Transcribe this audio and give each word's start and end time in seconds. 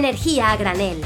Energía 0.00 0.52
a 0.52 0.56
granel. 0.56 0.98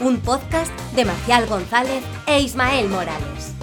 Un 0.00 0.20
podcast 0.20 0.72
de 0.94 1.04
Marcial 1.04 1.48
González 1.48 2.04
e 2.28 2.42
Ismael 2.42 2.88
Morales. 2.88 3.54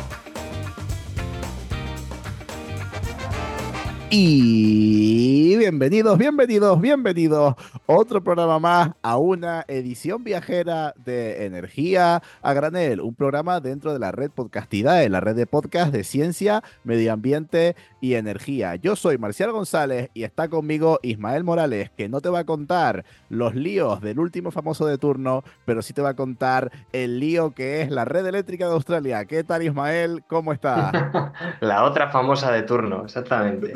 Y 4.09 5.55
bienvenidos, 5.55 6.17
bienvenidos, 6.17 6.81
bienvenidos. 6.81 7.55
Otro 7.85 8.21
programa 8.21 8.59
más 8.59 8.91
a 9.01 9.17
una 9.17 9.63
edición 9.69 10.25
viajera 10.25 10.93
de 11.05 11.45
Energía 11.45 12.21
a 12.41 12.53
Granel, 12.53 12.99
un 12.99 13.15
programa 13.15 13.61
dentro 13.61 13.93
de 13.93 13.99
la 13.99 14.11
red 14.11 14.29
Podcastidae, 14.29 15.07
la 15.07 15.21
red 15.21 15.37
de 15.37 15.47
podcast 15.47 15.93
de 15.93 16.03
ciencia, 16.03 16.61
medio 16.83 17.13
ambiente 17.13 17.77
y 18.01 18.15
energía. 18.15 18.75
Yo 18.75 18.95
soy 18.95 19.17
Marcial 19.17 19.51
González 19.51 20.09
y 20.13 20.23
está 20.23 20.49
conmigo 20.49 20.99
Ismael 21.03 21.43
Morales, 21.43 21.91
que 21.91 22.09
no 22.09 22.19
te 22.19 22.29
va 22.29 22.39
a 22.39 22.43
contar 22.45 23.05
los 23.29 23.55
líos 23.55 24.01
del 24.01 24.19
último 24.19 24.51
famoso 24.51 24.85
de 24.87 24.97
turno, 24.97 25.43
pero 25.65 25.81
sí 25.81 25.93
te 25.93 26.01
va 26.01 26.09
a 26.09 26.15
contar 26.15 26.71
el 26.91 27.19
lío 27.19 27.51
que 27.51 27.81
es 27.81 27.91
la 27.91 28.03
red 28.03 28.25
eléctrica 28.25 28.67
de 28.67 28.73
Australia. 28.73 29.23
¿Qué 29.25 29.43
tal 29.43 29.63
Ismael? 29.63 30.23
¿Cómo 30.27 30.51
está? 30.51 31.31
la 31.61 31.83
otra 31.83 32.09
famosa 32.09 32.51
de 32.51 32.63
turno, 32.63 33.05
exactamente. 33.05 33.73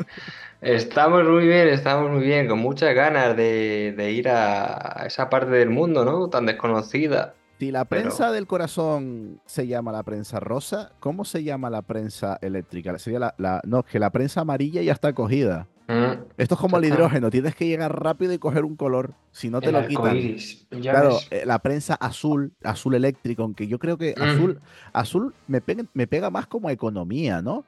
Estamos 0.60 1.24
muy 1.24 1.46
bien, 1.46 1.68
estamos 1.68 2.10
muy 2.10 2.24
bien, 2.24 2.48
con 2.48 2.58
muchas 2.58 2.94
ganas 2.94 3.36
de, 3.36 4.12
ir 4.12 4.28
a 4.28 5.04
esa 5.06 5.30
parte 5.30 5.50
del 5.50 5.70
mundo, 5.70 6.04
¿no? 6.04 6.28
Tan 6.28 6.46
desconocida. 6.46 7.34
Si 7.58 7.70
la 7.70 7.86
prensa 7.86 8.32
del 8.32 8.46
corazón 8.46 9.40
se 9.46 9.66
llama 9.66 9.90
la 9.90 10.02
prensa 10.02 10.40
rosa, 10.40 10.92
¿cómo 11.00 11.24
se 11.24 11.42
llama 11.42 11.70
la 11.70 11.80
prensa 11.80 12.38
eléctrica? 12.42 12.98
Sería 12.98 13.34
la, 13.38 13.62
no, 13.64 13.82
que 13.82 13.98
la 13.98 14.10
prensa 14.10 14.42
amarilla 14.42 14.82
ya 14.82 14.92
está 14.92 15.14
cogida. 15.14 15.66
Mm, 15.88 16.24
Esto 16.36 16.54
es 16.56 16.60
como 16.60 16.76
el 16.76 16.84
hidrógeno, 16.84 17.30
tienes 17.30 17.54
que 17.54 17.66
llegar 17.66 18.02
rápido 18.02 18.32
y 18.34 18.38
coger 18.38 18.64
un 18.64 18.76
color, 18.76 19.14
si 19.30 19.48
no 19.48 19.60
te 19.60 19.72
lo 19.72 19.86
quitan. 19.86 20.36
Claro, 20.82 21.16
eh, 21.30 21.44
la 21.46 21.60
prensa 21.60 21.94
azul, 21.94 22.52
azul 22.62 22.94
eléctrico, 22.94 23.44
aunque 23.44 23.66
yo 23.68 23.78
creo 23.78 23.96
que 23.96 24.14
mm. 24.16 24.22
azul, 24.22 24.60
azul 24.92 25.34
me 25.46 25.62
me 25.94 26.06
pega 26.06 26.28
más 26.28 26.46
como 26.48 26.68
economía, 26.68 27.40
¿no? 27.40 27.64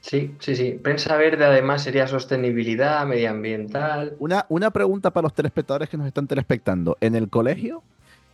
Sí, 0.00 0.34
sí, 0.38 0.54
sí. 0.54 0.78
Prensa 0.82 1.16
verde 1.16 1.46
además 1.46 1.82
sería 1.82 2.06
sostenibilidad 2.06 3.06
medioambiental. 3.06 4.14
Una, 4.18 4.44
una 4.50 4.70
pregunta 4.70 5.10
para 5.10 5.22
los 5.22 5.34
telespectadores 5.34 5.88
que 5.88 5.96
nos 5.96 6.06
están 6.06 6.26
telespectando. 6.26 6.98
¿En 7.00 7.16
el 7.16 7.30
colegio 7.30 7.82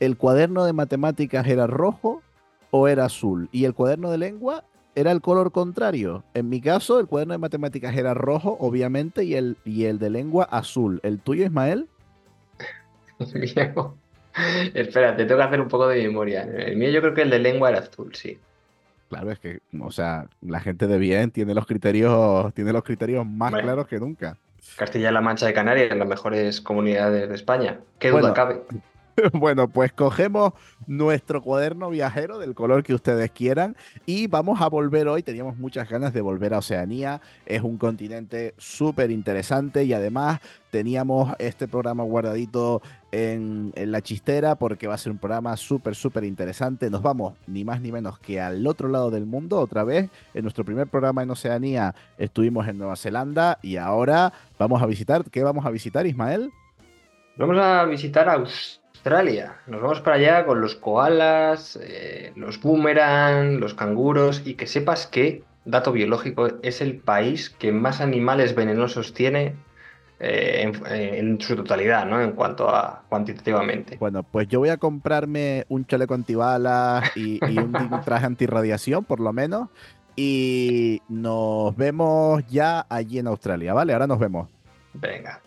el 0.01 0.17
cuaderno 0.17 0.65
de 0.65 0.73
matemáticas 0.73 1.47
era 1.47 1.67
rojo 1.67 2.23
o 2.71 2.89
era 2.89 3.05
azul? 3.05 3.49
¿Y 3.53 3.65
el 3.67 3.75
cuaderno 3.75 4.11
de 4.11 4.19
lengua 4.19 4.65
era 4.95 5.13
el 5.13 5.21
color 5.21 5.53
contrario? 5.53 6.25
En 6.35 6.49
mi 6.49 6.61
caso, 6.61 6.99
el 6.99 7.07
cuaderno 7.07 7.33
de 7.33 7.39
matemáticas 7.39 7.97
era 7.97 8.15
rojo, 8.15 8.57
obviamente, 8.59 9.25
y 9.25 9.35
el, 9.35 9.57
y 9.65 9.85
el 9.85 9.99
de 9.99 10.11
lengua 10.11 10.45
azul. 10.45 11.01
¿El 11.03 11.21
tuyo, 11.21 11.45
Ismael? 11.45 11.89
Espera, 14.75 15.17
te 15.17 15.25
tengo 15.25 15.39
que 15.39 15.45
hacer 15.45 15.61
un 15.61 15.69
poco 15.69 15.89
de 15.89 16.03
memoria. 16.03 16.43
El 16.43 16.77
mío 16.77 16.91
yo 16.91 17.01
creo 17.01 17.15
que 17.15 17.23
el 17.23 17.31
de 17.31 17.39
lengua 17.39 17.71
era 17.71 17.81
azul, 17.81 18.15
sí. 18.15 18.39
Claro, 19.11 19.33
es 19.33 19.41
que, 19.41 19.61
o 19.79 19.91
sea, 19.91 20.29
la 20.41 20.61
gente 20.61 20.87
de 20.87 20.97
bien 20.97 21.33
tiene 21.33 21.53
los 21.53 21.67
criterios, 21.67 22.55
tiene 22.55 22.73
los 22.73 22.85
criterios 22.85 23.27
más 23.27 23.53
claros 23.53 23.89
que 23.89 23.99
nunca. 23.99 24.37
Castilla-La 24.77 25.21
Mancha 25.21 25.47
de 25.47 25.53
Canarias, 25.53 25.97
las 25.97 26.07
mejores 26.07 26.61
comunidades 26.61 27.29
de 27.29 27.35
España. 27.35 27.81
¿Qué 27.99 28.11
duda 28.11 28.33
cabe? 28.33 28.63
Bueno, 29.33 29.69
pues 29.69 29.93
cogemos 29.93 30.53
nuestro 30.87 31.43
cuaderno 31.43 31.91
viajero 31.91 32.39
del 32.39 32.55
color 32.55 32.83
que 32.83 32.95
ustedes 32.95 33.31
quieran 33.31 33.77
y 34.07 34.27
vamos 34.27 34.61
a 34.61 34.69
volver 34.69 35.09
hoy. 35.09 35.23
Teníamos 35.23 35.57
muchas 35.57 35.89
ganas 35.89 36.13
de 36.13 36.21
volver 36.21 36.55
a 36.55 36.59
Oceanía. 36.59 37.21
Es 37.47 37.63
un 37.63 37.79
continente 37.79 38.55
súper 38.59 39.11
interesante 39.11 39.85
y 39.85 39.93
además 39.93 40.41
teníamos 40.71 41.33
este 41.39 41.69
programa 41.69 42.05
guardadito 42.05 42.83
en, 43.13 43.73
la 43.75 44.01
chistera 44.03 44.55
porque 44.55 44.87
va 44.87 44.95
a 44.95 44.99
ser 44.99 45.13
un 45.13 45.19
programa 45.19 45.57
súper, 45.57 45.95
súper 45.95 46.25
interesante. 46.25 46.91
Nos 46.91 47.03
vamos 47.03 47.35
ni 47.47 47.65
más 47.65 47.81
ni 47.81 47.93
menos 47.93 48.19
que 48.19 48.41
al 48.41 48.67
otro 48.67 48.89
lado 48.89 49.11
del 49.11 49.27
mundo 49.27 49.59
otra 49.59 49.85
vez. 49.85 50.11
En 50.35 50.43
nuestro 50.43 50.65
primer 50.65 50.87
programa 50.87 51.23
en 51.23 51.31
Oceanía 51.31 51.95
estuvimos 52.19 52.69
en 52.69 52.79
Nueva 52.79 52.97
Zelanda 52.97 53.59
y 53.63 53.77
ahora 53.77 54.33
vamos 54.59 54.83
a 54.83 54.87
visitar. 54.87 55.25
¿Qué 55.31 55.43
vamos 55.43 55.67
a 55.67 55.71
visitar, 55.71 56.07
Ismael? 56.07 56.51
Vamos 57.37 57.57
a 57.59 57.85
visitar 57.85 58.29
Australia 58.29 58.80
Australia. 59.01 59.57
Nos 59.67 59.81
vamos 59.81 60.01
para 60.03 60.17
allá 60.17 60.45
con 60.45 60.61
los 60.61 60.75
koalas, 60.75 61.79
eh, 61.83 62.33
los 62.37 62.61
boomerang, 62.61 63.59
los 63.59 63.73
canguros 63.73 64.43
y 64.45 64.55
que 64.55 64.67
sepas 64.67 65.07
que, 65.07 65.43
dato 65.65 65.91
biológico, 65.93 66.49
es 66.63 66.83
el 66.83 66.99
país 66.99 67.49
que 67.49 67.73
más 67.73 68.03
animales 68.03 68.55
venenosos 68.55 69.15
tiene 69.15 69.55
eh, 70.19 70.71
en, 70.85 71.41
su 71.41 71.57
totalidad, 71.57 72.05
¿no? 72.05 72.21
En 72.21 72.33
cuanto 72.33 72.69
a 72.69 73.03
cuantitativamente. 73.09 73.97
Bueno, 73.97 74.23
pues 74.23 74.49
yo 74.49 74.59
voy 74.59 74.69
a 74.69 74.77
comprarme 74.77 75.65
un 75.71 75.87
chaleco 75.87 76.13
antibalas 76.13 77.17
y, 77.17 77.41
y 77.51 77.59
un 77.59 77.73
traje 78.05 78.27
antirradiación, 78.27 79.07
por 79.07 79.21
lo 79.21 79.33
menos. 79.33 79.71
Y 80.15 81.01
nos 81.09 81.75
vemos 81.75 82.47
ya 82.49 82.85
allí 82.91 83.19
en 83.19 83.29
Australia, 83.29 83.73
¿vale? 83.73 83.95
Ahora 83.95 84.07
nos 84.07 84.19
vemos. 84.19 84.47
Venga. 84.93 85.41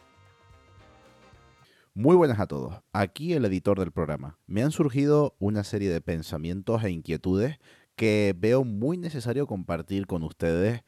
Muy 1.96 2.16
buenas 2.16 2.40
a 2.40 2.48
todos. 2.48 2.82
Aquí 2.92 3.34
el 3.34 3.46
editor 3.46 3.78
del 3.78 3.92
programa. 3.92 4.40
Me 4.48 4.64
han 4.64 4.72
surgido 4.72 5.36
una 5.38 5.64
serie 5.64 5.92
de 5.92 6.02
pensamientos 6.02 6.84
e 6.84 6.90
inquietudes 6.90 7.60
que 7.96 8.34
veo 8.36 8.64
muy 8.64 8.98
necesario 8.98 9.46
compartir 9.46 10.08
con 10.08 10.24
ustedes 10.24 10.82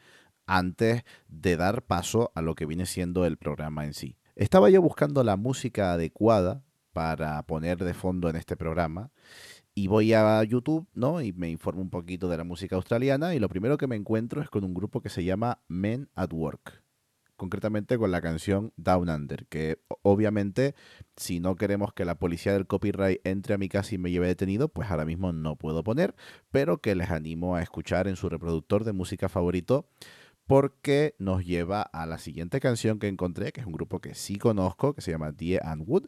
antes 0.48 1.04
de 1.28 1.58
dar 1.58 1.84
paso 1.84 2.32
a 2.34 2.42
lo 2.42 2.56
que 2.56 2.66
viene 2.66 2.88
siendo 2.88 3.24
el 3.28 3.38
programa 3.38 3.86
en 3.86 3.94
sí. 3.94 4.18
Estaba 4.36 4.72
yo 4.72 4.82
buscando 4.82 5.24
la 5.24 5.38
música 5.38 5.94
adecuada 5.94 6.64
para 6.92 7.40
poner 7.44 7.78
de 7.78 7.94
fondo 7.94 8.28
en 8.28 8.36
este 8.36 8.58
programa 8.58 9.12
y 9.76 9.86
voy 9.86 10.12
a 10.14 10.44
YouTube, 10.44 10.88
¿no? 10.96 11.22
Y 11.22 11.34
me 11.34 11.52
informo 11.52 11.84
un 11.84 11.92
poquito 11.92 12.30
de 12.30 12.38
la 12.38 12.44
música 12.44 12.78
australiana 12.78 13.36
y 13.36 13.40
lo 13.40 13.48
primero 13.48 13.78
que 13.78 13.86
me 13.86 13.96
encuentro 13.96 14.42
es 14.42 14.50
con 14.50 14.64
un 14.64 14.74
grupo 14.74 15.02
que 15.02 15.10
se 15.10 15.24
llama 15.24 15.60
Men 15.68 16.10
at 16.16 16.34
Work 16.34 16.85
concretamente 17.36 17.98
con 17.98 18.12
la 18.12 18.22
canción 18.22 18.74
Down 18.78 19.10
Under, 19.10 19.46
que 19.48 19.80
obviamente 20.02 20.76
si 21.16 21.40
no 21.40 21.56
queremos 21.56 21.94
que 21.94 22.06
la 22.06 22.18
policía 22.18 22.54
del 22.54 22.68
copyright 22.68 23.20
entre 23.26 23.54
a 23.54 23.58
mi 23.58 23.70
casa 23.70 23.96
y 23.96 23.98
me 23.98 24.12
lleve 24.12 24.28
detenido, 24.28 24.70
pues 24.70 24.90
ahora 24.90 25.06
mismo 25.06 25.34
no 25.34 25.56
puedo 25.56 25.84
poner, 25.84 26.16
pero 26.52 26.80
que 26.80 26.96
les 26.96 27.10
animo 27.12 27.56
a 27.56 27.62
escuchar 27.62 28.08
en 28.08 28.16
su 28.16 28.30
reproductor 28.30 28.84
de 28.84 28.94
música 28.94 29.30
favorito 29.30 29.88
porque 30.48 31.16
nos 31.18 31.44
lleva 31.44 31.82
a 31.82 32.06
la 32.06 32.18
siguiente 32.18 32.60
canción 32.60 33.00
que 33.00 33.08
encontré, 33.08 33.52
que 33.52 33.62
es 33.62 33.68
un 33.68 33.74
grupo 33.74 34.00
que 34.00 34.14
sí 34.14 34.38
conozco, 34.38 34.94
que 34.94 35.02
se 35.02 35.12
llama 35.12 35.32
Die 35.32 35.60
and 35.62 35.84
Wood, 35.88 36.08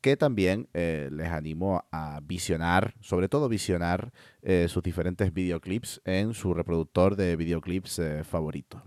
que 0.00 0.16
también 0.16 0.68
eh, 0.74 1.08
les 1.12 1.28
animo 1.28 1.84
a 1.90 2.20
visionar, 2.22 2.94
sobre 3.00 3.28
todo 3.28 3.48
visionar 3.48 4.12
eh, 4.42 4.66
sus 4.68 4.82
diferentes 4.82 5.32
videoclips 5.32 6.00
en 6.04 6.34
su 6.34 6.54
reproductor 6.54 7.16
de 7.16 7.36
videoclips 7.36 7.98
eh, 7.98 8.24
favorito. 8.24 8.82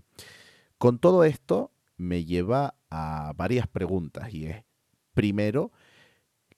Con 0.82 0.98
todo 0.98 1.22
esto 1.22 1.70
me 1.96 2.24
lleva 2.24 2.74
a 2.90 3.32
varias 3.36 3.68
preguntas 3.68 4.34
y 4.34 4.46
es, 4.46 4.64
primero, 5.14 5.70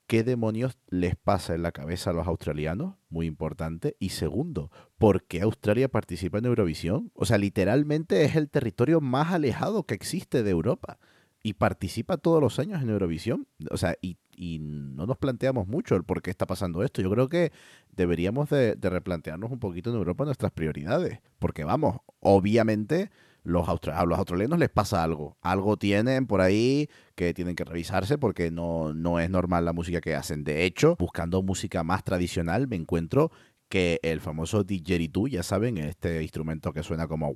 ¿qué 0.07 0.23
demonios 0.23 0.79
les 0.87 1.15
pasa 1.15 1.53
en 1.53 1.61
la 1.61 1.71
cabeza 1.71 2.09
a 2.09 2.13
los 2.13 2.25
australianos? 2.25 2.95
Muy 3.07 3.27
importante. 3.27 3.95
Y 3.99 4.09
segundo, 4.09 4.71
¿por 4.97 5.25
qué 5.25 5.41
Australia 5.41 5.89
participa 5.89 6.39
en 6.39 6.45
Eurovisión? 6.45 7.11
O 7.13 7.25
sea, 7.25 7.37
literalmente 7.37 8.23
es 8.23 8.35
el 8.35 8.49
territorio 8.49 8.99
más 8.99 9.31
alejado 9.31 9.83
que 9.83 9.93
existe 9.93 10.41
de 10.41 10.49
Europa 10.49 10.97
y 11.43 11.53
participa 11.53 12.17
todos 12.17 12.41
los 12.41 12.57
años 12.57 12.81
en 12.81 12.89
Eurovisión. 12.89 13.47
O 13.69 13.77
sea, 13.77 13.95
y, 14.01 14.17
no 14.59 15.05
nos 15.05 15.19
planteamos 15.19 15.67
mucho 15.67 15.95
el 15.95 16.03
por 16.03 16.23
qué 16.23 16.31
está 16.31 16.47
pasando 16.47 16.83
esto. 16.83 16.99
Yo 17.03 17.11
creo 17.11 17.29
que 17.29 17.51
deberíamos 17.91 18.49
de, 18.49 18.73
de 18.73 18.89
replantearnos 18.89 19.51
un 19.51 19.59
poquito 19.59 19.91
en 19.91 19.97
Europa 19.97 20.25
nuestras 20.25 20.51
prioridades. 20.51 21.19
Porque 21.37 21.63
vamos, 21.63 21.97
obviamente 22.21 23.11
los 23.45 23.69
a 23.69 24.05
los 24.05 24.17
australianos 24.17 24.59
les 24.59 24.69
pasa 24.69 25.03
algo. 25.03 25.37
Algo 25.41 25.77
tienen 25.77 26.25
por 26.25 26.41
ahí 26.41 26.89
que 27.15 27.33
tienen 27.33 27.55
que 27.55 27.63
revisarse 27.63 28.17
porque 28.17 28.51
no, 28.51 28.93
no 28.93 29.19
es 29.19 29.29
normal 29.29 29.63
la 29.63 29.71
música 29.71 30.01
que 30.01 30.15
hacen. 30.15 30.43
De 30.43 30.65
hecho, 30.65 30.97
buscando 30.99 31.41
música 31.43 31.83
más 31.83 32.03
tradicional, 32.03 32.67
me 32.67 32.75
encuentro 32.75 33.31
que 33.69 33.99
el 34.03 34.19
famoso 34.19 34.63
didgeridoo, 34.63 35.27
ya 35.27 35.43
saben, 35.43 35.77
este 35.77 36.21
instrumento 36.21 36.73
que 36.73 36.83
suena 36.83 37.07
como 37.07 37.35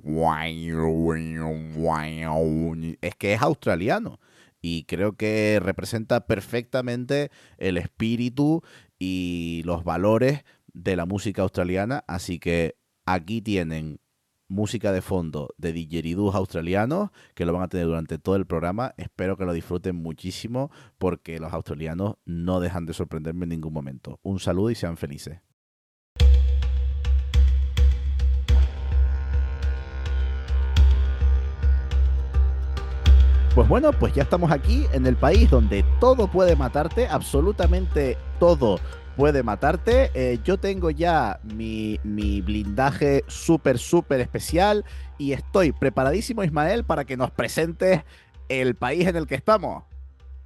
es 3.00 3.14
que 3.16 3.32
es 3.32 3.42
australiano 3.42 4.20
y 4.62 4.84
creo 4.84 5.16
que 5.16 5.58
representa 5.62 6.26
perfectamente 6.26 7.30
el 7.58 7.76
espíritu 7.76 8.62
y 8.98 9.62
los 9.64 9.84
valores 9.84 10.44
de 10.72 10.96
la 10.96 11.06
música 11.06 11.42
australiana, 11.42 12.04
así 12.06 12.38
que 12.38 12.76
aquí 13.06 13.40
tienen 13.40 14.00
música 14.50 14.92
de 14.92 15.00
fondo 15.00 15.54
de 15.56 15.72
didgeridoos 15.72 16.34
australianos 16.34 17.10
que 17.34 17.46
lo 17.46 17.52
van 17.52 17.62
a 17.62 17.68
tener 17.68 17.86
durante 17.86 18.18
todo 18.18 18.36
el 18.36 18.46
programa. 18.46 18.92
Espero 18.98 19.36
que 19.36 19.46
lo 19.46 19.52
disfruten 19.52 19.96
muchísimo 19.96 20.70
porque 20.98 21.38
los 21.38 21.52
australianos 21.52 22.16
no 22.26 22.60
dejan 22.60 22.84
de 22.84 22.92
sorprenderme 22.92 23.44
en 23.44 23.50
ningún 23.50 23.72
momento. 23.72 24.18
Un 24.22 24.40
saludo 24.40 24.70
y 24.70 24.74
sean 24.74 24.96
felices. 24.96 25.40
Pues 33.54 33.68
bueno, 33.68 33.90
pues 33.92 34.14
ya 34.14 34.22
estamos 34.22 34.52
aquí 34.52 34.86
en 34.92 35.06
el 35.06 35.16
país 35.16 35.50
donde 35.50 35.84
todo 35.98 36.28
puede 36.28 36.54
matarte, 36.54 37.08
absolutamente 37.08 38.16
todo 38.38 38.78
puede 39.20 39.42
matarte. 39.42 40.10
Eh, 40.14 40.38
yo 40.44 40.56
tengo 40.56 40.90
ya 40.90 41.40
mi, 41.42 42.00
mi 42.04 42.40
blindaje 42.40 43.22
súper, 43.26 43.78
súper 43.78 44.18
especial 44.18 44.82
y 45.18 45.32
estoy 45.32 45.72
preparadísimo, 45.72 46.42
Ismael, 46.42 46.84
para 46.84 47.04
que 47.04 47.18
nos 47.18 47.30
presentes 47.30 48.00
el 48.48 48.76
país 48.76 49.06
en 49.06 49.16
el 49.16 49.26
que 49.26 49.34
estamos. 49.34 49.84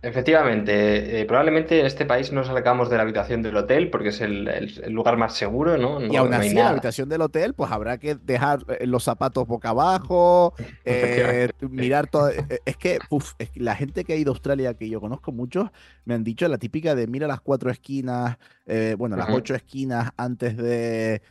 Efectivamente, 0.07 1.21
eh, 1.23 1.25
probablemente 1.25 1.81
en 1.81 1.87
este 1.87 2.05
país 2.05 2.31
no 2.31 2.45
salgamos 2.45 2.91
de 2.91 2.97
la 2.97 3.03
habitación 3.05 3.41
del 3.43 3.57
hotel 3.57 3.89
porque 3.91 4.09
es 4.11 4.21
el, 4.21 4.47
el- 4.49 4.85
el 4.85 4.93
lugar 4.93 5.17
más 5.17 5.35
seguro, 5.35 5.79
¿no? 5.79 6.05
y 6.05 6.17
aún 6.17 6.35
no 6.35 6.37
así, 6.37 6.49
en 6.59 6.65
la 6.65 6.71
habitación 6.73 7.09
del 7.09 7.23
hotel, 7.23 7.55
pues 7.55 7.71
habrá 7.73 7.97
que 7.97 8.15
dejar 8.17 8.61
eh, 8.81 8.87
los 8.87 9.03
zapatos 9.05 9.47
boca 9.47 9.71
abajo, 9.71 10.53
eh, 10.85 11.49
mirar 11.71 12.07
todo. 12.09 12.29
Es 12.67 12.77
que, 12.77 12.99
uf, 13.09 13.33
es 13.39 13.51
que 13.51 13.61
la 13.61 13.75
gente 13.77 14.05
que 14.05 14.13
ha 14.13 14.17
ido 14.17 14.31
a 14.33 14.35
Australia, 14.35 14.75
que 14.75 14.89
yo 14.91 15.01
conozco 15.01 15.33
muchos, 15.33 15.71
me 16.05 16.13
han 16.15 16.23
dicho 16.25 16.47
la 16.49 16.59
típica 16.59 16.95
de 16.95 17.07
mira 17.07 17.27
las 17.27 17.41
cuatro 17.41 17.71
esquinas, 17.71 18.37
eh, 18.67 18.97
bueno, 18.99 19.17
las 19.17 19.29
ocho 19.31 19.55
esquinas 19.55 20.11
antes 20.19 20.57
de, 20.59 21.23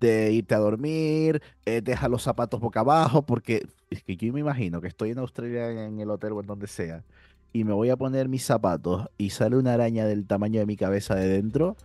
de 0.00 0.32
irte 0.32 0.54
a 0.54 0.58
dormir, 0.58 1.42
deja 1.64 2.08
los 2.08 2.22
zapatos 2.22 2.60
boca 2.60 2.80
abajo, 2.80 3.24
porque 3.24 3.66
es 3.90 4.02
que 4.02 4.16
yo 4.16 4.32
me 4.32 4.40
imagino 4.40 4.80
que 4.80 4.88
estoy 4.88 5.10
en 5.10 5.18
Australia 5.18 5.70
en 5.86 6.00
el 6.00 6.10
hotel 6.10 6.32
o 6.32 6.40
en 6.40 6.46
donde 6.46 6.66
sea, 6.66 7.04
y 7.52 7.64
me 7.64 7.72
voy 7.72 7.90
a 7.90 7.96
poner 7.96 8.28
mis 8.28 8.44
zapatos 8.44 9.08
y 9.18 9.30
sale 9.30 9.56
una 9.56 9.74
araña 9.74 10.06
del 10.06 10.26
tamaño 10.26 10.60
de 10.60 10.66
mi 10.66 10.76
cabeza 10.76 11.14
de 11.14 11.28
dentro, 11.28 11.76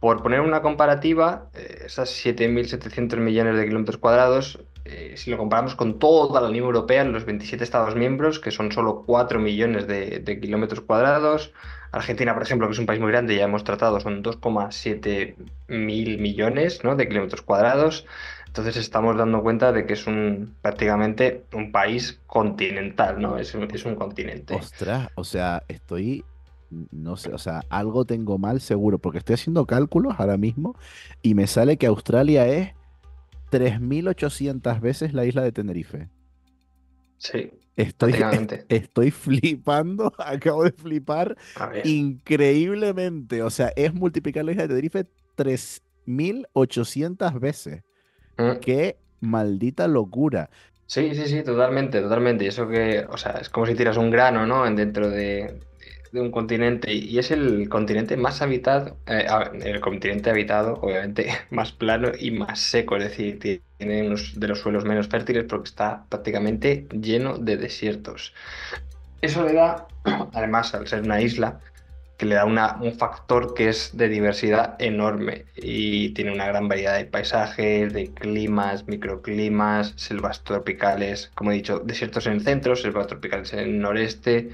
Por 0.00 0.22
poner 0.22 0.40
una 0.40 0.62
comparativa, 0.62 1.48
eh, 1.54 1.84
esas 1.86 2.10
7.700 2.24 3.16
millones 3.16 3.56
de 3.56 3.64
kilómetros 3.64 3.98
cuadrados, 3.98 4.58
eh, 4.84 5.14
si 5.16 5.30
lo 5.30 5.38
comparamos 5.38 5.74
con 5.74 5.98
toda 5.98 6.40
la 6.40 6.48
Unión 6.48 6.66
Europea, 6.66 7.02
los 7.04 7.24
27 7.24 7.64
Estados 7.64 7.96
miembros, 7.96 8.38
que 8.38 8.50
son 8.50 8.70
solo 8.70 9.02
4 9.06 9.40
millones 9.40 9.86
de, 9.86 10.38
kilómetros 10.40 10.80
cuadrados, 10.80 11.52
Argentina, 11.90 12.34
por 12.34 12.42
ejemplo, 12.42 12.68
que 12.68 12.74
es 12.74 12.78
un 12.78 12.86
país 12.86 13.00
muy 13.00 13.10
grande, 13.10 13.36
ya 13.36 13.44
hemos 13.44 13.64
tratado, 13.64 13.98
son 14.00 14.22
2,7 14.22 15.34
mil 15.68 16.18
millones, 16.18 16.84
¿no? 16.84 16.94
de 16.94 17.08
kilómetros 17.08 17.42
cuadrados. 17.42 18.06
Entonces 18.46 18.76
estamos 18.76 19.16
dando 19.16 19.42
cuenta 19.42 19.72
de 19.72 19.86
que 19.86 19.94
es 19.94 20.06
un 20.06 20.54
prácticamente 20.62 21.44
un 21.52 21.72
país 21.72 22.20
continental, 22.26 23.20
¿no? 23.20 23.36
Es 23.36 23.54
es 23.54 23.84
un 23.84 23.96
continente. 23.96 24.54
Ostras, 24.54 25.08
o 25.14 25.24
sea, 25.24 25.62
estoy. 25.68 26.24
No 26.70 27.16
sé, 27.16 27.32
o 27.32 27.38
sea, 27.38 27.62
algo 27.68 28.04
tengo 28.04 28.38
mal 28.38 28.60
seguro, 28.60 28.98
porque 28.98 29.18
estoy 29.18 29.34
haciendo 29.34 29.66
cálculos 29.66 30.14
ahora 30.18 30.36
mismo 30.36 30.76
y 31.22 31.34
me 31.34 31.46
sale 31.46 31.76
que 31.76 31.86
Australia 31.86 32.48
es 32.48 32.72
3.800 33.50 34.80
veces 34.80 35.14
la 35.14 35.24
isla 35.24 35.42
de 35.42 35.52
Tenerife. 35.52 36.08
Sí, 37.18 37.50
Estoy, 37.76 38.14
estoy 38.68 39.10
flipando, 39.10 40.12
acabo 40.18 40.64
de 40.64 40.72
flipar 40.72 41.36
increíblemente. 41.84 43.42
O 43.42 43.50
sea, 43.50 43.72
es 43.76 43.92
multiplicar 43.92 44.44
la 44.44 44.52
isla 44.52 44.62
de 44.62 44.68
Tenerife 44.68 45.06
3.800 45.36 47.38
veces. 47.38 47.82
Mm. 48.38 48.60
Qué 48.60 48.96
maldita 49.20 49.86
locura. 49.88 50.48
Sí, 50.86 51.14
sí, 51.14 51.26
sí, 51.26 51.42
totalmente, 51.42 52.00
totalmente. 52.00 52.44
Y 52.44 52.48
eso 52.48 52.66
que, 52.68 53.06
o 53.10 53.18
sea, 53.18 53.32
es 53.32 53.50
como 53.50 53.66
si 53.66 53.74
tiras 53.74 53.98
un 53.98 54.10
grano, 54.10 54.46
¿no? 54.46 54.66
En 54.66 54.76
dentro 54.76 55.10
de, 55.10 55.60
de 56.12 56.20
un 56.20 56.30
continente. 56.30 56.92
Y 56.92 57.18
es 57.18 57.30
el 57.30 57.68
continente 57.68 58.16
más 58.16 58.42
habitado, 58.42 59.00
eh, 59.06 59.26
el 59.62 59.80
continente 59.80 60.30
habitado, 60.30 60.74
obviamente, 60.80 61.28
más 61.50 61.72
plano 61.72 62.10
y 62.18 62.30
más 62.32 62.60
seco. 62.60 62.96
Es 62.96 63.04
decir, 63.04 63.38
ti- 63.38 63.62
tiene 63.78 64.06
unos 64.06 64.38
de 64.40 64.48
los 64.48 64.60
suelos 64.60 64.84
menos 64.84 65.08
fértiles 65.08 65.44
porque 65.48 65.68
está 65.68 66.06
prácticamente 66.08 66.88
lleno 66.92 67.38
de 67.38 67.56
desiertos. 67.58 68.34
Eso 69.20 69.44
le 69.44 69.52
da, 69.54 69.88
además, 70.34 70.74
al 70.74 70.86
ser 70.86 71.02
una 71.02 71.20
isla, 71.20 71.60
que 72.16 72.26
le 72.26 72.34
da 72.36 72.44
una- 72.46 72.76
un 72.80 72.92
factor 72.98 73.54
que 73.54 73.68
es 73.68 73.96
de 73.96 74.08
diversidad 74.08 74.76
enorme 74.80 75.46
y 75.54 76.10
tiene 76.14 76.32
una 76.32 76.46
gran 76.46 76.68
variedad 76.68 76.96
de 76.96 77.04
paisajes, 77.06 77.92
de 77.92 78.14
climas, 78.14 78.86
microclimas, 78.88 79.94
selvas 79.96 80.42
tropicales, 80.44 81.30
como 81.34 81.52
he 81.52 81.54
dicho, 81.54 81.80
desiertos 81.80 82.26
en 82.26 82.34
el 82.34 82.42
centro, 82.42 82.76
selvas 82.76 83.06
tropicales 83.08 83.52
en 83.52 83.58
el 83.60 83.78
noreste 83.80 84.50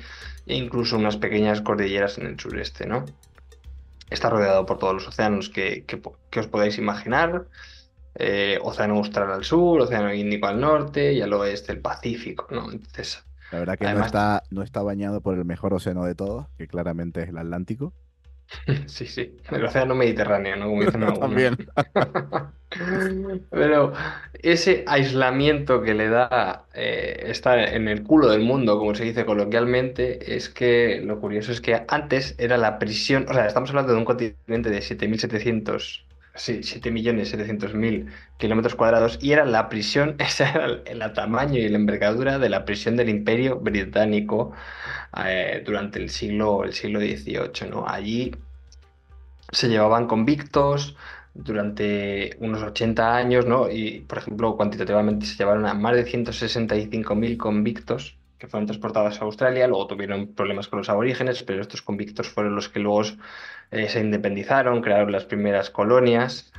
e 0.46 0.54
incluso 0.56 0.96
unas 0.98 1.16
pequeñas 1.18 1.60
cordilleras 1.62 2.18
en 2.18 2.26
el 2.26 2.38
sureste, 2.40 2.86
¿no? 2.86 3.16
Está 4.10 4.30
rodeado 4.30 4.66
por 4.66 4.78
todos 4.78 4.94
los 4.94 5.08
océanos 5.08 5.48
que, 5.50 5.86
os 6.42 6.46
podáis 6.48 6.78
imaginar. 6.78 7.48
eh, 8.14 8.58
océano 8.62 8.96
Austral 8.96 9.30
al 9.32 9.44
sur, 9.44 9.80
Océano 9.82 10.12
Índico 10.14 10.46
al 10.48 10.60
norte 10.60 11.12
y 11.14 11.22
al 11.22 11.32
oeste 11.34 11.72
el 11.72 11.80
Pacífico, 11.82 12.46
¿no? 12.50 12.70
Entonces, 12.72 13.24
La 13.52 13.58
verdad 13.58 13.78
que 13.78 13.92
no 13.92 14.04
está, 14.04 14.42
no 14.50 14.62
está 14.62 14.82
bañado 14.82 15.20
por 15.20 15.36
el 15.36 15.44
mejor 15.44 15.74
océano 15.74 16.04
de 16.04 16.14
todos, 16.14 16.46
que 16.56 16.66
claramente 16.66 17.22
es 17.22 17.28
el 17.28 17.38
Atlántico. 17.38 17.92
Sí, 18.86 19.06
sí, 19.06 19.38
el 19.50 19.64
océano 19.64 19.94
Mediterráneo, 19.94 20.56
¿no? 20.56 20.66
Como 20.66 20.82
dicen 20.82 21.02
algunos. 21.02 21.20
También. 21.30 21.56
Pero 23.50 23.92
ese 24.34 24.84
aislamiento 24.86 25.82
que 25.82 25.94
le 25.94 26.08
da 26.08 26.66
eh, 26.74 27.24
estar 27.26 27.58
en 27.58 27.88
el 27.88 28.02
culo 28.02 28.28
del 28.28 28.40
mundo, 28.40 28.78
como 28.78 28.94
se 28.94 29.04
dice 29.04 29.24
coloquialmente, 29.24 30.36
es 30.36 30.48
que 30.48 31.00
lo 31.04 31.20
curioso 31.20 31.52
es 31.52 31.60
que 31.60 31.84
antes 31.88 32.34
era 32.38 32.58
la 32.58 32.78
prisión, 32.78 33.26
o 33.28 33.34
sea, 33.34 33.46
estamos 33.46 33.70
hablando 33.70 33.92
de 33.92 33.98
un 33.98 34.04
continente 34.04 34.70
de 34.70 34.78
7.700, 34.80 36.04
sí, 36.34 36.60
7.700.000 36.60 38.10
kilómetros 38.38 38.74
cuadrados 38.74 39.18
y 39.20 39.32
era 39.32 39.44
la 39.44 39.68
prisión, 39.68 40.16
ese 40.18 40.44
era 40.44 40.66
el, 40.66 41.12
tamaño 41.12 41.58
y 41.58 41.68
la 41.68 41.76
envergadura 41.76 42.38
de 42.38 42.48
la 42.48 42.64
prisión 42.64 42.96
del 42.96 43.08
Imperio 43.08 43.58
Británico 43.60 44.52
eh, 45.24 45.62
durante 45.64 45.98
el 45.98 46.10
siglo, 46.10 46.64
el 46.64 46.72
siglo 46.72 47.00
XVIII, 47.00 47.70
¿no? 47.70 47.86
Allí 47.86 48.32
se 49.50 49.68
llevaban 49.68 50.06
convictos 50.06 50.96
durante 51.34 52.36
unos 52.40 52.62
80 52.62 53.16
años, 53.16 53.46
¿no? 53.46 53.70
Y, 53.70 54.00
por 54.00 54.18
ejemplo, 54.18 54.56
cuantitativamente 54.56 55.26
se 55.26 55.36
llevaron 55.36 55.66
a 55.66 55.74
más 55.74 55.94
de 55.96 56.04
165.000 56.06 57.36
convictos 57.36 58.16
que 58.42 58.48
fueron 58.48 58.66
transportados 58.66 59.20
a 59.22 59.24
Australia, 59.26 59.68
luego 59.68 59.86
tuvieron 59.88 60.34
problemas 60.34 60.68
con 60.68 60.80
los 60.80 60.90
aborígenes, 60.90 61.42
pero 61.44 61.62
estos 61.62 61.82
convictos 61.82 62.28
fueron 62.28 62.56
los 62.56 62.68
que 62.68 62.80
luego 62.80 63.02
eh, 63.70 63.88
se 63.88 64.00
independizaron, 64.00 64.82
crearon 64.82 65.12
las 65.12 65.24
primeras 65.26 65.70
colonias 65.70 66.52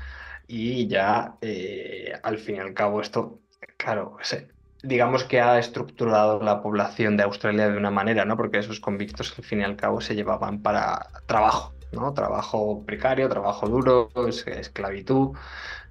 y 0.48 0.88
ya 0.88 1.38
eh, 1.42 2.14
al 2.24 2.38
fin 2.40 2.58
y 2.58 2.60
al 2.60 2.74
cabo 2.74 3.02
esto, 3.02 3.42
claro, 3.78 4.18
digamos 4.82 5.24
que 5.24 5.42
ha 5.42 5.60
estructurado 5.60 6.42
la 6.42 6.62
población 6.62 7.18
de 7.18 7.24
Australia 7.24 7.70
de 7.70 7.78
una 7.78 7.92
manera, 7.92 8.26
¿no? 8.26 8.38
Porque 8.38 8.60
esos 8.60 8.80
convictos 8.80 9.34
al 9.38 9.44
fin 9.46 9.62
y 9.62 9.64
al 9.64 9.76
cabo 9.76 10.02
se 10.02 10.16
llevaban 10.16 10.62
para 10.62 11.12
trabajo, 11.26 11.76
¿no? 11.92 12.14
Trabajo 12.14 12.86
precario, 12.86 13.30
trabajo 13.30 13.68
duro, 13.70 14.12
es- 14.28 14.46
esclavitud. 14.48 15.38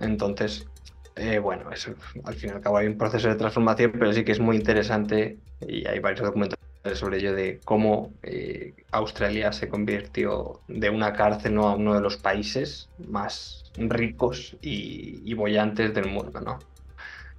Entonces, 0.01 0.71
eh, 1.17 1.39
bueno, 1.39 1.71
eso, 1.71 1.95
al 2.25 2.35
fin 2.35 2.51
y 2.51 2.53
al 2.53 2.61
cabo 2.61 2.79
hay 2.79 2.87
un 2.87 2.97
proceso 2.97 3.29
de 3.29 3.35
transformación, 3.35 3.93
pero 3.93 4.13
sí 4.13 4.25
que 4.25 4.33
es 4.33 4.41
muy 4.41 4.57
interesante 4.57 5.39
y 5.67 5.87
hay 5.87 5.99
varios 5.99 6.25
documentales 6.25 6.59
sobre 6.95 7.19
ello 7.19 7.35
de 7.35 7.61
cómo 7.65 8.13
eh, 8.23 8.75
Australia 8.91 9.53
se 9.53 9.69
convirtió 9.69 10.61
de 10.69 10.91
una 10.91 11.13
cárcel, 11.13 11.55
¿no? 11.55 11.69
a 11.69 11.77
uno 11.77 11.95
de 11.95 12.01
los 12.01 12.17
países 12.17 12.89
más 13.09 13.71
ricos 13.77 14.57
y, 14.61 15.23
y 15.25 15.35
bollantes 15.35 15.95
del 15.95 16.09
mundo, 16.09 16.41
¿no? 16.41 16.59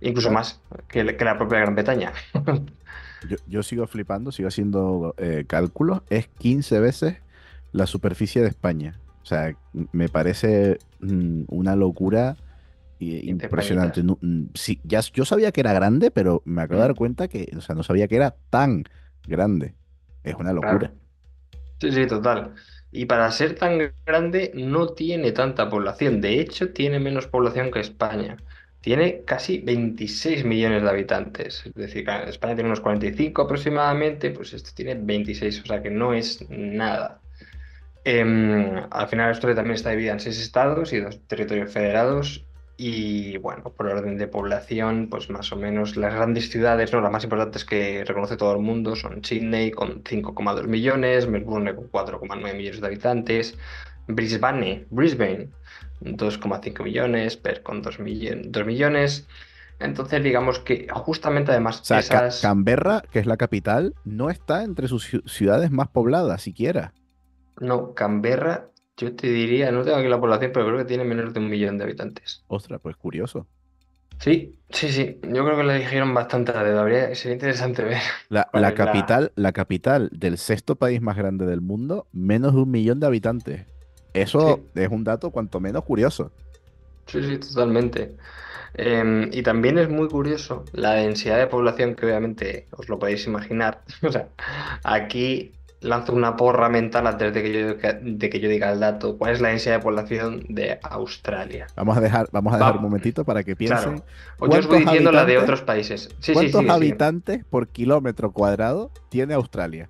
Incluso 0.01 0.32
más 0.32 0.62
que, 0.88 1.18
que 1.18 1.25
la 1.25 1.38
propia 1.38 1.60
Gran 1.60 1.75
Bretaña. 1.75 2.13
Yo, 3.30 3.38
yo 3.48 3.63
sigo 3.63 3.88
flipando, 3.88 4.34
sigo 4.34 4.50
haciendo 4.50 5.15
eh, 5.18 5.46
cálculos. 5.48 6.01
Es 6.10 6.27
15 6.39 6.82
veces 6.82 7.18
la 7.72 7.88
superficie 7.88 8.42
de 8.42 8.50
España. 8.50 9.00
O 9.22 9.25
sea, 9.25 9.56
me 9.94 10.10
parece 10.10 10.77
mm, 11.00 11.44
una 11.48 11.77
locura 11.77 12.36
impresionante. 13.03 14.01
panitas. 14.01 14.03
No, 14.03 14.17
mm, 14.22 14.50
sí, 14.53 14.81
ya, 14.83 15.01
yo 15.01 15.25
sabía 15.25 15.51
que 15.51 15.62
era 15.62 15.74
grande, 15.74 16.12
pero 16.12 16.41
me 16.45 16.62
acabo 16.62 16.81
de 16.81 16.88
dar 16.88 16.95
cuenta 16.95 17.27
que, 17.27 17.50
o 17.55 17.62
sea, 17.62 17.75
no 17.75 17.83
sabía 17.83 18.07
que 18.07 18.15
era 18.15 18.36
tan 18.50 18.86
grande. 19.27 19.75
Es 20.24 20.36
una 20.36 20.53
locura. 20.53 20.77
Claro. 20.79 20.93
Sí, 21.79 21.91
sí, 21.91 22.07
total. 22.07 22.53
Y 22.91 23.05
para 23.05 23.29
ser 23.31 23.55
tan 23.55 23.93
grande 24.05 24.51
no 24.55 24.89
tiene 24.89 25.31
tanta 25.31 25.69
población. 25.69 26.22
De 26.22 26.39
hecho, 26.39 26.72
tiene 26.72 27.00
menos 27.00 27.27
población 27.27 27.72
que 27.72 27.79
España. 27.79 28.38
Tiene 28.81 29.24
casi 29.24 29.60
26 29.60 30.45
millones 30.45 30.83
de 30.83 30.89
habitantes. 30.89 31.65
Es 31.65 31.74
decir, 31.74 32.07
España 32.27 32.55
tiene 32.55 32.69
unos 32.69 32.81
45 32.81 33.41
aproximadamente, 33.43 34.31
pues 34.31 34.53
este 34.53 34.72
tiene 34.74 34.95
26, 34.95 35.62
o 35.62 35.65
sea 35.65 35.81
que 35.81 35.89
no 35.89 36.13
es 36.13 36.48
nada. 36.50 37.22
Em, 38.05 38.77
al 38.91 39.07
final 39.07 39.29
Australia 39.29 39.55
también 39.55 39.75
está 39.75 39.91
dividida 39.91 40.13
en 40.13 40.19
seis 40.19 40.39
estados 40.39 40.91
y 40.93 41.00
dos 41.00 41.19
territorios 41.27 41.72
federados. 41.72 42.45
Y 42.75 43.38
bueno, 43.38 43.63
por 43.72 43.86
orden 43.88 44.18
de 44.18 44.27
población, 44.27 45.08
pues 45.10 45.30
más 45.30 45.51
o 45.51 45.56
menos 45.56 45.96
las 45.96 46.13
grandes 46.13 46.50
ciudades, 46.50 46.92
¿no? 46.92 47.01
Las 47.01 47.12
más 47.12 47.24
importantes 47.24 47.65
que 47.65 48.03
reconoce 48.03 48.36
todo 48.36 48.53
el 48.53 48.62
mundo 48.62 48.96
son 48.96 49.24
Sydney 49.24 49.70
con 49.72 50.03
5,2 50.03 50.65
millones, 50.68 51.27
Melbourne 51.27 51.75
con 51.75 51.89
4,9 51.92 52.56
millones 52.56 52.82
de 52.82 52.88
habitantes, 52.88 53.58
Brisbane, 54.08 54.88
Brisbane 54.89 55.50
2,5 56.01 56.84
millones, 56.84 57.38
Perth 57.38 57.63
con 57.63 57.82
2 57.82 58.00
millones, 58.00 58.48
2 58.51 58.65
millones. 58.65 59.27
Entonces 59.80 60.24
digamos 60.24 60.60
que 60.60 60.88
justamente 60.92 61.51
además 61.51 61.82
O 61.82 61.86
sea, 61.86 61.98
Ca- 61.98 62.27
esas... 62.27 62.42
Canberra, 62.42 63.03
que 63.12 63.20
es 63.20 63.25
la 63.25 63.38
capital, 63.38 63.94
no 64.03 64.30
está 64.30 64.63
entre 64.63 64.88
sus 64.88 65.13
ciu- 65.13 65.27
ciudades 65.27 65.72
más 65.72 65.89
pobladas 65.89 66.42
siquiera. 66.42 66.94
No, 67.60 67.94
Canberra, 67.94 68.70
yo 68.98 69.16
te 69.16 69.28
diría, 69.28 69.72
no 69.72 69.84
tengo 69.84 69.98
aquí 69.98 70.08
la 70.08 70.20
población, 70.20 70.52
pero 70.54 70.66
creo 70.68 70.78
que 70.78 70.86
tiene 70.86 71.04
menos 71.04 71.34
de 71.34 71.40
un 71.40 71.50
millón 71.50 71.78
de 71.78 71.86
habitantes. 71.86 72.44
Ostras, 72.48 72.80
pues 72.82 72.96
curioso. 72.96 73.48
Sí, 74.20 74.56
sí, 74.70 74.90
sí. 74.90 75.20
Yo 75.24 75.44
creo 75.44 75.58
que 75.58 75.64
le 75.64 75.80
dijeron 75.80 76.14
bastante 76.14 76.52
a 76.52 76.64
dedo. 76.64 76.80
Habría, 76.80 77.14
sería 77.16 77.34
interesante 77.34 77.84
ver. 77.84 77.98
La, 78.30 78.74
capital, 78.74 79.32
la 79.36 79.52
capital 79.52 80.10
del 80.14 80.38
sexto 80.38 80.76
país 80.76 81.02
más 81.02 81.18
grande 81.18 81.46
del 81.46 81.62
mundo, 81.62 82.08
menos 82.14 82.54
de 82.54 82.62
un 82.62 82.72
millón 82.72 83.00
de 83.00 83.08
habitantes. 83.08 83.66
Eso 84.14 84.60
es 84.76 84.90
un 84.90 85.04
dato 85.04 85.32
cuanto 85.32 85.60
menos 85.60 85.84
curioso. 85.84 86.32
Sí, 87.08 87.22
sí, 87.24 87.38
totalmente. 87.40 88.16
Em, 88.76 89.30
y 89.32 89.44
también 89.44 89.78
es 89.78 89.90
muy 89.90 90.08
curioso 90.08 90.66
la 90.72 90.94
densidad 90.94 91.38
de 91.38 91.48
población 91.48 91.96
que 91.96 92.06
obviamente 92.06 92.68
os 92.72 92.90
lo 92.90 92.98
podéis 93.00 93.26
imaginar. 93.28 93.82
O 94.04 94.12
sea, 94.12 94.30
aquí 94.84 95.54
lanzo 95.84 96.13
una 96.13 96.36
porra 96.36 96.70
mental 96.70 97.06
antes 97.08 97.34
de 97.34 97.42
que 97.44 97.54
yo, 97.54 97.90
de 98.02 98.30
que 98.30 98.40
yo 98.40 98.50
diga 98.50 98.72
el 98.72 98.80
dato. 98.80 99.18
¿Cuál 99.18 99.34
es 99.34 99.42
la 99.42 99.50
densidad 99.50 99.78
de 99.78 99.82
población 99.84 100.44
de 100.50 100.80
Australia? 100.82 101.68
Vamos 101.75 101.98
a 101.98 102.02
dejar, 102.02 102.28
vamos 102.32 102.54
a 102.54 102.58
dejar 102.58 102.74
Va- 102.74 102.78
un 102.78 102.84
momentito 102.84 103.24
para 103.25 103.44
que 103.44 103.56
piensen. 103.56 103.98
Claro. 104.00 104.06
O 104.40 104.48
yo 104.48 104.60
os 104.60 104.68
voy 104.68 104.75
¿Cuántos 104.78 104.92
diciendo 104.94 105.12
la 105.12 105.25
de 105.25 105.38
otros 105.38 105.62
países. 105.62 106.10
Sí, 106.20 106.34
¿Cuántos 106.34 106.68
habitantes 106.70 107.44
por 107.46 107.68
kilómetro 107.68 108.32
cuadrado 108.32 108.92
tiene 109.10 109.34
Australia? 109.34 109.90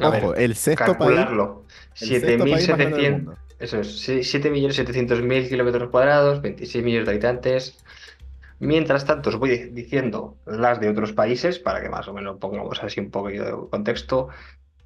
A 0.00 0.10
ver, 0.10 0.24
Ojo, 0.24 0.34
el 0.34 0.54
sexto 0.56 0.84
calcularlo. 0.96 1.64
país 1.98 2.10
más 2.38 2.66
grande 2.66 2.84
del 2.86 3.04
7.700. 3.04 3.10
mundo. 3.12 3.34
Eso 3.58 3.80
es, 3.80 4.08
7.700.000 4.08 5.48
kilómetros 5.48 5.88
cuadrados, 5.90 6.42
26 6.42 6.84
millones 6.84 7.06
de 7.06 7.12
habitantes. 7.12 7.78
Mientras 8.58 9.04
tanto, 9.04 9.30
os 9.30 9.36
voy 9.36 9.50
di- 9.50 9.70
diciendo 9.70 10.36
las 10.46 10.80
de 10.80 10.88
otros 10.88 11.12
países 11.12 11.58
para 11.58 11.82
que 11.82 11.88
más 11.90 12.08
o 12.08 12.14
menos 12.14 12.38
pongamos 12.38 12.82
así 12.82 13.00
un 13.00 13.10
poquito 13.10 13.44
de 13.44 13.68
contexto. 13.70 14.28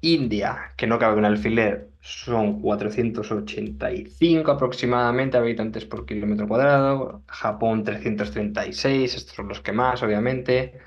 India, 0.01 0.73
que 0.77 0.87
no 0.87 0.97
cabe 0.99 1.17
un 1.17 1.25
alfiler, 1.25 1.89
son 2.01 2.61
485 2.61 4.51
aproximadamente 4.51 5.37
habitantes 5.37 5.85
por 5.85 6.05
kilómetro 6.05 6.47
cuadrado. 6.47 7.21
Japón 7.27 7.83
336, 7.83 9.15
estos 9.15 9.35
son 9.35 9.47
los 9.47 9.61
que 9.61 9.71
más, 9.71 10.01
obviamente. 10.03 10.79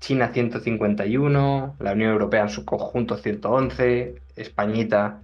China 0.00 0.30
151, 0.32 1.76
la 1.80 1.92
Unión 1.92 2.12
Europea 2.12 2.42
en 2.42 2.48
su 2.50 2.64
conjunto 2.64 3.16
111, 3.16 4.16
Españita 4.36 5.22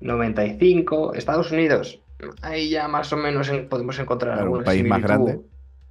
95, 0.00 1.14
Estados 1.14 1.50
Unidos, 1.52 2.00
ahí 2.42 2.70
ya 2.70 2.88
más 2.88 3.12
o 3.12 3.16
menos 3.16 3.48
en- 3.48 3.68
podemos 3.68 3.98
encontrar 3.98 4.34
Claro, 4.34 4.46
alguna 4.46 4.64
país 4.64 4.84
más 4.86 5.02
grande. 5.02 5.40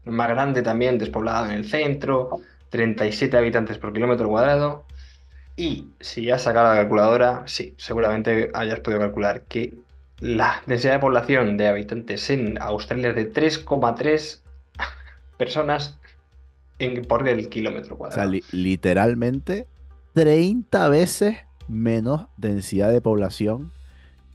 Más 0.06 0.30
grande 0.30 0.62
también, 0.62 0.98
despoblado 0.98 1.46
en 1.46 1.52
el 1.52 1.66
centro, 1.66 2.40
37 2.70 3.38
habitantes 3.38 3.78
por 3.78 3.94
kilómetro 3.94 4.30
cuadrado. 4.30 4.86
Y 5.56 5.88
si 6.00 6.24
ya 6.26 6.36
has 6.36 6.44
sacado 6.44 6.70
la 6.74 6.82
calculadora, 6.82 7.44
sí, 7.46 7.74
seguramente 7.78 8.50
hayas 8.54 8.80
podido 8.80 9.02
calcular 9.02 9.44
que 9.44 9.74
la 10.20 10.62
densidad 10.66 10.94
de 10.94 11.00
población 11.00 11.58
de 11.58 11.68
habitantes 11.68 12.30
en 12.30 12.58
Australia 12.62 13.10
es 13.10 13.16
de 13.16 13.26
3,3 13.34 14.42
personas 15.38 16.00
en, 16.80 17.04
por 17.06 17.28
el 17.28 17.50
kilómetro 17.50 17.96
O 17.96 17.98
sea, 17.98 17.98
cuadrado. 17.98 18.32
li- 18.32 18.44
literalmente 18.52 19.68
30 20.14 20.90
veces 20.90 21.38
menos 21.68 22.28
densidad 22.38 22.92
de 22.92 23.02
población 23.02 23.72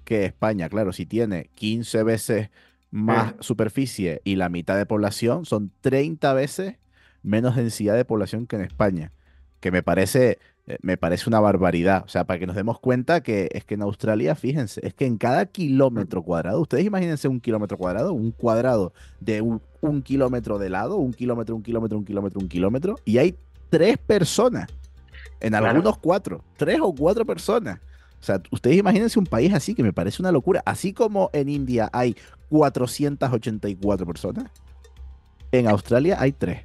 que 0.05 0.25
España. 0.25 0.69
Claro, 0.69 0.93
si 0.93 1.07
tiene 1.07 1.51
15 1.55 2.03
veces 2.03 2.51
más 2.91 3.35
Mm. 3.35 3.43
superficie 3.43 4.21
y 4.25 4.37
la 4.37 4.49
mitad 4.49 4.77
de 4.77 4.87
población, 4.87 5.45
son 5.45 5.73
30 5.81 6.33
veces 6.35 6.77
menos 7.23 7.57
densidad 7.57 7.95
de 7.97 8.05
población 8.05 8.47
que 8.47 8.57
en 8.57 8.63
España. 8.63 9.13
Que 9.61 9.71
me 9.71 9.83
parece, 9.83 10.39
eh, 10.67 10.79
me 10.83 10.97
parece 10.97 11.29
una 11.29 11.41
barbaridad. 11.41 12.03
O 12.05 12.09
sea, 12.09 12.25
para 12.25 12.39
que 12.41 12.47
nos 12.47 12.57
demos 12.57 12.81
cuenta 12.81 13.23
que 13.23 13.49
es 13.53 13.65
que 13.65 13.75
en 13.75 13.83
Australia, 13.83 14.35
fíjense, 14.35 14.81
es 14.87 14.95
que 14.95 15.07
en 15.07 15.17
cada 15.17 15.47
kilómetro 15.47 16.23
cuadrado, 16.23 16.61
ustedes 16.61 16.85
imagínense 16.85 17.29
un 17.29 17.41
kilómetro 17.41 17.79
cuadrado, 17.79 18.13
un 18.13 18.33
cuadrado 18.33 18.93
de 19.21 19.41
un, 19.41 19.63
un 19.81 20.03
kilómetro 20.03 20.59
de 20.59 20.69
lado, 20.71 20.97
un 20.97 21.13
kilómetro, 21.13 21.55
un 21.55 21.63
kilómetro, 21.63 21.99
un 21.99 22.05
kilómetro, 22.05 22.41
un 22.41 22.49
kilómetro, 22.49 22.97
y 23.05 23.19
hay 23.19 23.37
tres 23.71 23.99
personas. 23.99 24.67
En 25.41 25.51
Claro. 25.51 25.67
algunos 25.67 25.99
cuatro, 25.99 26.43
tres 26.57 26.79
o 26.81 26.95
cuatro 26.95 27.25
personas. 27.27 27.79
O 28.21 28.25
sea, 28.27 28.41
ustedes 28.51 28.79
imagínense 28.79 29.19
un 29.19 29.27
país 29.27 29.53
así 29.53 29.75
que 29.75 29.83
me 29.83 29.93
parece 29.93 30.23
una 30.23 30.33
locura. 30.33 30.63
Así 30.65 30.93
como 30.93 31.31
en 31.33 31.49
India 31.49 31.91
hay 31.93 32.17
484 32.49 34.07
personas, 34.07 34.51
en 35.53 35.69
Australia 35.69 36.17
hay 36.19 36.33
tres. 36.33 36.63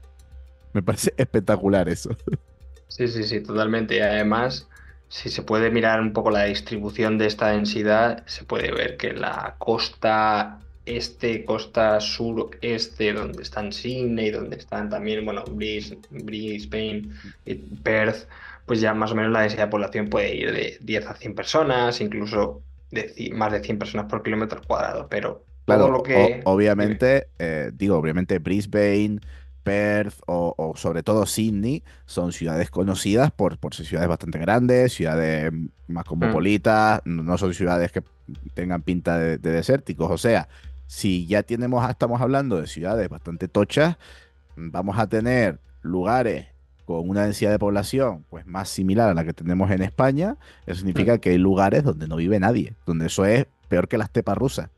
Me 0.74 0.81
parece 0.81 1.13
espectacular 1.17 1.88
eso. 1.89 2.10
Sí, 2.94 3.08
sí, 3.08 3.24
sí, 3.24 3.42
totalmente. 3.42 3.96
Y 3.98 4.00
además, 4.02 4.70
si 5.08 5.30
se 5.30 5.44
puede 5.44 5.72
mirar 5.72 6.02
un 6.02 6.12
poco 6.14 6.30
la 6.30 6.44
distribución 6.46 7.18
de 7.18 7.28
esta 7.28 7.48
densidad, 7.52 8.26
se 8.28 8.44
puede 8.46 8.72
ver 8.72 8.98
que 8.98 9.14
la 9.14 9.56
costa 9.60 10.68
este, 10.84 11.46
costa 11.46 12.02
sureste, 12.02 13.14
donde 13.14 13.44
están 13.44 13.72
Sydney, 13.72 14.30
donde 14.32 14.58
están 14.58 14.90
también, 14.90 15.24
bueno, 15.24 15.46
Bris- 15.48 15.98
Brisbane 16.10 17.10
y 17.46 17.56
Perth, 17.56 18.28
pues 18.66 18.82
ya 18.82 18.94
más 18.94 19.12
o 19.12 19.16
menos 19.16 19.32
la 19.32 19.42
densidad 19.42 19.66
de 19.66 19.72
población 19.72 20.10
puede 20.10 20.36
ir 20.36 20.52
de 20.52 20.78
10 20.82 21.06
a 21.08 21.16
100 21.16 21.34
personas, 21.34 22.02
incluso 22.02 22.66
de 22.90 23.32
más 23.34 23.54
de 23.54 23.64
100 23.64 23.80
personas 23.80 24.08
por 24.10 24.22
kilómetro 24.22 24.62
cuadrado, 24.68 25.08
pero 25.08 25.48
Claro, 25.66 25.86
todo 25.86 25.90
lo 25.90 26.04
que... 26.04 26.30
o- 26.42 26.42
obviamente, 26.44 27.30
eh, 27.40 27.72
digo, 27.74 27.96
obviamente 27.98 28.40
Brisbane, 28.40 29.20
Perth 29.63 30.22
o, 30.27 30.53
o 30.58 30.75
sobre 30.75 31.03
todo 31.03 31.25
Sydney 31.25 31.84
son 32.06 32.32
ciudades 32.32 32.70
conocidas 32.70 33.32
por, 33.32 33.58
por 33.58 33.74
ser 33.74 33.86
ciudades 33.86 34.10
bastante 34.10 34.39
grandes, 34.39 34.94
ciudades 34.94 35.51
más 35.88 36.06
cosmopolitas, 36.06 37.01
no 37.06 37.24
no 37.24 37.38
son 37.38 37.53
ciudades 37.53 37.91
que 37.91 38.03
tengan 38.53 38.82
pinta 38.82 39.18
de, 39.18 39.38
de 39.38 39.51
desérticos. 39.51 40.10
O 40.10 40.18
sea, 40.18 40.48
si 40.88 41.25
ya 41.25 41.44
tenemos, 41.44 41.89
estamos 41.89 42.22
hablando 42.22 42.60
de 42.60 42.68
ciudades 42.68 43.08
bastante 43.08 43.48
tochas, 43.48 43.98
vamos 44.56 45.00
a 45.00 45.08
tener 45.08 45.60
lugares 45.82 46.48
con 46.86 47.10
una 47.10 47.24
densidad 47.24 47.51
de 47.51 47.60
población 47.60 48.25
pues 48.30 48.46
más 48.46 48.68
similar 48.70 49.10
a 49.10 49.13
la 49.13 49.24
que 49.24 49.34
tenemos 49.34 49.72
en 49.72 49.82
España. 49.82 50.36
Eso 50.65 50.80
significa 50.80 51.18
que 51.20 51.30
hay 51.30 51.38
lugares 51.38 51.84
donde 51.84 52.08
no 52.08 52.18
vive 52.18 52.39
nadie, 52.39 52.74
donde 52.86 53.08
eso 53.08 53.25
es 53.25 53.46
peor 53.70 53.88
que 53.88 53.98
la 53.98 54.06
estepa 54.06 54.36
rusa. 54.36 54.70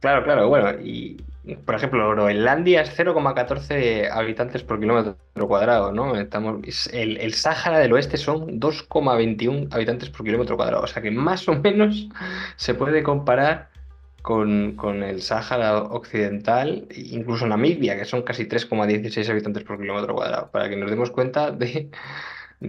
Claro, 0.00 0.24
claro, 0.24 0.48
bueno, 0.48 0.72
y 0.80 1.16
por 1.54 1.74
ejemplo, 1.76 2.08
Groenlandia 2.10 2.80
es 2.82 2.90
0,14 2.98 4.10
habitantes 4.10 4.62
por 4.64 4.80
kilómetro 4.80 5.16
cuadrado, 5.48 5.92
¿no? 5.92 6.16
Estamos, 6.16 6.60
es- 6.64 6.88
el, 6.92 7.16
el 7.18 7.34
Sáhara 7.34 7.78
del 7.78 7.92
Oeste 7.92 8.16
son 8.16 8.58
2,21 8.60 9.68
habitantes 9.72 10.10
por 10.10 10.24
kilómetro 10.26 10.56
cuadrado, 10.56 10.82
o 10.84 10.86
sea 10.86 11.02
que 11.02 11.10
más 11.10 11.48
o 11.48 11.54
menos 11.60 12.08
se 12.56 12.74
puede 12.74 13.02
comparar 13.02 13.70
con, 14.22 14.74
con 14.76 15.02
el 15.04 15.22
Sáhara 15.22 15.78
Occidental, 15.84 16.88
incluso 16.96 17.46
Namibia, 17.46 17.96
que 17.96 18.04
son 18.04 18.22
casi 18.22 18.46
3,16 18.48 19.30
habitantes 19.30 19.62
por 19.64 19.78
kilómetro 19.80 20.14
cuadrado, 20.14 20.50
para 20.50 20.68
que 20.68 20.76
nos 20.76 20.90
demos 20.90 21.10
cuenta 21.12 21.52
de, 21.52 21.90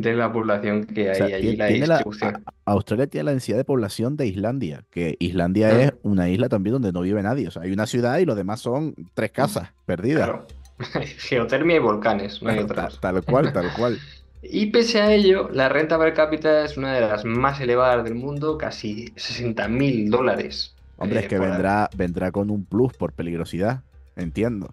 de 0.01 0.13
la 0.13 0.31
población 0.31 0.85
que 0.85 1.07
O 1.07 1.11
hay 1.11 1.15
sea, 1.17 1.25
allí, 1.25 1.49
tie- 1.53 1.57
la 1.57 1.67
tiene 1.67 1.85
distribución. 1.87 2.43
Australia 2.65 3.07
tiene 3.07 3.23
la 3.25 3.31
densidad 3.31 3.57
de 3.57 3.63
población 3.65 4.17
de 4.17 4.27
Islandia, 4.27 4.83
que 4.91 5.15
Islandia 5.19 5.67
Ah. 5.69 5.81
es 5.83 5.93
una 6.03 6.29
isla 6.29 6.49
también 6.49 6.73
donde 6.73 6.91
no 6.91 7.01
vive 7.01 7.21
nadie. 7.23 7.47
O 7.47 7.51
sea, 7.51 7.63
hay 7.63 7.71
una 7.71 7.85
ciudad 7.85 8.17
y 8.19 8.25
los 8.25 8.35
demás 8.35 8.59
son 8.61 8.95
tres 9.13 9.31
casas 9.31 9.69
perdidas. 9.85 10.27
Claro. 10.27 10.47
Geotermia 11.19 11.77
y 11.77 11.79
volcanes, 11.79 12.41
no 12.41 12.49
hay 12.49 12.59
otras. 12.59 12.99
tal 12.99 13.23
cual, 13.23 13.51
tal 13.53 13.71
cual. 13.73 13.97
Y 14.49 14.67
pese 14.67 15.01
a 15.01 15.11
ello, 15.11 15.49
la 15.51 15.67
renta 15.67 15.97
per 15.97 16.13
cápita 16.13 16.63
es 16.63 16.77
una 16.77 16.93
de 16.93 17.01
las 17.01 17.25
más 17.25 17.59
elevadas 17.59 18.03
del 18.03 18.13
mundo, 18.13 18.55
casi 18.57 19.11
60 19.15 19.67
mil 19.67 20.11
dólares 20.11 20.75
Hombre, 20.97 21.19
es 21.19 21.25
eh, 21.25 21.27
que 21.27 21.39
vendrá, 21.39 21.89
vendrá 21.97 22.31
con 22.31 22.51
un 22.51 22.63
plus 22.63 22.93
por 22.93 23.13
peligrosidad. 23.13 23.81
Entiendo. 24.15 24.69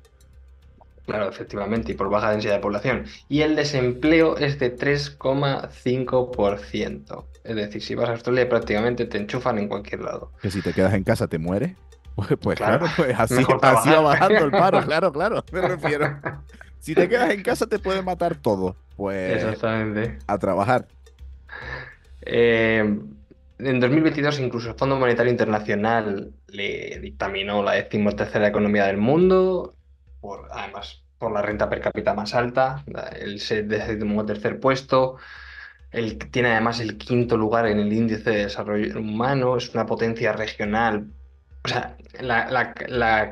Claro, 1.07 1.29
efectivamente, 1.29 1.93
y 1.93 1.95
por 1.95 2.09
baja 2.09 2.31
densidad 2.31 2.55
de 2.55 2.61
población. 2.61 3.05
Y 3.29 3.43
el 3.43 3.57
desempleo 3.57 4.39
es 4.39 4.59
de 4.59 4.75
3,5%. 4.75 7.25
Es 7.45 7.57
decir, 7.57 7.83
si 7.83 7.95
vas 7.95 8.09
a 8.09 8.13
Australia 8.13 8.49
prácticamente 8.49 9.05
te 9.05 9.19
enchufan 9.19 9.59
en 9.59 9.69
cualquier 9.69 10.01
lado. 10.01 10.33
Que 10.41 10.51
si 10.51 10.63
te 10.63 10.73
quedas 10.73 10.95
en 10.95 11.05
casa 11.05 11.29
te 11.29 11.39
mueres. 11.39 11.73
Pues, 12.15 12.29
pues 12.41 12.59
claro, 12.59 12.79
Claro, 12.79 12.95
pues 12.97 13.19
así, 13.19 13.43
va 13.93 14.01
bajando 14.01 14.45
el 14.45 14.53
paro, 14.53 14.81
claro, 14.87 15.13
claro, 15.13 15.45
me 15.51 15.61
refiero. 15.63 16.17
Si 16.79 16.95
te 16.95 17.09
quedas 17.09 17.31
en 17.31 17.43
casa 17.43 17.67
te 17.67 17.81
puede 17.81 18.03
matar 18.03 18.37
todo. 18.37 18.77
Pues 18.97 19.43
Exactamente. 19.43 20.19
a 20.29 20.39
trabajar. 20.39 20.87
Eh, 22.23 23.01
en 23.59 23.81
2022 23.81 24.39
incluso 24.39 24.71
el 24.71 24.77
Fondo 24.77 24.97
Monetario 24.97 25.33
Internacional 25.33 26.31
le 26.49 27.01
dictaminó 27.01 27.65
la 27.65 27.73
decimotercera 27.73 28.47
economía 28.47 28.87
del 28.87 28.99
mundo, 28.99 29.75
además 30.53 31.05
por 31.19 31.33
la 31.33 31.43
renta 31.43 31.69
per 31.69 31.81
cápita 31.81 32.15
más 32.15 32.35
alta, 32.35 32.85
el 33.17 33.41
se- 33.41 33.63
decimotercer 33.63 34.61
puesto, 34.61 35.17
el, 35.91 36.19
tiene 36.31 36.51
además 36.53 36.81
el 36.81 36.99
quinto 36.99 37.37
lugar 37.37 37.67
en 37.67 37.79
el 37.81 37.93
índice 37.93 38.31
de 38.31 38.37
desarrollo 38.45 38.99
humano, 39.01 39.57
es 39.57 39.75
una 39.75 39.87
potencia 39.87 40.33
regional. 40.33 41.13
O 41.65 41.69
sea, 41.69 41.97
la, 42.21 42.75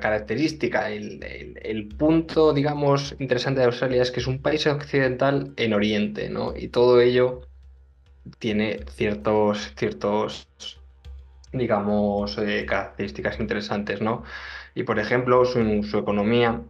característica, 0.00 0.90
el, 0.90 1.88
punto, 1.98 2.52
digamos, 2.54 3.14
interesante 3.18 3.60
de 3.60 3.66
Australia 3.66 4.02
es 4.02 4.10
que 4.10 4.20
es 4.20 4.26
un 4.26 4.40
país 4.42 4.66
occidental 4.66 5.52
en 5.56 5.74
Oriente, 5.74 6.30
¿no? 6.30 6.56
Y 6.56 6.68
todo 6.68 7.00
ello 7.00 7.42
tiene 8.38 8.84
ciertos, 8.90 9.74
ciertos, 9.76 10.48
digamos, 11.52 12.38
eh, 12.38 12.64
características 12.66 13.38
interesantes, 13.40 14.00
¿no? 14.00 14.24
Y 14.74 14.84
por 14.84 14.98
ejemplo, 14.98 15.44
su 15.44 15.98
economía, 15.98 16.62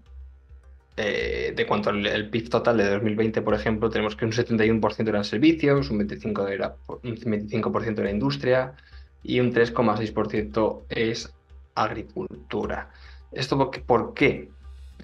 eh, 0.96 1.52
de 1.56 1.66
cuanto 1.66 1.90
al 1.90 2.06
el 2.06 2.28
PIB 2.28 2.50
total 2.50 2.76
de 2.76 2.90
2020, 2.90 3.40
por 3.42 3.54
ejemplo, 3.54 3.88
tenemos 3.88 4.14
que 4.14 4.24
un 4.24 4.32
71% 4.32 5.08
eran 5.08 5.24
servicios, 5.24 5.90
un 5.90 6.00
25% 6.00 6.48
era, 6.50 6.76
un 6.86 7.16
25% 7.16 7.98
era 7.98 8.10
industria 8.10 8.74
y 9.22 9.40
un 9.40 9.52
3,6% 9.52 10.84
es 10.90 11.32
agricultura. 11.74 12.90
¿Esto 13.32 13.56
por 13.56 13.70
qué? 13.70 13.80
¿Por 13.80 14.14
qué? 14.14 14.50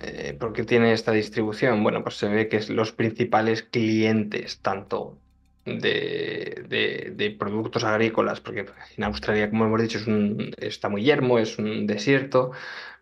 Eh, 0.01 0.37
¿por 0.39 0.53
qué 0.53 0.65
tiene 0.65 0.93
esta 0.93 1.13
distribución? 1.13 1.83
Bueno, 1.83 2.03
pues 2.03 2.17
se 2.17 2.29
ve 2.29 2.49
que 2.49 2.61
los 2.69 2.93
principales 2.93 3.63
clientes, 3.63 4.61
tanto 4.61 5.17
de, 5.81 7.37
productos 7.39 7.85
agrícolas, 7.85 8.41
porque 8.41 8.67
en 8.97 9.05
Australia, 9.05 9.51
como 9.51 9.65
hemos 9.67 9.81
dicho, 9.83 9.99
es 9.99 10.07
un- 10.07 10.53
está 10.59 10.89
muy 10.89 11.03
yermo, 11.05 11.39
es 11.39 11.59
un 11.59 11.87
desierto, 11.87 12.53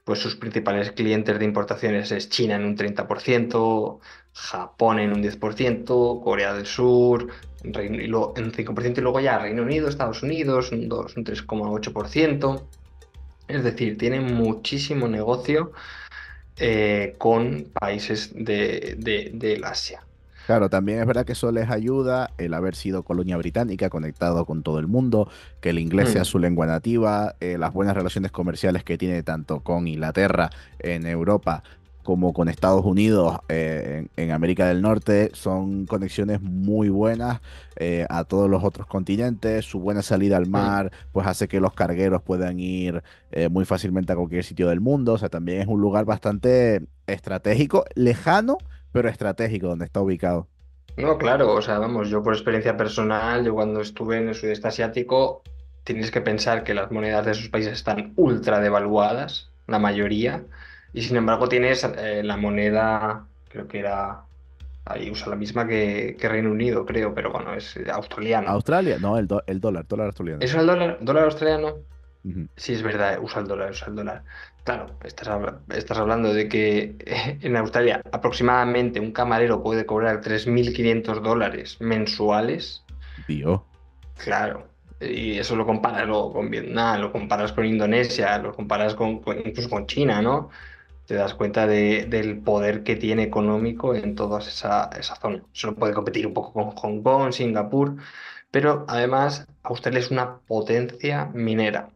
pues 0.04 0.18
sus 0.20 0.36
principales 0.36 0.92
clientes 0.92 1.38
de 1.38 1.44
importaciones 1.44 2.12
es 2.12 2.28
China 2.28 2.56
en 2.56 2.64
un 2.64 2.76
30%, 2.76 4.00
Japón 4.32 4.98
en 5.00 5.12
un 5.12 5.22
10%, 5.22 6.20
Corea 6.22 6.54
del 6.54 6.66
Sur 6.66 7.28
Reino, 7.62 7.96
y 8.02 8.06
luego, 8.06 8.34
en 8.36 8.44
un 8.44 8.52
5%, 8.52 9.00
y 9.00 9.02
luego 9.02 9.20
ya 9.20 9.38
Reino 9.38 9.62
Unido, 9.62 9.88
Estados 9.88 10.22
Unidos, 10.22 10.70
un 10.72 10.88
2, 10.88 11.16
un 11.16 11.24
3,8%. 11.24 12.70
Es 13.48 13.64
decir, 13.64 13.96
tiene 13.98 14.20
muchísimo 14.20 15.08
negocio 15.08 15.72
eh, 16.56 17.16
con 17.18 17.72
países 17.72 18.32
de, 18.34 18.96
de- 18.98 19.30
del 19.34 19.64
Asia. 19.64 20.05
Claro, 20.46 20.70
también 20.70 21.00
es 21.00 21.06
verdad 21.06 21.26
que 21.26 21.32
eso 21.32 21.50
les 21.50 21.68
ayuda 21.70 22.30
el 22.38 22.54
haber 22.54 22.76
sido 22.76 23.02
colonia 23.02 23.36
británica, 23.36 23.90
conectado 23.90 24.46
con 24.46 24.62
todo 24.62 24.78
el 24.78 24.86
mundo, 24.86 25.28
que 25.60 25.70
el 25.70 25.80
inglés 25.80 26.10
sea 26.10 26.22
Mm. 26.22 26.24
su 26.24 26.38
lengua 26.38 26.66
nativa, 26.66 27.34
eh, 27.40 27.58
las 27.58 27.72
buenas 27.72 27.96
relaciones 27.96 28.30
comerciales 28.30 28.84
que 28.84 28.96
tiene 28.96 29.24
tanto 29.24 29.60
con 29.64 29.88
Inglaterra 29.88 30.50
en 30.78 31.04
Europa 31.06 31.64
como 32.04 32.32
con 32.32 32.48
Estados 32.48 32.84
Unidos 32.84 33.38
eh, 33.48 34.06
en, 34.16 34.24
en 34.24 34.30
América 34.30 34.68
del 34.68 34.80
Norte, 34.82 35.30
son 35.34 35.86
conexiones 35.86 36.40
muy 36.40 36.88
buenas 36.90 37.40
eh, 37.74 38.06
a 38.08 38.22
todos 38.22 38.48
los 38.48 38.62
otros 38.62 38.86
continentes. 38.86 39.64
Su 39.64 39.80
buena 39.80 40.02
salida 40.02 40.36
al 40.36 40.46
mar, 40.46 40.92
pues 41.10 41.26
hace 41.26 41.48
que 41.48 41.58
los 41.58 41.74
cargueros 41.74 42.22
puedan 42.22 42.60
ir 42.60 43.02
eh, 43.32 43.48
muy 43.48 43.64
fácilmente 43.64 44.12
a 44.12 44.16
cualquier 44.16 44.44
sitio 44.44 44.68
del 44.68 44.80
mundo. 44.80 45.14
O 45.14 45.18
sea, 45.18 45.28
también 45.28 45.62
es 45.62 45.66
un 45.66 45.80
lugar 45.80 46.04
bastante 46.04 46.86
estratégico, 47.08 47.84
lejano, 47.96 48.58
pero 48.96 49.10
estratégico 49.10 49.68
donde 49.68 49.84
está 49.84 50.00
ubicado. 50.00 50.48
No, 50.96 51.18
claro, 51.18 51.52
o 51.52 51.60
sea, 51.60 51.78
vamos, 51.78 52.08
yo 52.08 52.22
por 52.22 52.32
experiencia 52.32 52.74
personal, 52.76 53.44
yo 53.44 53.52
cuando 53.54 53.80
estuve 53.82 54.16
en 54.16 54.28
el 54.30 54.34
sudeste 54.34 54.68
asiático, 54.68 55.42
tienes 55.84 56.10
que 56.10 56.22
pensar 56.22 56.64
que 56.64 56.72
las 56.72 56.90
monedas 56.90 57.26
de 57.26 57.32
esos 57.32 57.50
países 57.50 57.74
están 57.74 58.14
ultra 58.16 58.60
devaluadas, 58.60 59.52
la 59.66 59.78
mayoría, 59.78 60.46
y 60.94 61.02
sin 61.02 61.16
embargo 61.16 61.48
tienes 61.50 61.84
eh, 61.84 62.22
la 62.24 62.38
moneda, 62.38 63.28
creo 63.50 63.68
que 63.68 63.80
era, 63.80 64.24
ahí 64.86 65.10
usa 65.10 65.28
la 65.28 65.36
misma 65.36 65.66
que, 65.68 66.16
que 66.18 66.28
Reino 66.30 66.50
Unido, 66.50 66.86
creo, 66.86 67.12
pero 67.14 67.30
bueno, 67.30 67.52
es 67.52 67.76
australiano. 67.92 68.48
Australia, 68.48 68.96
no, 68.98 69.18
el, 69.18 69.26
do- 69.26 69.42
el 69.46 69.60
dólar, 69.60 69.86
dólar 69.86 70.06
australiano. 70.06 70.42
¿Eso 70.42 70.56
es 70.56 70.60
el 70.62 70.66
dólar, 70.66 70.98
dólar 71.02 71.24
australiano? 71.24 71.76
Ujú. 72.24 72.48
Sí, 72.56 72.72
es 72.72 72.82
verdad, 72.82 73.18
usa 73.22 73.42
el 73.42 73.48
dólar, 73.48 73.70
usa 73.72 73.88
el 73.88 73.96
dólar. 73.96 74.24
Claro, 74.66 74.98
estás, 75.04 75.28
estás 75.68 75.96
hablando 75.98 76.34
de 76.34 76.48
que 76.48 76.96
en 77.40 77.56
Australia 77.56 78.02
aproximadamente 78.10 78.98
un 78.98 79.12
camarero 79.12 79.62
puede 79.62 79.86
cobrar 79.86 80.20
3.500 80.20 81.22
dólares 81.22 81.76
mensuales. 81.80 82.82
Dios. 83.28 83.60
Claro, 84.24 84.66
y 85.00 85.38
eso 85.38 85.54
lo 85.54 85.66
comparas 85.66 86.04
luego 86.08 86.32
con 86.32 86.50
Vietnam, 86.50 87.00
lo 87.00 87.12
comparas 87.12 87.52
con 87.52 87.64
Indonesia, 87.64 88.38
lo 88.38 88.52
comparas 88.56 88.96
con, 88.96 89.20
con- 89.20 89.38
incluso 89.38 89.70
con 89.70 89.86
China, 89.86 90.20
¿no? 90.20 90.50
Te 91.06 91.14
das 91.14 91.34
cuenta 91.34 91.68
de- 91.68 92.06
del 92.06 92.40
poder 92.40 92.82
que 92.82 92.96
tiene 92.96 93.22
económico 93.22 93.94
en 93.94 94.16
toda 94.16 94.40
esa, 94.40 94.90
esa 94.98 95.14
zona. 95.14 95.44
Solo 95.52 95.76
puede 95.76 95.94
competir 95.94 96.26
un 96.26 96.34
poco 96.34 96.52
con 96.52 96.70
Hong 96.72 97.02
Kong, 97.04 97.32
Singapur, 97.32 97.96
pero 98.50 98.84
además 98.88 99.46
Australia 99.62 100.00
es 100.00 100.10
una 100.10 100.40
potencia 100.40 101.26
minera. 101.34 101.95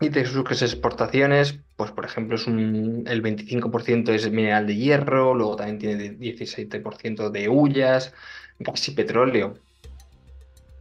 Y 0.00 0.08
de 0.08 0.24
sus 0.24 0.62
exportaciones, 0.62 1.60
pues 1.76 1.90
por 1.90 2.06
ejemplo, 2.06 2.36
es 2.36 2.46
un, 2.46 3.04
el 3.06 3.22
25% 3.22 4.08
es 4.08 4.30
mineral 4.30 4.66
de 4.66 4.76
hierro, 4.76 5.34
luego 5.34 5.56
también 5.56 5.78
tiene 5.78 5.96
de 5.96 6.18
17% 6.18 7.30
de 7.30 7.48
hullas, 7.50 8.14
gas 8.58 8.88
y 8.88 8.92
petróleo. 8.92 9.54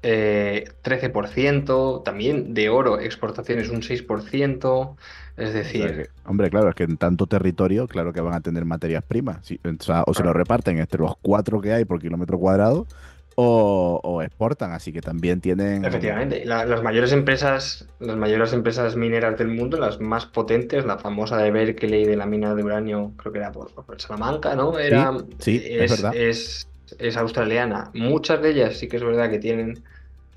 Eh, 0.02 0.64
13%, 0.82 2.04
también 2.04 2.54
de 2.54 2.70
oro, 2.70 3.02
exportaciones 3.02 3.68
un 3.70 3.82
6%, 3.82 4.96
es 5.36 5.50
O 5.50 5.52
sea 5.52 5.52
decir, 5.52 5.94
que, 5.94 6.10
hombre, 6.24 6.50
claro, 6.50 6.70
es 6.70 6.76
que 6.76 6.84
en 6.84 6.96
tanto 6.96 7.28
territorio, 7.28 7.86
claro 7.90 8.14
que 8.14 8.22
van 8.22 8.36
a 8.36 8.40
tener 8.40 8.64
materias 8.64 9.04
primas. 9.04 9.40
o 9.52 9.84
sea, 9.84 10.04
o 10.08 10.14
se 10.14 10.24
lo 10.24 10.32
reparten 10.32 10.80
entre 10.80 11.02
los 11.02 11.16
cuatro 11.22 11.60
que 11.60 11.74
hay 11.74 11.84
por 11.84 12.00
kilómetro 12.00 12.40
cuadrado, 12.40 12.88
o, 13.42 14.00
o 14.04 14.22
exportan, 14.22 14.72
así 14.74 14.92
que 14.94 15.02
también 15.02 15.42
tienen. 15.42 15.82
efectivamente, 15.82 16.46
la- 16.46 16.66
las 16.66 16.84
mayores 16.84 17.12
empresas, 17.14 17.88
las 18.00 18.18
mayores 18.18 18.54
empresas 18.54 18.96
mineras 18.96 19.38
del 19.38 19.48
mundo, 19.50 19.78
las 19.78 20.00
más 20.00 20.26
potentes, 20.26 20.86
la 20.86 20.98
famosa 20.98 21.38
de 21.38 21.52
Berkeley 21.52 22.06
de 22.06 22.18
la 22.18 22.26
mina 22.26 22.54
de 22.56 22.64
uranio, 22.64 23.16
creo 23.18 23.32
que 23.34 23.40
era 23.40 23.52
por, 23.52 23.74
por 23.74 24.02
Salamanca, 24.02 24.56
¿no? 24.56 24.78
Era, 24.80 25.12
sí, 25.40 25.62
es 25.78 25.88
verdad. 25.88 26.18
es, 26.18 26.70
es 26.98 27.18
australiana. 27.18 27.92
Muchas 27.94 28.42
de 28.42 28.52
ellas 28.52 28.78
sí 28.78 28.88
que 28.90 28.98
es 28.98 29.04
verdad 29.04 29.30
que 29.30 29.40
tienen 29.40 29.84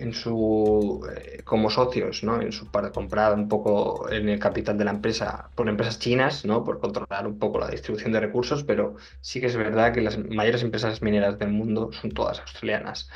en 0.02 0.12
su 0.14 1.06
eh, 1.16 1.42
como 1.44 1.70
socios, 1.70 2.22
¿no? 2.24 2.40
En 2.40 2.52
su 2.52 2.70
para 2.70 2.92
comprar 2.92 3.34
un 3.34 3.48
poco 3.48 4.10
en 4.10 4.28
el 4.28 4.38
capital 4.38 4.76
de 4.78 4.84
la 4.84 4.90
empresa 4.92 5.50
por 5.54 5.68
empresas 5.68 5.98
chinas, 5.98 6.44
¿no? 6.44 6.64
Por 6.64 6.80
controlar 6.80 7.26
un 7.26 7.38
poco 7.38 7.58
la 7.60 7.68
distribución 7.70 8.12
de 8.12 8.20
recursos, 8.20 8.64
pero 8.64 8.96
sí 9.20 9.40
que 9.40 9.46
es 9.46 9.56
verdad 9.56 9.92
que 9.94 10.00
las 10.02 10.18
mayores 10.18 10.62
empresas 10.62 11.02
mineras 11.02 11.38
del 11.38 11.50
mundo 11.50 11.90
son 11.92 12.10
todas 12.12 12.40
australianas. 12.40 13.08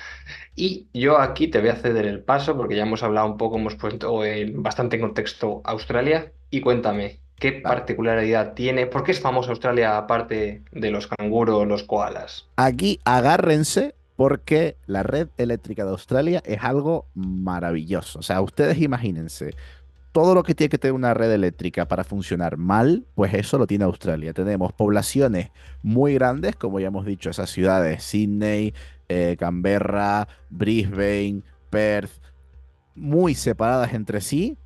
Y 0.55 0.89
yo 0.93 1.19
aquí 1.21 1.49
te 1.49 1.61
voy 1.61 1.69
a 1.71 1.77
ceder 1.77 2.07
el 2.07 2.23
paso 2.25 2.57
porque 2.57 2.77
ya 2.77 2.83
hemos 2.85 3.03
hablado 3.03 3.27
un 3.29 3.37
poco, 3.39 3.57
hemos 3.59 3.77
puesto 3.77 4.25
en- 4.25 4.63
bastante 4.63 4.97
en 4.97 5.03
contexto 5.03 5.63
Australia 5.65 6.33
y 6.51 6.61
cuéntame, 6.61 7.21
¿qué 7.37 7.53
particularidad 7.53 8.55
tiene? 8.55 8.87
¿Por 8.87 9.05
qué 9.05 9.13
es 9.13 9.21
famosa 9.21 9.51
Australia 9.51 9.97
aparte 9.99 10.65
de 10.71 10.91
los 10.91 11.07
canguros, 11.09 11.67
los 11.67 11.85
koalas? 11.85 12.49
Aquí 12.57 13.01
agárrense 13.05 13.96
porque 14.17 14.77
la 14.87 15.03
red 15.03 15.29
eléctrica 15.37 15.85
de 15.85 15.91
Australia 15.91 16.43
es 16.45 16.63
algo 16.63 17.07
maravilloso. 17.15 18.19
O 18.19 18.23
sea, 18.23 18.41
ustedes 18.41 18.81
imagínense, 18.81 19.55
todo 20.13 20.35
lo 20.35 20.43
que 20.43 20.55
tiene 20.55 20.71
que 20.71 20.79
tener 20.79 20.95
una 20.95 21.13
red 21.13 21.31
eléctrica 21.31 21.87
para 21.87 22.03
funcionar 22.03 22.57
mal, 22.57 23.05
pues 23.15 23.35
eso 23.35 23.59
lo 23.59 23.67
tiene 23.67 23.85
Australia. 23.85 24.33
Tenemos 24.33 24.73
poblaciones 24.73 25.51
muy 25.83 26.15
grandes, 26.15 26.57
como 26.57 26.81
ya 26.81 26.87
hemos 26.87 27.05
dicho, 27.05 27.29
esas 27.29 27.51
ciudades, 27.51 28.03
Sydney, 28.03 28.73
eh, 29.11 29.37
Canberra, 29.39 30.27
Brisbane, 30.49 31.43
Perth, 31.69 32.13
muy 32.95 33.35
separadas 33.35 33.93
entre 33.93 34.23
sí, 34.23 34.57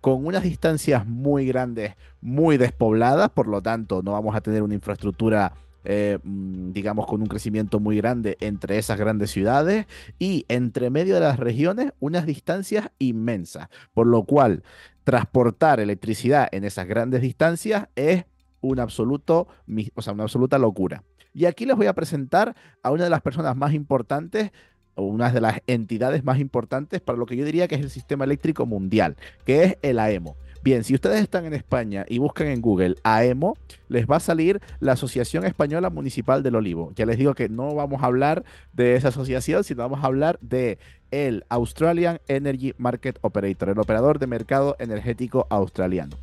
con 0.00 0.24
unas 0.24 0.42
distancias 0.42 1.06
muy 1.06 1.46
grandes, 1.46 1.94
muy 2.22 2.56
despobladas, 2.56 3.28
por 3.28 3.46
lo 3.46 3.60
tanto 3.60 4.02
no 4.02 4.12
vamos 4.12 4.34
a 4.34 4.40
tener 4.40 4.62
una 4.62 4.74
infraestructura 4.74 5.52
eh, 5.84 6.18
mm, 6.22 6.72
digamos, 6.72 7.06
con 7.06 7.22
un 7.22 7.28
crecimiento 7.28 7.80
muy 7.80 7.96
grande 7.96 8.36
entre 8.40 8.78
esas 8.78 8.98
grandes 8.98 9.30
ciudades 9.30 9.86
y 10.18 10.44
entre 10.48 10.90
medio 10.90 11.14
de 11.14 11.20
las 11.20 11.38
regiones 11.38 11.92
unas 12.00 12.26
distancias 12.26 12.90
inmensas, 12.98 13.68
por 13.92 14.06
lo 14.06 14.24
cual 14.24 14.62
transportar 15.04 15.80
electricidad 15.80 16.48
en 16.52 16.64
esas 16.64 16.86
grandes 16.86 17.20
distancias 17.20 17.88
es 17.94 18.24
un 18.60 18.80
absoluto, 18.80 19.46
o 19.94 20.02
sea, 20.02 20.14
una 20.14 20.24
absoluta 20.24 20.58
locura. 20.58 21.04
Y 21.34 21.46
aquí 21.46 21.66
les 21.66 21.76
voy 21.76 21.86
a 21.86 21.92
presentar 21.94 22.54
a 22.82 22.90
una 22.90 23.04
de 23.04 23.10
las 23.10 23.20
personas 23.20 23.56
más 23.56 23.74
importantes 23.74 24.52
o 24.94 25.02
una 25.02 25.30
de 25.30 25.40
las 25.40 25.60
entidades 25.66 26.24
más 26.24 26.38
importantes 26.38 27.00
para 27.00 27.18
lo 27.18 27.26
que 27.26 27.36
yo 27.36 27.44
diría 27.44 27.68
que 27.68 27.74
es 27.74 27.80
el 27.80 27.90
sistema 27.90 28.24
eléctrico 28.24 28.66
mundial, 28.66 29.16
que 29.44 29.64
es 29.64 29.78
el 29.82 29.98
AEMO. 29.98 30.36
Bien, 30.64 30.82
si 30.82 30.94
ustedes 30.94 31.20
están 31.20 31.44
en 31.44 31.52
España 31.52 32.06
y 32.08 32.16
buscan 32.16 32.46
en 32.46 32.62
Google 32.62 32.96
AEMO, 33.02 33.54
les 33.90 34.06
va 34.06 34.16
a 34.16 34.20
salir 34.20 34.62
la 34.80 34.92
Asociación 34.92 35.44
Española 35.44 35.90
Municipal 35.90 36.42
del 36.42 36.54
Olivo. 36.54 36.90
Ya 36.96 37.04
les 37.04 37.18
digo 37.18 37.34
que 37.34 37.50
no 37.50 37.74
vamos 37.74 38.02
a 38.02 38.06
hablar 38.06 38.44
de 38.72 38.96
esa 38.96 39.08
asociación, 39.08 39.62
sino 39.62 39.82
vamos 39.82 40.02
a 40.02 40.06
hablar 40.06 40.38
de 40.40 40.78
el 41.10 41.44
Australian 41.50 42.18
Energy 42.28 42.72
Market 42.78 43.18
Operator, 43.20 43.68
el 43.68 43.78
operador 43.78 44.18
de 44.18 44.26
mercado 44.26 44.74
energético 44.78 45.46
australiano. 45.50 46.16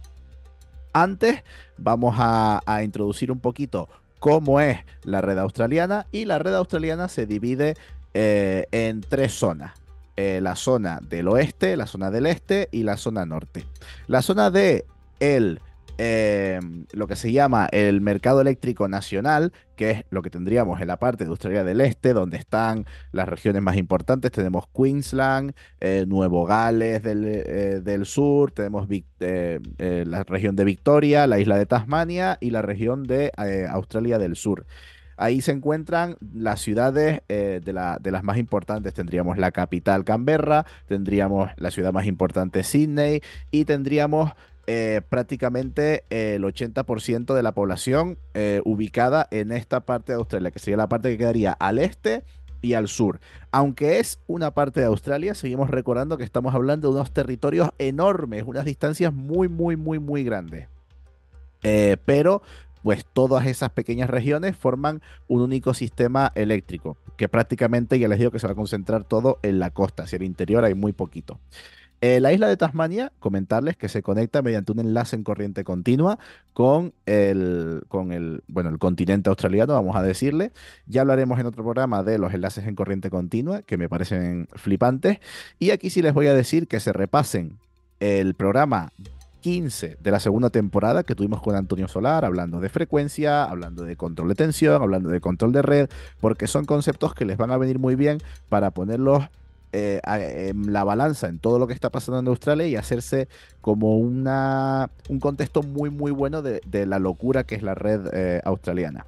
Antes 0.92 1.44
vamos 1.78 2.16
a, 2.18 2.64
introducir 2.84 3.32
un 3.32 3.42
poquito 3.42 3.90
cómo 4.18 4.60
es 4.60 4.80
la 5.04 5.22
red 5.22 5.38
australiana 5.38 6.08
y 6.12 6.26
la 6.26 6.40
red 6.40 6.56
australiana 6.56 7.10
se 7.10 7.28
divide 7.28 7.76
eh, 8.16 8.66
en 8.72 9.02
tres 9.02 9.34
zonas. 9.34 9.81
Eh, 10.22 10.42
la 10.42 10.56
zona 10.56 11.00
del 11.02 11.28
oeste, 11.28 11.76
la 11.76 11.88
zona 11.88 12.12
del 12.12 12.26
este 12.26 12.70
y 12.72 12.84
la 12.84 12.98
zona 12.98 13.26
norte. 13.26 13.66
La 14.08 14.22
zona 14.22 14.52
de 14.52 14.86
el 15.20 15.60
Em, 16.04 16.88
lo 16.94 17.06
que 17.06 17.16
se 17.16 17.32
llama 17.32 17.68
el 17.72 18.02
mercado 18.02 18.42
eléctrico 18.42 18.88
nacional, 18.88 19.54
que 19.76 19.92
es 19.92 20.04
lo 20.10 20.24
que 20.24 20.32
tendríamos 20.32 20.82
en 20.82 20.88
la 20.88 20.98
parte 20.98 21.26
de 21.26 21.30
Australia 21.30 21.64
del 21.64 21.80
Este, 21.80 22.14
donde 22.14 22.38
están 22.38 22.88
las 23.12 23.30
regiones 23.30 23.62
más 23.62 23.78
importantes. 23.78 24.32
Tenemos 24.32 24.66
Queensland, 24.76 25.54
eh, 25.80 26.06
Nuevo 26.08 26.46
Gales 26.46 27.04
del, 27.04 27.24
eh, 27.28 28.06
sur, 28.06 28.52
tenemos 28.52 28.88
eh, 29.20 29.60
la 30.08 30.24
región 30.24 30.56
de 30.56 30.66
Victoria, 30.66 31.28
la 31.28 31.40
isla 31.40 31.56
de 31.56 31.68
Tasmania 31.68 32.40
y 32.42 32.50
la 32.50 32.64
región 32.64 33.04
de 33.04 33.32
Australia 33.70 34.18
del 34.18 34.36
Sur. 34.36 34.66
Ahí 35.18 35.42
se 35.42 35.52
encuentran 35.52 36.18
las 36.34 36.62
ciudades 36.62 37.22
de, 37.28 37.60
de, 37.60 38.12
las 38.12 38.24
más 38.24 38.38
importantes. 38.38 38.94
Tendríamos 38.94 39.38
la 39.38 39.52
capital 39.52 40.04
Canberra, 40.04 40.66
tendríamos 40.88 41.52
la 41.58 41.72
ciudad 41.72 41.94
más 41.94 42.06
importante 42.06 42.64
Sydney 42.64 43.22
y 43.52 43.66
tendríamos 43.66 44.32
eh, 44.68 45.02
prácticamente 45.10 46.04
el 46.12 46.44
80% 46.44 47.34
de 47.34 47.44
la 47.44 47.52
población 47.52 48.20
eh, 48.36 48.62
ubicada 48.64 49.28
en 49.32 49.52
esta 49.52 49.82
parte 49.82 50.14
de 50.14 50.20
Australia, 50.20 50.52
que 50.52 50.60
sería 50.60 50.78
la 50.78 50.88
parte 50.88 51.10
que 51.10 51.18
quedaría 51.18 51.52
al 51.52 51.80
este 51.80 52.24
y 52.62 52.74
al 52.74 52.88
sur. 52.88 53.20
Aunque 53.52 54.00
es 54.00 54.20
una 54.28 54.52
parte 54.52 54.80
de 54.80 54.86
Australia, 54.86 55.34
seguimos 55.34 55.72
recordando 55.72 56.18
que 56.18 56.24
estamos 56.24 56.54
hablando 56.54 56.90
de 56.90 56.94
unos 56.94 57.12
territorios 57.12 57.72
enormes, 57.80 58.44
unas 58.46 58.64
distancias 58.64 59.12
muy, 59.12 59.50
muy, 59.50 59.76
muy, 59.76 59.98
muy 59.98 60.24
grandes. 60.24 60.68
Eh, 61.64 61.98
pero 62.06 62.44
pues 62.84 63.06
todas 63.06 63.46
esas 63.46 63.72
pequeñas 63.72 64.10
regiones 64.10 64.56
forman 64.56 65.02
un 65.28 65.42
único 65.42 65.74
sistema 65.74 66.32
eléctrico, 66.36 66.98
que 67.18 67.30
prácticamente 67.30 68.00
ya 68.00 68.08
les 68.08 68.20
digo 68.20 68.32
que 68.32 68.40
se 68.40 68.48
va 68.48 68.54
a 68.54 68.56
concentrar 68.56 69.04
todo 69.04 69.40
en 69.44 69.60
la 69.60 69.72
costa, 69.72 70.04
hacia 70.04 70.18
el 70.18 70.24
interior 70.24 70.64
hay 70.64 70.74
muy 70.74 70.94
poquito. 70.94 71.40
Eh, 72.04 72.20
la 72.20 72.34
isla 72.34 72.48
de 72.48 72.58
Tasmania, 72.58 73.12
comentarles 73.20 73.78
que 73.78 73.88
se 73.88 74.02
conecta 74.02 74.42
mediante 74.42 74.72
un 74.72 74.80
enlace 74.80 75.16
en 75.16 75.24
corriente 75.24 75.64
continua 75.64 76.18
con 76.52 76.94
el, 77.06 77.84
con 77.90 78.12
el, 78.12 78.44
bueno, 78.48 78.72
el 78.72 78.80
continente 78.80 79.30
australiano, 79.30 79.74
vamos 79.74 79.96
a 79.96 80.02
decirle. 80.02 80.52
Ya 80.88 81.02
hablaremos 81.02 81.40
en 81.40 81.46
otro 81.46 81.64
programa 81.64 82.02
de 82.02 82.18
los 82.18 82.34
enlaces 82.34 82.66
en 82.66 82.74
corriente 82.74 83.12
continua, 83.12 83.62
que 83.62 83.78
me 83.78 83.88
parecen 83.88 84.48
flipantes. 84.56 85.20
Y 85.60 85.70
aquí 85.70 85.92
sí 85.92 86.02
les 86.02 86.16
voy 86.16 86.26
a 86.26 86.34
decir 86.34 86.68
que 86.68 86.80
se 86.80 86.92
repasen 86.92 87.60
el 88.00 88.34
programa 88.34 88.94
15 89.42 89.98
de 90.00 90.12
la 90.12 90.20
segunda 90.20 90.50
temporada 90.50 91.04
que 91.04 91.16
tuvimos 91.16 91.42
con 91.42 91.56
Antonio 91.56 91.88
Solar, 91.88 92.24
hablando 92.24 92.62
de 92.62 92.70
frecuencia, 92.70 93.44
hablando 93.44 93.84
de 93.84 93.98
control 93.98 94.30
de 94.30 94.36
tensión, 94.36 94.82
hablando 94.82 95.10
de 95.10 95.20
control 95.20 95.52
de 95.52 95.62
red, 95.62 95.90
porque 96.20 96.48
son 96.48 96.66
conceptos 96.66 97.14
que 97.14 97.26
les 97.26 97.38
van 97.38 97.52
a 97.52 97.58
venir 97.58 97.80
muy 97.80 97.96
bien 97.96 98.20
para 98.48 98.72
ponerlos 98.72 99.26
eh, 99.74 100.54
la 100.68 100.84
balanza 100.84 101.28
en 101.28 101.40
todo 101.40 101.58
lo 101.58 101.66
que 101.66 101.74
está 101.74 101.90
pasando 101.90 102.20
en 102.20 102.28
Australia 102.28 102.68
y 102.68 102.76
hacerse 102.76 103.30
como 103.62 103.98
una, 103.98 104.90
un 105.08 105.20
contexto 105.20 105.64
muy, 105.64 105.90
muy 105.90 106.12
bueno 106.12 106.42
de, 106.42 106.62
la 106.86 107.00
locura 107.00 107.46
que 107.46 107.56
es 107.56 107.64
la 107.64 107.74
red 107.74 108.08
eh, 108.14 108.42
australiana. 108.44 109.06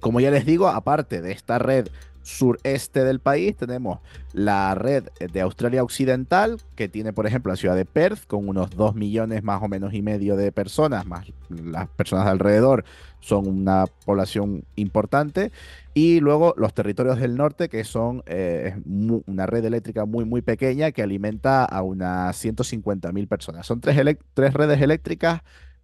Como 0.00 0.20
ya 0.20 0.30
les 0.30 0.46
digo, 0.46 0.68
aparte 0.68 1.20
de 1.20 1.32
esta 1.32 1.58
red 1.58 1.88
sureste 2.26 3.04
del 3.04 3.20
país 3.20 3.56
tenemos 3.56 4.00
la 4.32 4.74
red 4.74 5.04
de 5.32 5.40
Australia 5.40 5.84
Occidental, 5.84 6.60
que 6.74 6.88
tiene, 6.88 7.12
por 7.12 7.24
ejemplo, 7.26 7.52
la 7.52 7.56
ciudad 7.56 7.76
de 7.76 7.84
Perth, 7.84 8.26
con 8.26 8.48
unos 8.48 8.70
2 8.70 8.96
millones 8.96 9.44
más 9.44 9.62
o 9.62 9.68
menos 9.68 9.94
y 9.94 10.02
medio 10.02 10.34
de 10.34 10.50
personas, 10.50 11.06
más 11.06 11.26
las 11.48 11.88
personas 11.88 12.24
de 12.24 12.32
alrededor 12.32 12.84
son 13.20 13.46
una 13.46 13.84
población 14.04 14.64
importante. 14.74 15.52
Y 15.94 16.18
luego 16.18 16.52
los 16.56 16.74
territorios 16.74 17.20
del 17.20 17.36
norte, 17.36 17.68
que 17.68 17.84
son 17.84 18.24
eh, 18.26 18.76
una 19.26 19.46
red 19.46 19.64
eléctrica 19.64 20.04
muy, 20.04 20.24
muy 20.24 20.42
pequeña 20.42 20.90
que 20.90 21.02
alimenta 21.02 21.64
a 21.64 21.82
unas 21.82 22.44
150.000 22.44 23.28
personas. 23.28 23.66
Son 23.66 23.80
tres, 23.80 24.18
tres, 24.34 24.52
redes 24.52 24.82
eléctricas 24.82 25.42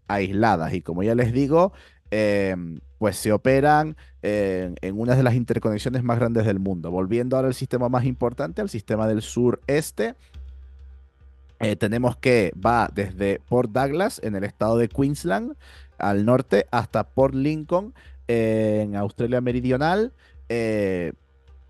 aisladas 0.08 0.74
y 0.74 0.82
como 0.82 1.04
ya 1.04 1.14
les 1.14 1.32
digo, 1.32 1.72
em, 2.10 2.80
pues 2.98 3.16
se 3.16 3.32
operan 3.32 3.96
en 4.22 5.00
una 5.00 5.16
de 5.16 5.22
las 5.22 5.34
interconexiones 5.34 6.04
más 6.04 6.18
grandes 6.18 6.46
del 6.46 6.60
mundo. 6.60 6.90
Volviendo 6.90 7.36
ahora 7.36 7.48
al 7.48 7.54
sistema 7.54 7.88
más 7.88 8.04
importante, 8.04 8.60
al 8.60 8.68
sistema 8.68 9.08
del 9.08 9.20
sureste, 9.20 10.14
eh, 11.62 11.76
tenemos 11.76 12.16
que 12.16 12.52
va 12.54 12.90
desde 12.92 13.40
Port 13.48 13.70
Douglas 13.70 14.20
en 14.24 14.34
el 14.34 14.42
estado 14.42 14.76
de 14.78 14.88
Queensland 14.88 15.54
al 15.96 16.24
norte 16.24 16.66
hasta 16.72 17.04
Port 17.04 17.34
Lincoln 17.34 17.94
en 18.26 18.96
Australia 18.96 19.40
Meridional, 19.40 20.12
eh, 20.48 21.12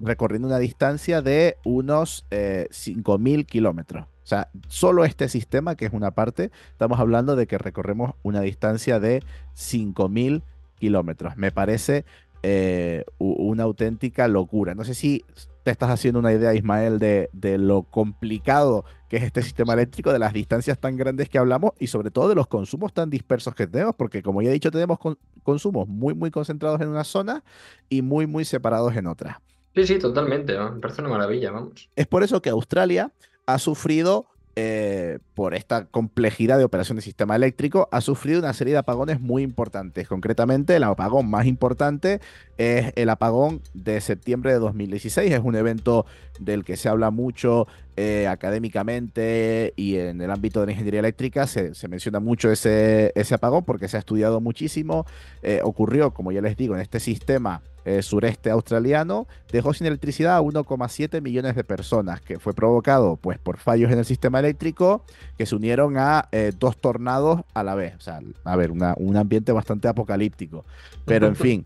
recorriendo 0.00 0.48
una 0.48 0.58
distancia 0.58 1.20
de 1.20 1.58
unos 1.64 2.24
5.000 2.30 3.40
eh, 3.40 3.44
kilómetros. 3.44 4.04
O 4.04 4.26
sea, 4.26 4.48
solo 4.68 5.04
este 5.04 5.28
sistema, 5.28 5.74
que 5.74 5.84
es 5.84 5.92
una 5.92 6.12
parte, 6.12 6.50
estamos 6.70 6.98
hablando 6.98 7.36
de 7.36 7.46
que 7.46 7.58
recorremos 7.58 8.14
una 8.22 8.40
distancia 8.40 8.98
de 8.98 9.22
5.000 9.54 10.42
kilómetros. 10.78 11.36
Me 11.36 11.52
parece 11.52 12.06
eh, 12.42 13.05
una 13.18 13.64
auténtica 13.64 14.28
locura. 14.28 14.74
No 14.74 14.85
sé 14.85 14.94
si 14.94 15.24
te 15.62 15.70
estás 15.70 15.90
haciendo 15.90 16.18
una 16.18 16.33
idea, 16.33 16.55
Ismael, 16.55 16.98
de, 16.98 17.31
lo 17.59 17.85
complicado 17.85 18.85
que 19.09 19.18
es 19.18 19.22
este 19.22 19.42
sistema 19.42 19.74
eléctrico, 19.74 20.12
de 20.12 20.18
las 20.18 20.33
distancias 20.33 20.78
tan 20.78 20.96
grandes 20.96 21.28
que 21.28 21.38
hablamos 21.38 21.72
y 21.78 21.87
sobre 21.87 22.11
todo 22.11 22.28
de 22.31 22.35
los 22.35 22.46
consumos 22.46 22.92
tan 22.94 23.11
dispersos 23.11 23.55
que 23.55 23.66
tenemos, 23.66 23.94
porque 23.94 24.22
como 24.22 24.40
ya 24.40 24.48
he 24.48 24.55
dicho, 24.55 24.70
tenemos 24.70 24.98
consumos 25.42 25.87
muy, 25.87 26.14
muy 26.14 26.31
concentrados 26.31 26.81
en 26.81 26.88
una 26.88 27.05
zona 27.05 27.44
y 27.90 28.00
muy, 28.00 28.26
muy 28.26 28.44
separados 28.44 28.96
en 28.96 29.07
otra. 29.07 29.40
Sí, 29.74 29.87
sí, 29.87 29.98
totalmente. 29.98 30.59
Me 30.59 30.81
parece 30.81 31.02
una 31.02 31.11
maravilla, 31.11 31.50
vamos. 31.50 31.88
Es 31.94 32.07
por 32.07 32.22
eso 32.22 32.40
que 32.42 32.50
Australia 32.50 33.12
ha 33.46 33.59
sufrido 33.59 34.26
eh, 34.54 35.18
por 35.34 35.54
esta 35.54 35.86
complejidad 35.86 36.58
de 36.58 36.64
operación 36.64 36.96
del 36.96 37.04
sistema 37.04 37.36
eléctrico, 37.36 37.88
ha 37.90 38.02
sufrido 38.02 38.38
una 38.38 38.52
serie 38.52 38.74
de 38.74 38.78
apagones 38.78 39.20
muy 39.20 39.42
importantes. 39.42 40.06
Concretamente, 40.08 40.76
el 40.76 40.84
apagón 40.84 41.30
más 41.30 41.46
importante 41.46 42.20
es 42.58 42.92
el 42.96 43.08
apagón 43.08 43.62
de 43.72 44.00
septiembre 44.00 44.52
de 44.52 44.58
2016. 44.58 45.32
Es 45.32 45.40
un 45.42 45.56
evento 45.56 46.04
del 46.38 46.64
que 46.64 46.76
se 46.76 46.90
habla 46.90 47.10
mucho 47.10 47.66
eh, 47.96 48.26
académicamente 48.26 49.72
y 49.76 49.96
en 49.96 50.20
el 50.20 50.30
ámbito 50.30 50.60
de 50.60 50.66
la 50.66 50.72
ingeniería 50.72 51.00
eléctrica. 51.00 51.46
Se, 51.46 51.72
menciona 51.88 52.20
mucho 52.20 52.50
ese, 52.50 53.12
ese, 53.14 53.34
apagón 53.34 53.64
porque 53.64 53.88
se 53.88 53.96
ha 53.96 54.00
estudiado 54.00 54.40
muchísimo. 54.42 55.06
Eh, 55.42 55.60
ocurrió, 55.64 56.12
como 56.12 56.30
ya 56.30 56.42
les 56.42 56.58
digo, 56.58 56.74
en 56.74 56.82
este 56.82 57.00
sistema 57.00 57.62
eh, 57.84 58.02
sureste 58.02 58.50
australiano, 58.50 59.26
dejó 59.50 59.74
sin 59.74 59.86
electricidad 59.86 60.36
a 60.36 60.40
1,7 60.40 61.20
millones 61.20 61.56
de 61.56 61.64
personas, 61.64 62.20
que 62.20 62.38
fue 62.38 62.54
provocado 62.54 63.16
pues, 63.16 63.38
por 63.38 63.58
fallos 63.58 63.90
en 63.90 63.98
el 63.98 64.04
sistema 64.04 64.38
eléctrico 64.38 65.04
que 65.36 65.46
se 65.46 65.56
unieron 65.56 65.98
a 65.98 66.28
eh, 66.30 66.52
dos 66.56 66.76
tornados 66.76 67.40
a 67.54 67.62
la 67.62 67.74
vez. 67.74 67.96
O 67.96 68.00
sea, 68.00 68.20
a 68.44 68.56
ver, 68.56 68.70
un 68.70 69.16
ambiente 69.16 69.52
bastante 69.52 69.88
apocalíptico. 69.88 70.64
Pero 71.04 71.26
en 71.26 71.36
fin, 71.36 71.64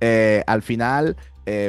eh, 0.00 0.42
al 0.46 0.62
final 0.62 1.16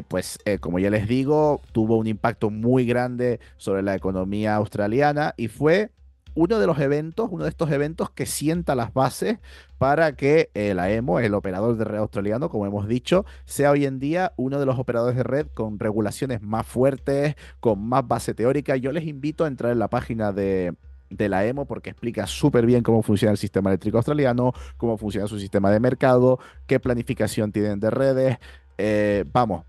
pues 0.10 0.40
como 0.60 0.78
ya 0.80 0.90
les 0.90 1.08
digo, 1.08 1.62
tuvo 1.72 1.96
un 1.96 2.08
impacto 2.08 2.50
muy 2.50 2.86
grande 2.86 3.40
sobre 3.56 3.82
la 3.82 3.96
economía 3.96 4.56
australiana 4.56 5.34
y 5.38 5.48
fue 5.48 5.90
uno 6.36 6.60
de 6.60 6.68
los 6.68 6.80
eventos, 6.80 7.30
uno 7.32 7.44
de 7.44 7.50
estos 7.50 7.72
eventos 7.72 8.10
que 8.10 8.26
sienta 8.26 8.76
las 8.76 8.94
bases 8.94 9.40
para 9.78 10.14
que 10.14 10.50
el 10.54 10.80
AEMO, 10.80 11.20
el 11.20 11.34
operador 11.34 11.78
de 11.78 11.86
red 11.86 12.00
australiano, 12.00 12.50
como 12.50 12.66
hemos 12.66 12.88
dicho, 12.88 13.26
sea 13.46 13.72
hoy 13.72 13.86
en 13.86 14.00
día 14.00 14.34
uno 14.36 14.60
de 14.60 14.66
los 14.66 14.78
operadores 14.78 15.16
de 15.16 15.24
red 15.24 15.48
con 15.54 15.80
regulaciones 15.80 16.42
más 16.42 16.66
fuertes, 16.66 17.36
con 17.60 17.82
más 17.82 18.08
base 18.08 18.34
teórica. 18.34 18.76
Yo 18.76 18.92
les 18.92 19.06
invito 19.06 19.46
a 19.46 19.48
entrar 19.48 19.72
en 19.72 19.80
la 19.80 19.88
página 19.88 20.32
de, 20.32 20.74
la 21.10 21.46
EMO 21.46 21.66
porque 21.66 21.90
explica 21.90 22.28
súper 22.28 22.66
bien 22.66 22.84
cómo 22.84 23.02
funciona 23.02 23.32
el 23.32 23.38
sistema 23.38 23.70
eléctrico 23.70 23.98
australiano, 23.98 24.54
cómo 24.78 24.98
funciona 24.98 25.28
su 25.28 25.40
sistema 25.40 25.72
de 25.72 25.80
mercado, 25.80 26.40
qué 26.68 26.80
planificación 26.80 27.52
tienen 27.52 27.80
de 27.80 27.90
redes. 27.90 28.38
Eh, 28.78 29.26
vamos, 29.32 29.66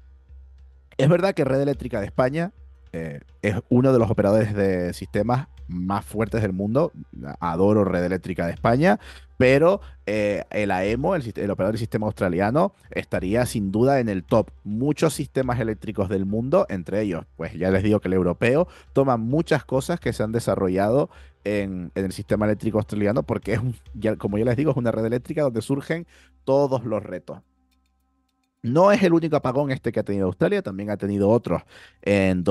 es 1.01 1.09
verdad 1.09 1.35
que 1.35 1.45
Red 1.45 1.63
Eléctrica 1.63 1.99
de 1.99 2.07
España 2.07 2.53
eh, 2.93 3.21
es 3.41 3.57
uno 3.69 3.93
de 3.93 3.99
los 3.99 4.11
operadores 4.11 4.55
de 4.55 4.93
sistemas 4.93 5.49
más 5.71 6.05
fuertes 6.05 6.43
del 6.43 6.53
mundo. 6.53 6.93
Adoro 7.41 7.85
Red 7.85 8.05
Eléctrica 8.05 8.47
de 8.47 8.53
España, 8.53 8.99
pero 9.37 9.81
eh, 10.05 10.45
el 10.51 10.71
AEMO, 10.71 11.15
el, 11.15 11.23
operador 11.51 11.73
del 11.73 11.79
sistema 11.79 12.07
australiano, 12.07 12.75
estaría 12.91 13.47
sin 13.47 13.73
duda 13.73 14.01
en 14.01 14.09
el 14.09 14.23
top. 14.23 14.51
Muchos 14.65 15.15
sistemas 15.15 15.59
eléctricos 15.61 16.09
del 16.09 16.27
mundo, 16.27 16.67
entre 16.69 17.01
ellos, 17.01 17.25
pues 17.37 17.55
ya 17.55 17.71
les 17.71 17.83
digo 17.83 18.01
que 18.01 18.09
el 18.09 18.15
europeo, 18.15 18.69
toma 18.93 19.17
muchas 19.17 19.65
cosas 19.65 19.99
que 19.99 20.13
se 20.13 20.23
han 20.23 20.33
desarrollado 20.33 21.09
en, 21.45 21.91
el 21.95 22.13
sistema 22.13 22.45
eléctrico 22.45 22.79
australiano, 22.79 23.23
porque 23.23 23.55
es, 23.55 23.61
ya, 23.95 24.17
como 24.17 24.37
ya 24.37 24.45
les 24.45 24.57
digo, 24.57 24.73
es 24.73 24.77
una 24.77 24.93
red 24.93 25.07
eléctrica 25.07 25.43
donde 25.43 25.63
surgen 25.63 26.07
todos 26.45 26.85
los 26.85 27.03
retos. 27.03 27.41
No 28.63 28.93
es 28.93 29.03
el 29.03 29.15
único 29.15 29.37
apagón 29.37 29.71
este 29.71 29.91
que 29.91 30.01
ha 30.01 30.05
tenido 30.05 30.27
Australia, 30.27 30.61
también 30.61 30.91
ha 30.91 30.99
tenido 30.99 31.31
otros. 31.31 31.63
En 32.03 32.45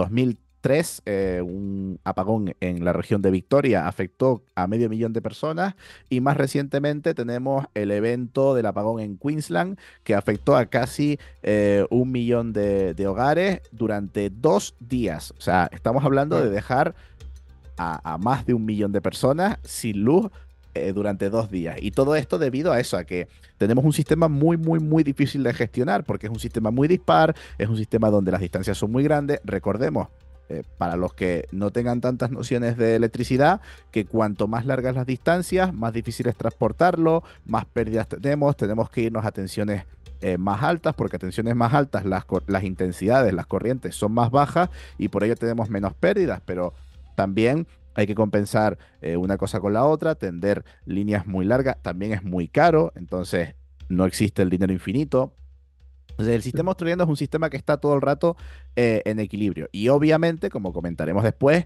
2003, 0.62 1.02
eh, 1.06 1.42
un 1.44 2.00
apagón 2.04 2.54
en 2.60 2.84
la 2.84 2.94
región 2.94 3.22
de 3.22 3.32
Victoria 3.32 3.88
afectó 3.88 4.44
a 4.56 4.68
medio 4.68 4.90
millón 4.90 5.14
de 5.14 5.22
personas 5.22 5.76
y 6.10 6.22
más 6.22 6.38
recientemente 6.38 7.14
tenemos 7.14 7.66
el 7.74 7.92
evento 7.92 8.54
del 8.56 8.66
apagón 8.66 9.00
en 9.00 9.18
Queensland 9.18 9.78
que 10.04 10.16
afectó 10.16 10.56
a 10.56 10.66
casi 10.66 11.18
eh, 11.44 11.86
un 11.90 12.12
millón 12.12 12.54
de, 12.54 12.94
de, 12.94 13.08
hogares 13.08 13.62
durante 13.72 14.30
dos 14.30 14.76
días. 14.80 15.34
O 15.38 15.42
sea, 15.42 15.70
estamos 15.72 16.04
hablando 16.04 16.42
de 16.42 16.50
dejar 16.50 16.94
a, 17.78 18.14
a 18.14 18.18
más 18.18 18.46
de 18.46 18.54
un 18.54 18.66
millón 18.66 18.92
de 18.92 19.02
personas 19.02 19.58
sin 19.64 20.04
luz 20.04 20.30
eh, 20.76 20.94
durante 20.94 21.32
dos 21.32 21.50
días. 21.50 21.78
Y 21.82 21.90
todo 21.90 22.16
esto 22.16 22.38
debido 22.38 22.72
a 22.72 22.80
eso, 22.80 22.96
a 22.96 23.04
que 23.04 23.28
tenemos 23.58 23.84
un 23.84 23.92
sistema 23.92 24.28
muy, 24.28 24.56
muy, 24.56 24.80
muy 24.80 25.04
difícil 25.04 25.42
de 25.42 25.52
gestionar, 25.52 26.04
porque 26.04 26.28
es 26.28 26.32
un 26.32 26.40
sistema 26.40 26.70
muy 26.70 26.88
dispar, 26.88 27.36
es 27.58 27.68
un 27.68 27.76
sistema 27.76 28.12
donde 28.12 28.32
las 28.32 28.40
distancias 28.40 28.78
son 28.78 28.92
muy 28.92 29.04
grandes. 29.04 29.42
Recordemos, 29.44 30.10
eh, 30.50 30.64
para 30.78 30.96
los 30.96 31.14
que 31.14 31.48
no 31.52 31.72
tengan 31.72 32.02
tantas 32.02 32.32
nociones 32.32 32.76
de 32.76 32.96
electricidad, 32.96 33.62
que 33.92 34.06
cuanto 34.06 34.48
más 34.48 34.66
largas 34.66 34.96
las 34.96 35.06
distancias, 35.06 35.74
más 35.74 35.94
difícil 35.94 36.28
es 36.28 36.36
transportarlo, 36.36 37.24
más 37.46 37.66
pérdidas 37.66 38.08
tenemos, 38.08 38.58
tenemos 38.58 38.90
que 38.90 39.02
irnos 39.02 39.26
a 39.26 39.32
tensiones 39.32 39.86
eh, 40.22 40.38
más 40.38 40.64
altas, 40.64 40.96
porque 40.96 41.16
a 41.16 41.20
tensiones 41.20 41.56
más 41.56 41.74
altas 41.74 42.04
las, 42.04 42.64
intensidades, 42.64 43.34
las 43.34 43.46
corrientes 43.46 43.96
son 43.96 44.12
más 44.12 44.32
bajas 44.32 44.70
y 44.98 45.08
por 45.08 45.24
ello 45.24 45.36
tenemos 45.36 45.70
menos 45.70 45.94
pérdidas, 45.94 46.42
pero 46.46 46.74
también 47.16 47.68
hay 47.96 48.06
que 48.06 48.16
compensar 48.16 48.78
eh, 49.02 49.16
una 49.18 49.38
cosa 49.38 49.60
con 49.60 49.72
la 49.74 49.86
otra, 49.86 50.16
tender 50.16 50.66
líneas 50.86 51.26
muy 51.26 51.46
largas 51.46 51.78
también 51.82 52.12
es 52.12 52.24
muy 52.24 52.48
caro, 52.48 52.92
entonces 52.96 53.56
no 53.88 54.06
existe 54.06 54.42
el 54.42 54.50
dinero 54.50 54.74
infinito. 54.74 55.34
Entonces, 56.20 56.36
el 56.36 56.44
sistema 56.44 56.72
australiano 56.72 57.04
es 57.06 57.10
un 57.10 57.16
sistema 57.16 57.50
que 57.50 57.56
está 57.56 57.78
todo 57.78 57.96
el 57.96 58.02
rato 58.02 58.36
eh, 58.76 59.02
en 59.06 59.22
equilibrio. 59.22 59.70
Y 59.72 59.88
obviamente, 59.88 60.50
como 60.50 60.74
comentaremos 60.74 61.24
después, 61.24 61.66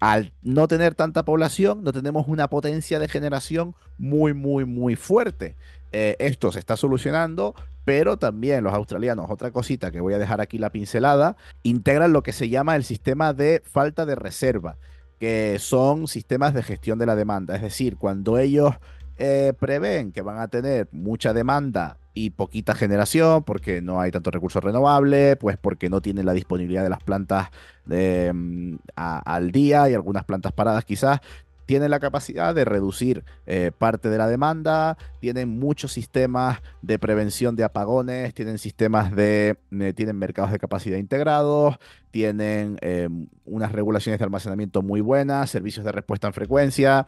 al 0.00 0.34
no 0.42 0.68
tener 0.68 0.94
tanta 0.94 1.24
población, 1.24 1.82
no 1.82 1.94
tenemos 1.94 2.28
una 2.28 2.48
potencia 2.48 2.98
de 2.98 3.08
generación 3.08 3.74
muy, 3.96 4.34
muy, 4.34 4.66
muy 4.66 4.96
fuerte. 4.96 5.56
Eh, 5.92 6.14
esto 6.18 6.52
se 6.52 6.58
está 6.58 6.76
solucionando, 6.76 7.54
pero 7.86 8.18
también 8.18 8.64
los 8.64 8.74
australianos, 8.74 9.30
otra 9.30 9.50
cosita 9.50 9.90
que 9.90 10.02
voy 10.02 10.12
a 10.12 10.18
dejar 10.18 10.42
aquí 10.42 10.58
la 10.58 10.68
pincelada, 10.68 11.38
integran 11.62 12.12
lo 12.12 12.22
que 12.22 12.34
se 12.34 12.50
llama 12.50 12.76
el 12.76 12.84
sistema 12.84 13.32
de 13.32 13.62
falta 13.64 14.04
de 14.04 14.14
reserva 14.14 14.76
que 15.18 15.56
son 15.58 16.08
sistemas 16.08 16.52
de 16.52 16.62
gestión 16.62 16.98
de 16.98 17.06
la 17.06 17.16
demanda. 17.16 17.56
Es 17.56 17.62
decir, 17.62 17.96
cuando 17.96 18.36
ellos 18.36 18.74
eh, 19.18 19.52
prevén 19.58 20.12
que 20.12 20.22
van 20.22 20.38
a 20.38 20.48
tener 20.48 20.88
mucha 20.92 21.32
demanda 21.32 21.98
y 22.14 22.30
poquita 22.30 22.74
generación, 22.74 23.44
porque 23.44 23.82
no 23.82 24.00
hay 24.00 24.10
tanto 24.10 24.30
recursos 24.30 24.64
renovables, 24.64 25.36
pues 25.36 25.56
porque 25.58 25.90
no 25.90 26.00
tienen 26.00 26.26
la 26.26 26.32
disponibilidad 26.32 26.82
de 26.82 26.90
las 26.90 27.02
plantas 27.02 27.50
mm, 27.86 28.76
al 28.96 29.52
día 29.52 29.90
y 29.90 29.94
algunas 29.94 30.24
plantas 30.24 30.52
paradas 30.52 30.84
quizás, 30.84 31.20
tienen 31.66 31.90
la 31.90 32.00
capacidad 32.00 32.54
de 32.54 32.64
reducir 32.64 33.24
eh, 33.44 33.72
parte 33.76 34.08
de 34.08 34.18
la 34.18 34.28
demanda, 34.28 34.96
tienen 35.20 35.58
muchos 35.58 35.92
sistemas 35.92 36.62
de 36.80 36.98
prevención 36.98 37.56
de 37.56 37.64
apagones, 37.64 38.32
tienen 38.34 38.58
sistemas 38.58 39.14
de, 39.14 39.58
eh, 39.72 39.92
tienen 39.92 40.16
mercados 40.16 40.52
de 40.52 40.58
capacidad 40.58 40.96
integrados, 40.96 41.76
tienen 42.12 42.78
eh, 42.80 43.08
unas 43.44 43.72
regulaciones 43.72 44.20
de 44.20 44.24
almacenamiento 44.24 44.80
muy 44.80 45.00
buenas, 45.00 45.50
servicios 45.50 45.84
de 45.84 45.92
respuesta 45.92 46.28
en 46.28 46.32
frecuencia, 46.32 47.06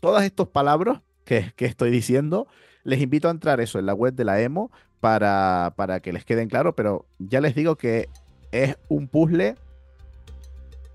todos 0.00 0.22
estos 0.22 0.48
palabras 0.48 1.00
que, 1.28 1.66
estoy 1.66 1.90
diciendo, 1.90 2.46
les 2.84 3.02
invito 3.02 3.28
a 3.28 3.30
entrar 3.30 3.60
eso 3.60 3.78
en 3.78 3.84
la 3.84 3.92
web 3.92 4.14
de 4.14 4.24
la 4.24 4.40
EMO 4.40 4.70
para, 4.98 5.74
para 5.76 6.00
que 6.00 6.12
les 6.12 6.24
queden 6.24 6.48
claro, 6.48 6.74
pero 6.74 7.04
ya 7.18 7.42
les 7.42 7.54
digo 7.54 7.76
que 7.76 8.08
es 8.50 8.76
un 8.88 9.08
puzzle 9.08 9.56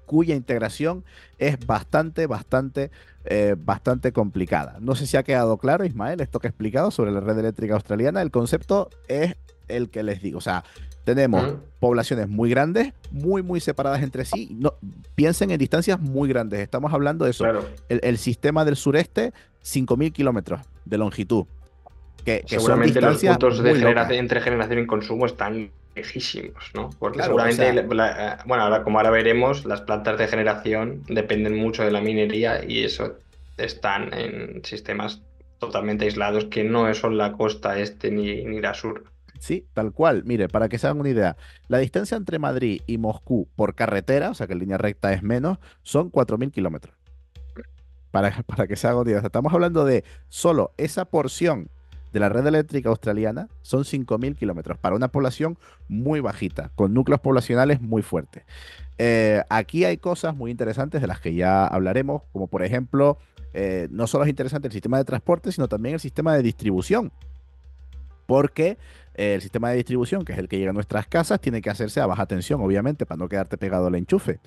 cuya 0.07 0.35
integración 0.35 1.05
es 1.37 1.63
bastante, 1.65 2.25
bastante, 2.25 2.89
eh, 3.25 3.55
bastante 3.57 4.11
complicada. 4.11 4.77
No 4.79 4.95
sé 4.95 5.05
si 5.05 5.17
ha 5.17 5.23
quedado 5.23 5.57
claro, 5.57 5.85
Ismael, 5.85 6.19
esto 6.19 6.39
que 6.39 6.47
he 6.47 6.49
explicado 6.49 6.89
sobre 6.89 7.11
la 7.11 7.19
red 7.19 7.37
eléctrica 7.37 7.75
australiana. 7.75 8.21
El 8.21 8.31
concepto 8.31 8.89
es 9.07 9.35
el 9.67 9.89
que 9.91 10.01
les 10.01 10.21
digo. 10.21 10.39
O 10.39 10.41
sea, 10.41 10.63
tenemos 11.03 11.43
uh 11.43 11.47
-huh. 11.47 11.59
poblaciones 11.79 12.29
muy 12.29 12.49
grandes, 12.49 12.93
muy, 13.11 13.41
muy 13.41 13.59
separadas 13.59 14.01
entre 14.01 14.25
sí. 14.25 14.55
No, 14.59 14.73
piensen 15.15 15.51
en 15.51 15.57
distancias 15.57 15.99
muy 15.99 16.29
grandes. 16.29 16.59
Estamos 16.59 16.93
hablando 16.93 17.25
de 17.25 17.31
eso. 17.31 17.43
Claro. 17.43 17.65
El, 17.89 17.99
el, 18.03 18.17
sistema 18.17 18.65
del 18.65 18.75
sureste, 18.75 19.33
5.000 19.63 20.11
kilómetros 20.11 20.61
de 20.85 20.97
longitud. 20.97 21.45
Que, 22.25 22.41
que 22.41 22.55
Seguramente 22.55 23.01
los 23.01 23.21
puntos 23.21 23.61
de 23.61 23.75
generación, 23.75 24.19
entre 24.19 24.41
generación 24.41 24.79
y 24.79 24.85
consumo 24.85 25.25
están 25.25 25.71
lejísimos, 25.95 26.71
¿no? 26.73 26.89
Porque 26.97 27.17
claro, 27.17 27.31
seguramente, 27.31 27.63
o 27.63 27.73
sea, 27.73 27.95
la, 27.95 28.43
bueno, 28.45 28.63
ahora 28.63 28.83
como 28.83 28.97
ahora 28.99 29.11
veremos, 29.11 29.65
las 29.65 29.81
plantas 29.81 30.17
de 30.17 30.27
generación 30.27 31.03
dependen 31.07 31.55
mucho 31.55 31.83
de 31.83 31.91
la 31.91 32.01
minería 32.01 32.63
y 32.65 32.83
eso 32.83 33.17
están 33.57 34.13
en 34.13 34.63
sistemas 34.63 35.21
totalmente 35.59 36.05
aislados 36.05 36.45
que 36.45 36.63
no 36.63 36.91
son 36.93 37.17
la 37.17 37.33
costa 37.33 37.77
este 37.79 38.09
ni, 38.09 38.43
ni 38.45 38.61
la 38.61 38.73
sur. 38.73 39.03
Sí, 39.43 39.67
tal 39.73 39.91
cual. 39.91 40.23
Mire, 40.23 40.47
para 40.47 40.69
que 40.69 40.77
se 40.77 40.87
hagan 40.87 41.01
una 41.01 41.09
idea, 41.09 41.35
la 41.67 41.79
distancia 41.79 42.15
entre 42.15 42.39
Madrid 42.39 42.81
y 42.87 42.97
Moscú 42.97 43.49
por 43.57 43.75
carretera, 43.75 44.29
o 44.29 44.33
sea 44.33 44.47
que 44.47 44.53
en 44.53 44.59
línea 44.59 44.77
recta 44.77 45.11
es 45.11 45.21
menos, 45.21 45.57
son 45.81 46.09
4.000 46.09 46.49
kilómetros. 46.49 46.95
Para, 48.09 48.31
para 48.47 48.67
que 48.67 48.77
se 48.77 48.87
hagan 48.87 49.01
una 49.01 49.11
idea. 49.11 49.19
Estamos 49.19 49.53
hablando 49.53 49.83
de 49.83 50.05
solo 50.29 50.71
esa 50.77 51.03
porción 51.03 51.67
de 52.13 52.21
la 52.21 52.29
red 52.29 52.47
eléctrica 52.47 52.87
australiana 52.87 53.49
son 53.63 53.83
5.000 53.83 54.37
kilómetros 54.37 54.77
para 54.77 54.95
una 54.95 55.09
población 55.09 55.57
muy 55.89 56.21
bajita, 56.21 56.71
con 56.75 56.93
núcleos 56.93 57.19
poblacionales 57.19 57.81
muy 57.81 58.01
fuertes. 58.01 58.43
Eh, 58.97 59.43
aquí 59.49 59.83
hay 59.83 59.97
cosas 59.97 60.37
muy 60.37 60.51
interesantes 60.51 61.01
de 61.01 61.07
las 61.07 61.19
que 61.19 61.33
ya 61.33 61.67
hablaremos, 61.67 62.21
como 62.31 62.47
por 62.47 62.63
ejemplo, 62.63 63.17
eh, 63.53 63.89
no 63.91 64.07
solo 64.07 64.23
es 64.23 64.29
interesante 64.29 64.69
el 64.69 64.71
sistema 64.71 64.99
de 64.99 65.03
transporte, 65.03 65.51
sino 65.51 65.67
también 65.67 65.95
el 65.95 65.99
sistema 65.99 66.33
de 66.33 66.43
distribución. 66.43 67.11
Porque 68.25 68.77
el 69.13 69.41
sistema 69.41 69.69
de 69.69 69.77
distribución, 69.77 70.25
que 70.25 70.33
es 70.33 70.39
el 70.39 70.47
que 70.47 70.57
llega 70.57 70.71
a 70.71 70.73
nuestras 70.73 71.07
casas, 71.07 71.39
tiene 71.39 71.61
que 71.61 71.69
hacerse 71.69 72.01
a 72.01 72.05
baja 72.05 72.25
tensión, 72.25 72.61
obviamente, 72.61 73.05
para 73.05 73.17
no 73.17 73.29
quedarte 73.29 73.57
pegado 73.57 73.87
al 73.87 73.95
enchufe. 73.95 74.39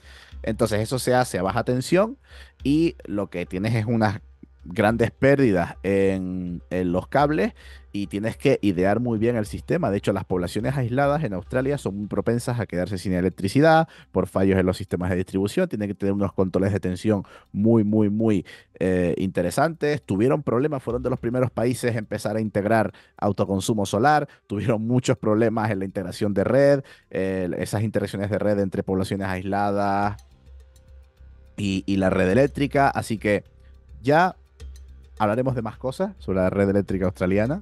Entonces 0.42 0.81
eso 0.81 0.98
se 0.98 1.14
hace 1.14 1.38
a 1.38 1.42
baja 1.42 1.64
tensión 1.64 2.18
y 2.62 2.96
lo 3.05 3.31
que 3.31 3.46
tienes 3.46 3.74
es 3.74 3.87
unas 3.87 4.20
grandes 4.68 5.11
pérdidas 5.11 5.76
en, 5.83 6.62
los 6.70 7.09
cables 7.09 7.55
y 7.92 8.09
tienes 8.09 8.37
que 8.37 8.59
idear 8.61 9.00
muy 9.00 9.18
bien 9.18 9.37
el 9.37 9.46
sistema. 9.46 9.90
De 9.90 9.98
hecho, 9.98 10.12
las 10.12 10.24
poblaciones 10.24 10.76
aisladas 10.76 11.24
en 11.24 11.33
Australia 11.33 11.79
son 11.79 11.96
muy 11.96 12.07
propensas 12.07 12.61
a 12.61 12.66
quedarse 12.66 12.98
sin 12.98 13.14
electricidad 13.14 13.88
por 14.12 14.26
fallos 14.26 14.59
en 14.59 14.66
los 14.66 14.76
sistemas 14.76 15.11
de 15.11 15.16
distribución. 15.16 15.68
Tienen 15.68 15.88
que 15.88 15.94
tener 15.94 16.12
unos 16.12 16.33
controles 16.33 16.72
de 16.72 16.81
tensión 16.81 17.24
muy, 17.52 17.85
muy, 17.85 18.11
muy 18.11 18.44
eh, 18.79 19.14
interesantes. 19.16 20.02
Tuvieron 20.02 20.42
problemas, 20.42 20.83
fueron 20.83 21.02
de 21.02 21.11
los 21.11 21.18
primeros 21.18 21.50
países 21.50 21.94
a 21.94 21.98
empezar 21.98 22.37
a 22.37 22.40
integrar 22.40 22.92
autoconsumo 23.16 23.87
solar. 23.87 24.29
Tuvieron 24.46 24.87
muchos 24.87 25.16
problemas 25.16 25.70
en 25.70 25.79
la 25.79 25.85
integración 25.87 26.35
de 26.35 26.44
red, 26.44 26.83
esas 27.11 27.83
interacciones 27.83 28.31
de 28.31 28.38
red 28.38 28.59
entre 28.59 28.83
poblaciones 28.83 29.29
aisladas 29.29 30.16
y 31.57 31.96
la 31.96 32.11
red 32.11 32.31
eléctrica. 32.31 32.90
Así 32.90 33.16
que 33.16 33.44
ya 34.02 34.37
hablaremos 35.18 35.55
de 35.55 35.62
más 35.62 35.79
cosas 35.79 36.12
sobre 36.18 36.40
la 36.40 36.50
red 36.50 36.68
eléctrica 36.68 37.07
australiana. 37.07 37.61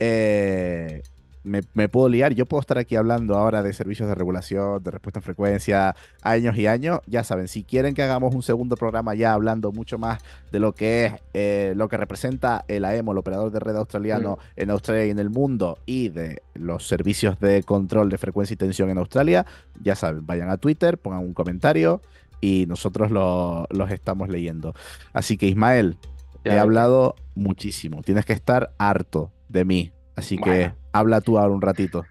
Eh, 0.00 1.02
me, 1.44 1.62
me, 1.74 1.88
puedo 1.88 2.08
liar, 2.08 2.34
yo 2.34 2.46
puedo 2.46 2.60
estar 2.60 2.78
aquí 2.78 2.96
hablando 2.96 3.36
ahora 3.36 3.62
de 3.62 3.72
servicios 3.72 4.08
de 4.08 4.14
regulación, 4.14 4.82
de 4.82 4.90
respuesta 4.90 5.20
en 5.20 5.22
frecuencia, 5.22 5.96
años 6.22 6.56
y 6.56 6.66
años. 6.66 7.00
Ya 7.06 7.24
saben, 7.24 7.48
si 7.48 7.64
quieren 7.64 7.94
que 7.94 8.02
hagamos 8.02 8.34
un 8.34 8.42
segundo 8.42 8.76
programa 8.76 9.14
ya 9.14 9.32
hablando 9.32 9.72
mucho 9.72 9.98
más 9.98 10.20
de 10.52 10.58
lo 10.58 10.74
que 10.74 11.06
es 11.06 11.12
eh, 11.34 11.72
lo 11.76 11.88
que 11.88 11.96
representa 11.96 12.64
el 12.68 12.84
AEMO, 12.84 13.12
el 13.12 13.18
operador 13.18 13.50
de 13.50 13.60
red 13.60 13.76
australiano 13.76 14.38
en 14.56 14.70
Australia 14.70 15.06
y 15.06 15.10
en 15.10 15.18
el 15.18 15.30
mundo, 15.30 15.78
y 15.86 16.10
de 16.10 16.42
los 16.54 16.86
servicios 16.86 17.38
de 17.40 17.62
control 17.62 18.10
de 18.10 18.18
frecuencia 18.18 18.54
y 18.54 18.56
tensión 18.56 18.90
en 18.90 18.98
Australia, 18.98 19.46
ya 19.82 19.94
saben, 19.94 20.26
vayan 20.26 20.50
a 20.50 20.58
Twitter, 20.58 20.98
pongan 20.98 21.20
un 21.20 21.34
comentario 21.34 22.02
y 22.40 22.66
nosotros 22.68 23.10
lo, 23.10 23.66
los 23.70 23.90
estamos 23.90 24.28
leyendo. 24.28 24.74
Así 25.12 25.36
que 25.36 25.46
Ismael, 25.46 25.96
ya. 26.44 26.54
He 26.54 26.58
hablado 26.58 27.14
muchísimo. 27.34 28.02
Tienes 28.02 28.24
que 28.24 28.32
estar 28.32 28.72
harto 28.78 29.32
de 29.48 29.64
mí. 29.64 29.92
Así 30.16 30.36
bueno. 30.36 30.52
que 30.52 30.72
habla 30.92 31.20
tú 31.20 31.38
ahora 31.38 31.52
un 31.52 31.62
ratito. 31.62 32.04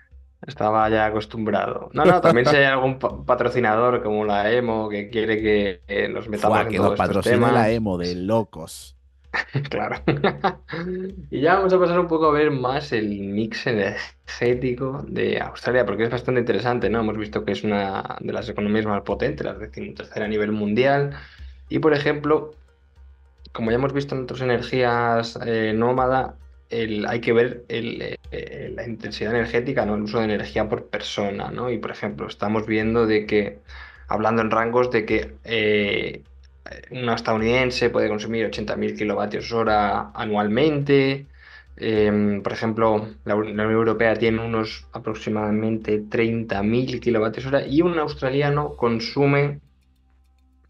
Estaba 0.45 0.87
ya 0.89 1.07
acostumbrado. 1.07 1.89
No, 1.93 2.05
no, 2.05 2.21
también 2.21 2.45
si 2.45 2.55
hay 2.55 2.65
algún 2.65 2.99
patrocinador 2.99 4.03
como 4.03 4.23
la 4.23 4.51
EMO 4.51 4.87
que 4.87 5.09
quiere 5.09 5.41
que 5.41 5.81
eh, 5.87 6.07
nos 6.07 6.29
metamos 6.29 6.61
en 6.61 6.69
que 6.69 6.77
todos 6.77 6.91
nos 6.91 6.97
patrocina 6.97 7.51
la 7.51 7.69
EMO 7.71 7.97
de 7.97 8.15
locos. 8.15 8.93
Claro. 9.69 9.97
Y 11.29 11.41
ya 11.41 11.55
vamos 11.55 11.73
a 11.73 11.79
pasar 11.79 11.99
un 11.99 12.07
poco 12.07 12.27
a 12.27 12.31
ver 12.31 12.49
más 12.49 12.91
el 12.91 13.07
mix 13.19 13.67
energético 13.67 15.03
de 15.07 15.39
Australia, 15.39 15.85
porque 15.85 16.03
es 16.03 16.09
bastante 16.09 16.39
interesante, 16.39 16.89
¿no? 16.89 17.01
Hemos 17.01 17.17
visto 17.17 17.43
que 17.43 17.51
es 17.51 17.63
una 17.63 18.17
de 18.19 18.33
las 18.33 18.49
economías 18.49 18.85
más 18.85 19.01
potentes, 19.01 19.45
la 19.45 19.53
decimotercera 19.53 20.25
a 20.25 20.29
nivel 20.29 20.51
mundial. 20.51 21.11
Y, 21.69 21.79
por 21.79 21.93
ejemplo, 21.93 22.55
como 23.57 23.71
ya 23.71 23.77
hemos 23.77 23.91
visto 23.91 24.13
en 24.13 24.21
otras 24.21 24.41
energías 24.41 25.39
eh, 25.43 25.73
nómada, 25.75 26.35
hay 26.69 27.21
que 27.21 27.33
ver 27.33 27.65
eh, 27.69 28.17
la 28.75 28.87
intensidad 28.87 29.33
energética, 29.33 29.83
¿no? 29.83 29.95
El 29.95 30.03
uso 30.03 30.19
de 30.19 30.25
energía 30.25 30.69
por 30.69 30.85
persona, 30.85 31.49
¿no? 31.49 31.71
Y, 31.71 31.79
por 31.79 31.89
ejemplo, 31.89 32.27
estamos 32.27 32.67
viendo 32.67 33.07
de 33.07 33.25
que, 33.25 33.57
hablando 34.09 34.43
en 34.43 34.51
rangos 34.51 34.91
de 34.91 35.05
que 35.07 35.33
eh, 35.43 36.21
una 36.91 37.15
estadounidense 37.15 37.89
puede 37.89 38.09
consumir 38.09 38.45
80.000 38.45 38.95
kilovatios 38.95 39.51
hora 39.51 40.11
anualmente. 40.13 41.25
Em, 41.77 42.43
por 42.43 42.53
ejemplo, 42.53 43.07
la, 43.25 43.35
Unión 43.35 43.71
Europea 43.71 44.13
tiene 44.17 44.45
unos 44.45 44.85
aproximadamente 44.93 45.99
30.000 46.03 46.99
kilovatios 46.99 47.47
hora 47.47 47.65
y 47.65 47.81
un 47.81 47.97
australiano 47.97 48.75
consume 48.75 49.61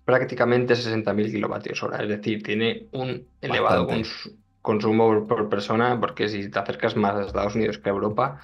prácticamente 0.07 0.73
60.000 0.73 1.31
kilovatios 1.31 1.83
hora. 1.83 2.01
Es 2.01 2.07
decir, 2.07 2.41
tiene 2.41 2.87
un 2.93 3.27
elevado 3.41 3.89
consumo 4.61 5.27
por, 5.27 5.49
persona 5.49 5.99
porque 5.99 6.29
si 6.29 6.49
te 6.49 6.59
acercas 6.59 6.95
más 6.95 7.15
a 7.15 7.25
Estados 7.25 7.55
Unidos 7.55 7.77
que 7.77 7.89
a 7.89 7.91
Europa, 7.91 8.39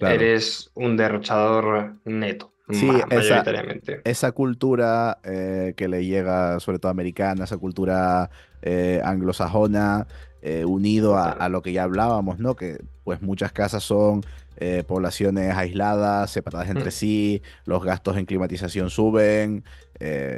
eres 0.00 0.70
un 0.72 0.96
derrochador 0.96 1.96
neto. 2.06 2.54
Sí, 2.70 2.88
esa, 4.04 4.32
cultura 4.32 5.18
eh, 5.24 5.74
que 5.76 5.88
le 5.88 6.06
llega, 6.06 6.58
sobre 6.58 6.78
todo 6.78 6.90
americana, 6.90 7.44
esa 7.44 7.58
cultura 7.58 8.30
eh, 8.62 9.02
anglosajona, 9.04 10.06
eh, 10.40 10.64
unido 10.64 11.18
a, 11.18 11.46
lo 11.50 11.60
que 11.60 11.74
ya 11.74 11.82
hablábamos, 11.82 12.38
¿no? 12.38 12.56
Que 12.56 12.78
pues 13.04 13.20
muchas 13.20 13.52
casas 13.52 13.82
son 13.82 14.22
poblaciones 14.86 15.54
aisladas, 15.54 16.30
separadas 16.30 16.68
entre 16.68 16.88
mm. 16.88 16.92
sí, 16.92 17.42
los 17.64 17.84
gastos 17.84 18.16
en 18.16 18.26
climatización 18.26 18.90
suben 18.90 19.64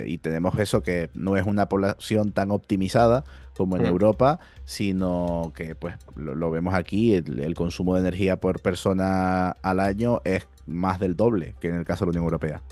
y 0.07 0.19
tenemos 0.19 0.59
eso 0.59 0.83
que 0.83 1.11
no 1.15 1.37
es 1.37 1.47
una 1.47 1.69
población 1.69 2.33
tan 2.33 2.51
optimizada 2.51 3.25
como 3.57 3.77
en 3.77 3.83
mm. 3.83 3.87
Europa, 3.87 4.39
sino 4.65 5.53
que 5.55 5.75
pues 5.75 5.97
lo, 6.15 6.51
vemos 6.51 6.75
aquí, 6.75 7.15
el, 7.15 7.55
consumo 7.55 7.95
de 7.95 8.01
energía 8.01 8.37
por 8.37 8.61
persona 8.61 9.51
al 9.63 9.81
año 9.81 10.21
es 10.25 10.47
más 10.67 11.01
del 11.01 11.17
doble 11.17 11.55
que 11.61 11.69
en 11.69 11.77
el 11.77 11.85
caso 11.85 12.05
de 12.05 12.13
la 12.13 12.19
Unión 12.19 12.25
Europea. 12.25 12.63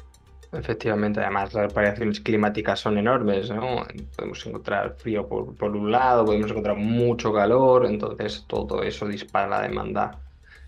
Efectivamente, 0.52 1.20
además 1.20 1.52
las 1.52 1.74
variaciones 1.74 2.20
climáticas 2.20 2.78
son 2.78 2.96
enormes, 2.96 3.50
¿no? 3.50 3.84
Podemos 4.16 4.46
encontrar 4.46 4.94
frío 4.96 5.26
por, 5.26 5.56
por, 5.56 5.74
un 5.74 5.90
lado, 5.90 6.24
podemos 6.24 6.48
encontrar 6.48 6.76
mucho 6.76 7.32
calor, 7.32 7.86
entonces 7.86 8.44
todo 8.46 8.82
eso 8.84 9.08
dispara 9.08 9.48
la 9.48 9.62
demanda 9.62 10.20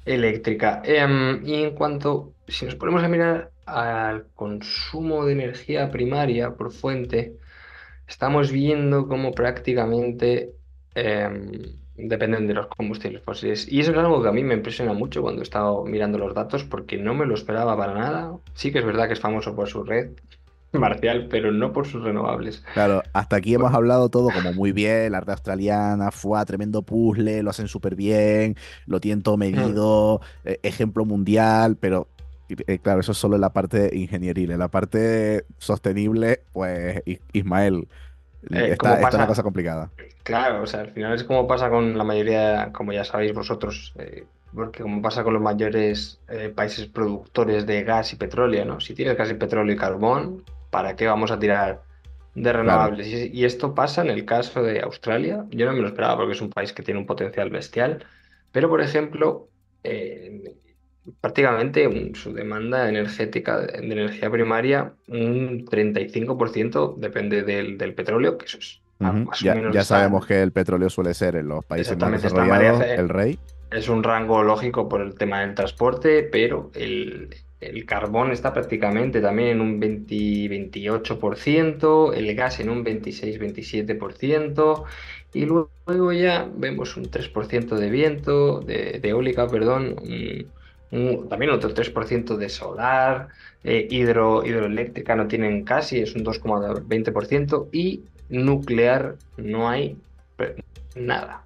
eléctrica. 0.06 0.82
Em, 0.84 1.44
y 1.44 1.54
en 1.64 1.74
cuanto, 1.74 2.34
si 2.48 2.64
nos 2.64 2.76
ponemos 2.76 3.02
a 3.04 3.08
mirar 3.08 3.50
al 3.66 4.28
consumo 4.34 5.26
de 5.26 5.32
energía 5.32 5.90
primaria 5.90 6.54
por 6.54 6.72
fuente, 6.72 7.36
estamos 8.08 8.52
viendo 8.52 9.08
cómo 9.08 9.32
prácticamente 9.32 10.54
em, 10.94 11.50
dependen 11.96 12.46
de 12.46 12.54
los 12.54 12.68
combustibles 12.68 13.22
fósiles. 13.22 13.70
Y 13.70 13.80
eso 13.80 13.92
es 13.92 13.98
algo 13.98 14.22
que 14.22 14.28
a 14.28 14.32
mí 14.32 14.42
me 14.44 14.54
impresiona 14.54 14.92
mucho 14.92 15.22
cuando 15.22 15.42
he 15.42 15.44
estado 15.44 15.84
mirando 15.84 16.18
los 16.18 16.34
datos 16.34 16.64
porque 16.64 16.96
no 16.96 17.14
me 17.14 17.26
lo 17.26 17.34
esperaba 17.34 17.76
para 17.76 17.94
nada. 17.94 18.38
Sí 18.54 18.72
que 18.72 18.78
es 18.78 18.84
verdad 18.86 19.08
que 19.08 19.14
es 19.14 19.20
famoso 19.20 19.54
por 19.56 19.68
su 19.68 19.82
red 19.84 20.10
marcial, 20.78 21.26
pero 21.30 21.52
no 21.52 21.72
por 21.72 21.86
sus 21.86 22.02
renovables. 22.02 22.62
Claro, 22.74 23.02
hasta 23.12 23.36
aquí 23.36 23.54
hemos 23.54 23.72
hablado 23.74 24.08
todo 24.08 24.30
como 24.30 24.52
muy 24.52 24.72
bien, 24.72 25.12
la 25.12 25.20
red 25.20 25.30
australiana, 25.30 26.10
fue 26.10 26.44
tremendo 26.44 26.82
puzzle, 26.82 27.42
lo 27.42 27.50
hacen 27.50 27.68
súper 27.68 27.94
bien, 27.94 28.56
lo 28.86 29.00
tienen 29.00 29.22
todo 29.22 29.36
medido, 29.36 30.20
mm. 30.44 30.48
eh, 30.48 30.60
ejemplo 30.62 31.04
mundial, 31.04 31.76
pero 31.78 32.08
eh, 32.48 32.78
claro, 32.78 33.00
eso 33.00 33.12
es 33.12 33.18
solo 33.18 33.34
en 33.34 33.40
la 33.40 33.52
parte 33.52 33.90
ingenieril. 33.92 34.52
En 34.52 34.58
la 34.58 34.68
parte 34.68 35.44
sostenible, 35.58 36.42
pues 36.52 37.02
Ismael, 37.32 37.88
eh, 38.50 38.68
está, 38.72 39.00
es 39.00 39.14
una 39.14 39.26
cosa 39.26 39.42
complicada. 39.42 39.90
Claro, 40.22 40.62
o 40.62 40.66
sea, 40.66 40.80
al 40.80 40.90
final 40.90 41.14
es 41.14 41.24
como 41.24 41.46
pasa 41.46 41.70
con 41.70 41.96
la 41.96 42.04
mayoría, 42.04 42.70
como 42.72 42.92
ya 42.92 43.04
sabéis 43.04 43.34
vosotros, 43.34 43.94
eh, 43.98 44.24
porque 44.54 44.82
como 44.82 45.02
pasa 45.02 45.24
con 45.24 45.34
los 45.34 45.42
mayores 45.42 46.20
países 46.54 46.86
productores 46.86 47.66
de 47.66 47.82
gas 47.82 48.12
y 48.12 48.16
petróleo, 48.16 48.64
¿no? 48.64 48.80
Si 48.80 48.94
tienes 48.94 49.16
gas 49.16 49.30
y 49.30 49.34
petróleo 49.34 49.74
y 49.74 49.78
carbón, 49.78 50.44
¿para 50.76 50.94
qué 50.94 51.06
vamos 51.06 51.30
a 51.30 51.38
tirar 51.38 51.80
de 52.34 52.52
renovables? 52.52 53.06
Y, 53.32 53.46
esto 53.46 53.74
pasa 53.74 54.02
en 54.02 54.10
el 54.10 54.26
caso 54.26 54.62
de 54.62 54.80
Australia. 54.80 55.46
Yo 55.48 55.64
no 55.64 55.72
me 55.72 55.80
lo 55.80 55.88
esperaba 55.88 56.16
porque 56.16 56.34
es 56.34 56.42
un 56.42 56.50
país 56.50 56.74
que 56.74 56.82
tiene 56.82 57.00
un 57.00 57.06
potencial 57.06 57.48
bestial. 57.48 58.04
Pero, 58.52 58.68
por 58.68 58.82
ejemplo, 58.82 59.48
prácticamente 61.22 62.12
su 62.12 62.34
demanda 62.34 62.90
energética 62.90 63.60
de 63.60 63.78
energía 63.78 64.30
primaria, 64.30 64.92
un 65.08 65.64
35% 65.64 66.96
depende 66.96 67.42
del, 67.42 67.94
petróleo, 67.94 68.36
que 68.36 68.44
eso 68.44 68.58
es 68.58 68.82
ya, 69.40 69.84
sabemos 69.84 70.26
que 70.26 70.42
el 70.42 70.52
petróleo 70.52 70.90
suele 70.90 71.14
ser 71.14 71.36
en 71.36 71.48
los 71.48 71.64
países 71.64 71.96
más 71.96 72.22
desarrollados 72.22 72.82
el 72.82 73.08
rey. 73.08 73.38
Es 73.70 73.88
un 73.88 74.02
rango 74.02 74.42
lógico 74.42 74.90
por 74.90 75.00
el 75.00 75.14
tema 75.14 75.40
del 75.40 75.54
transporte, 75.54 76.22
pero 76.22 76.70
el, 76.74 77.34
carbón 77.86 78.32
está 78.32 78.52
prácticamente 78.52 79.20
también 79.20 79.48
en 79.48 79.60
un 79.60 79.80
20, 79.80 80.48
28%, 80.48 82.12
el 82.14 82.34
gas 82.34 82.60
en 82.60 82.70
un 82.70 82.84
26-27%, 82.84 84.84
y 85.32 85.46
luego 85.46 86.12
ya 86.12 86.48
vemos 86.54 86.96
un 86.96 87.10
3% 87.10 87.76
de 87.76 87.90
viento, 87.90 88.60
de, 88.60 89.00
de 89.00 89.08
eólica, 89.08 89.48
perdón, 89.48 89.96
también 91.28 91.50
otro 91.50 91.74
3% 91.74 92.36
de 92.36 92.48
solar, 92.48 93.28
eh, 93.64 93.86
hidro, 93.90 94.44
hidroeléctrica 94.44 95.16
no 95.16 95.26
tienen 95.28 95.64
casi, 95.64 96.00
es 96.00 96.14
un 96.14 96.24
2,20% 96.24 97.68
y 97.72 98.04
nuclear 98.28 99.16
no 99.36 99.68
hay 99.68 99.98
nada. 100.94 101.45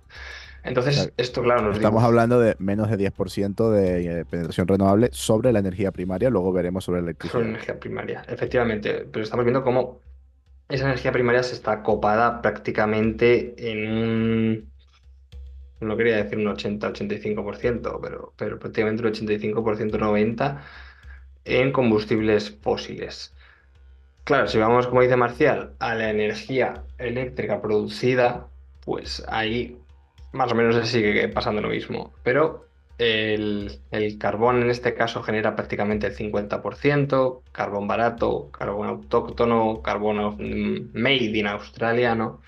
Entonces, 0.62 1.12
esto, 1.16 1.42
claro, 1.42 1.62
nos 1.62 1.76
Estamos 1.76 2.04
hablando 2.04 2.38
de 2.38 2.54
menos 2.58 2.90
de 2.90 2.98
10% 2.98 3.70
de 3.70 4.20
eh, 4.20 4.24
penetración 4.24 4.68
renovable 4.68 5.08
sobre 5.12 5.52
la 5.52 5.60
energía 5.60 5.90
primaria, 5.90 6.30
luego 6.30 6.52
veremos 6.52 6.84
sobre 6.84 7.00
la 7.00 7.06
electricidad. 7.06 7.40
Sobre 7.40 7.48
energía 7.48 7.80
primaria, 7.80 8.24
efectivamente, 8.28 9.06
pero 9.10 9.24
estamos 9.24 9.44
viendo 9.44 9.62
cómo 9.62 10.00
esa 10.68 10.84
energía 10.84 11.12
primaria 11.12 11.42
se 11.42 11.54
está 11.54 11.82
copada 11.82 12.42
prácticamente 12.42 13.54
en 13.58 13.92
un 13.92 14.70
no 15.80 15.96
quería 15.96 16.16
decir 16.16 16.38
un 16.38 16.44
80-85%, 16.44 18.00
pero, 18.02 18.34
pero 18.36 18.58
prácticamente 18.58 19.02
un 19.02 19.12
85%-90% 19.12 20.60
en 21.46 21.72
combustibles 21.72 22.50
fósiles. 22.60 23.34
Claro, 24.24 24.46
si 24.46 24.58
vamos, 24.58 24.86
como 24.86 25.00
dice 25.00 25.16
Marcial, 25.16 25.72
a 25.78 25.94
la 25.94 26.10
energía 26.10 26.84
eléctrica 26.98 27.62
producida, 27.62 28.46
pues 28.84 29.24
ahí 29.26 29.79
más 30.32 30.52
o 30.52 30.54
menos 30.54 30.76
se 30.76 30.86
sigue 30.86 31.28
pasando 31.28 31.60
lo 31.60 31.68
mismo. 31.68 32.12
Pero 32.22 32.66
el, 32.98 33.80
el, 33.90 34.18
carbón 34.18 34.62
en 34.62 34.70
este 34.70 34.94
caso 34.94 35.22
genera 35.22 35.56
prácticamente 35.56 36.06
el 36.06 36.16
50%, 36.16 37.42
carbón 37.52 37.88
barato, 37.88 38.50
carbón 38.50 38.88
autóctono, 38.88 39.80
carbón 39.82 40.36
mm, 40.36 40.90
made 40.98 41.38
in 41.38 41.46
Australia, 41.46 42.14
¿no? 42.14 42.40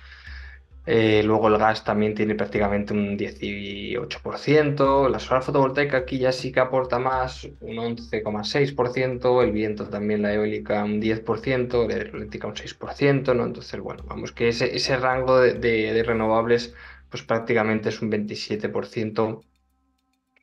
Eh, 0.85 1.23
luego 1.25 1.47
el 1.47 1.59
gas 1.59 1.85
también 1.85 2.15
tiene 2.15 2.35
prácticamente 2.35 2.93
un 2.93 3.17
18%. 3.17 5.09
La 5.09 5.19
solar 5.21 5.43
fotovoltaica 5.43 5.99
aquí 5.99 6.19
ya 6.19 6.33
sí 6.33 6.51
que 6.51 6.61
aporta 6.61 6.99
más, 6.99 7.45
un 7.61 7.77
11,6%. 7.77 9.43
El 9.45 9.53
viento 9.53 9.89
también, 9.89 10.23
la 10.23 10.35
eólica 10.35 10.83
un 10.85 11.01
10%, 11.01 11.87
la 11.89 11.95
eléctrica 11.95 12.49
un 12.49 12.55
6%, 12.55 13.35
¿no? 13.37 13.45
Entonces, 13.47 13.81
bueno, 13.81 14.03
vamos 14.07 14.33
que 14.33 14.49
ese, 14.49 14.75
ese 14.75 14.97
rango 14.97 15.39
de, 15.41 16.03
renovables 16.05 16.75
pues 17.13 17.23
prácticamente 17.23 17.91
es 17.91 18.01
un 18.01 18.11
27% 18.11 19.43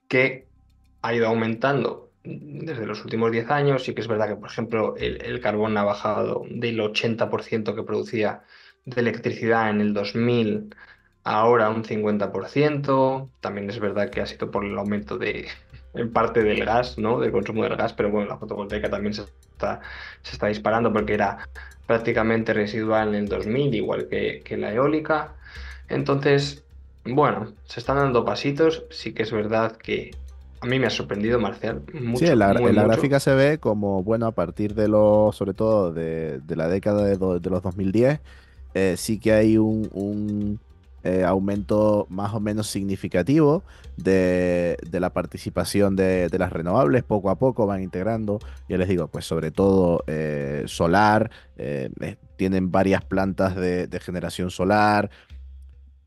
que 0.08 0.48
ha 1.02 1.14
ido 1.16 1.28
aumentando 1.28 2.12
desde 2.24 2.86
los 2.86 3.04
últimos 3.04 3.32
10 3.32 3.50
años. 3.50 3.84
Sí 3.84 3.96
que 3.96 4.02
es 4.02 4.08
verdad 4.08 4.28
que, 4.28 4.36
por 4.36 4.52
ejemplo, 4.52 4.96
el, 4.96 5.42
carbón 5.42 5.76
ha 5.78 5.84
bajado 5.84 6.44
del 6.48 6.80
80% 6.80 7.74
que 7.74 7.82
producía 7.82 8.44
de 8.86 9.02
electricidad 9.02 9.72
en 9.72 9.82
el 9.82 9.96
2000, 9.96 10.76
ahora 11.24 11.72
un 11.72 11.84
50%. 11.84 13.30
También 13.40 13.68
es 13.72 13.80
verdad 13.80 14.12
que 14.12 14.22
ha 14.22 14.28
sido 14.28 14.52
por 14.52 14.64
el 14.64 14.78
aumento 14.78 15.18
de, 15.18 15.48
en 15.96 16.14
parte 16.14 16.44
del 16.44 16.64
gas, 16.66 17.00
¿no? 17.00 17.20
Del 17.20 17.32
consumo 17.32 17.64
del 17.64 17.78
gas, 17.78 17.94
pero 17.94 18.12
bueno, 18.12 18.30
la 18.30 18.38
fotovoltaica 18.38 18.92
también 18.92 19.16
se 19.16 19.24
está, 19.24 19.82
se 20.22 20.34
está 20.34 20.46
disparando 20.46 20.94
porque 20.94 21.16
era 21.16 21.50
prácticamente 21.88 22.54
residual 22.54 23.16
en 23.16 23.24
el 23.24 23.28
2000, 23.28 23.74
igual 23.74 24.08
que 24.08 24.56
la 24.56 24.72
eólica. 24.72 25.34
Entonces, 25.90 26.66
bueno, 27.06 27.58
se 27.66 27.80
están 27.80 27.98
dando 27.98 28.26
pasitos. 28.26 28.86
Sí 28.92 29.14
que 29.14 29.24
es 29.24 29.32
verdad 29.32 29.78
que 29.78 30.22
a 30.62 30.68
mí 30.68 30.80
me 30.80 30.88
ha 30.88 30.90
sorprendido, 30.90 31.40
Marcial. 31.40 31.86
Mucho, 31.94 32.26
sí, 32.26 32.26
en 32.28 32.40
la, 32.40 32.52
muy 32.52 32.72
en 32.72 32.76
la 32.76 32.84
mucho. 32.84 32.84
gráfica 32.84 33.20
se 33.20 33.34
ve 33.36 33.60
como, 33.60 34.04
bueno, 34.04 34.28
a 34.28 34.36
partir 34.36 34.74
de 34.76 34.88
los, 34.88 35.36
sobre 35.36 35.54
todo 35.54 35.92
de, 35.94 36.40
de 36.42 36.56
la 36.56 36.68
década 36.68 37.04
de, 37.06 37.18
do- 37.18 37.40
de 37.40 37.50
los 37.50 37.62
2010, 37.62 38.22
eh, 38.74 38.96
sí 38.98 39.20
que 39.20 39.34
hay 39.34 39.58
un, 39.58 39.90
un, 39.92 40.62
eh, 41.04 41.24
aumento 41.24 42.06
más 42.10 42.34
o 42.34 42.40
menos 42.42 42.68
significativo 42.68 43.66
de, 43.96 44.78
de 44.86 45.00
la 45.00 45.14
participación 45.14 45.96
de, 45.96 46.30
de 46.30 46.38
las 46.40 46.52
renovables. 46.54 47.04
Poco 47.04 47.30
a 47.30 47.38
poco 47.40 47.66
van 47.66 47.82
integrando, 47.84 48.42
ya 48.68 48.78
les 48.78 48.88
digo, 48.90 49.08
pues 49.10 49.26
sobre 49.26 49.52
todo 49.52 50.04
eh, 50.08 50.64
solar, 50.68 51.32
eh, 51.56 51.90
tienen 52.36 52.72
varias 52.72 53.04
plantas 53.06 53.56
de, 53.56 53.88
de 53.88 54.00
generación 54.00 54.52
solar. 54.52 55.10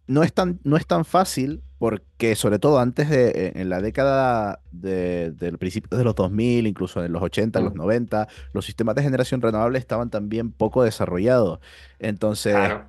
No 0.07 0.23
es 0.23 0.33
tan, 0.33 0.59
no 0.65 0.77
es 0.77 0.87
tan 0.87 1.05
fácil 1.05 1.63
porque 1.79 2.37
sobre 2.37 2.59
todo 2.59 2.79
antes 2.79 3.09
de, 3.11 3.29
eh, 3.29 3.53
en 3.57 3.69
la 3.69 3.81
década 3.81 4.61
de- 4.71 5.31
del 5.33 5.59
principio 5.59 5.97
de 5.99 6.05
los 6.05 6.15
2000, 6.15 6.67
incluso 6.67 7.05
en 7.05 7.13
los 7.13 7.23
80, 7.23 7.59
en 7.59 7.65
los 7.67 7.75
Mm. 7.75 7.79
90, 7.79 8.29
los 8.53 8.65
sistemas 8.65 8.95
de 8.95 9.03
generación 9.03 9.41
renovable 9.41 9.79
estaban 9.79 10.11
también 10.11 10.51
poco 10.53 10.83
desarrollados. 10.85 11.59
Entonces, 11.99 12.55
Claro. 12.55 12.85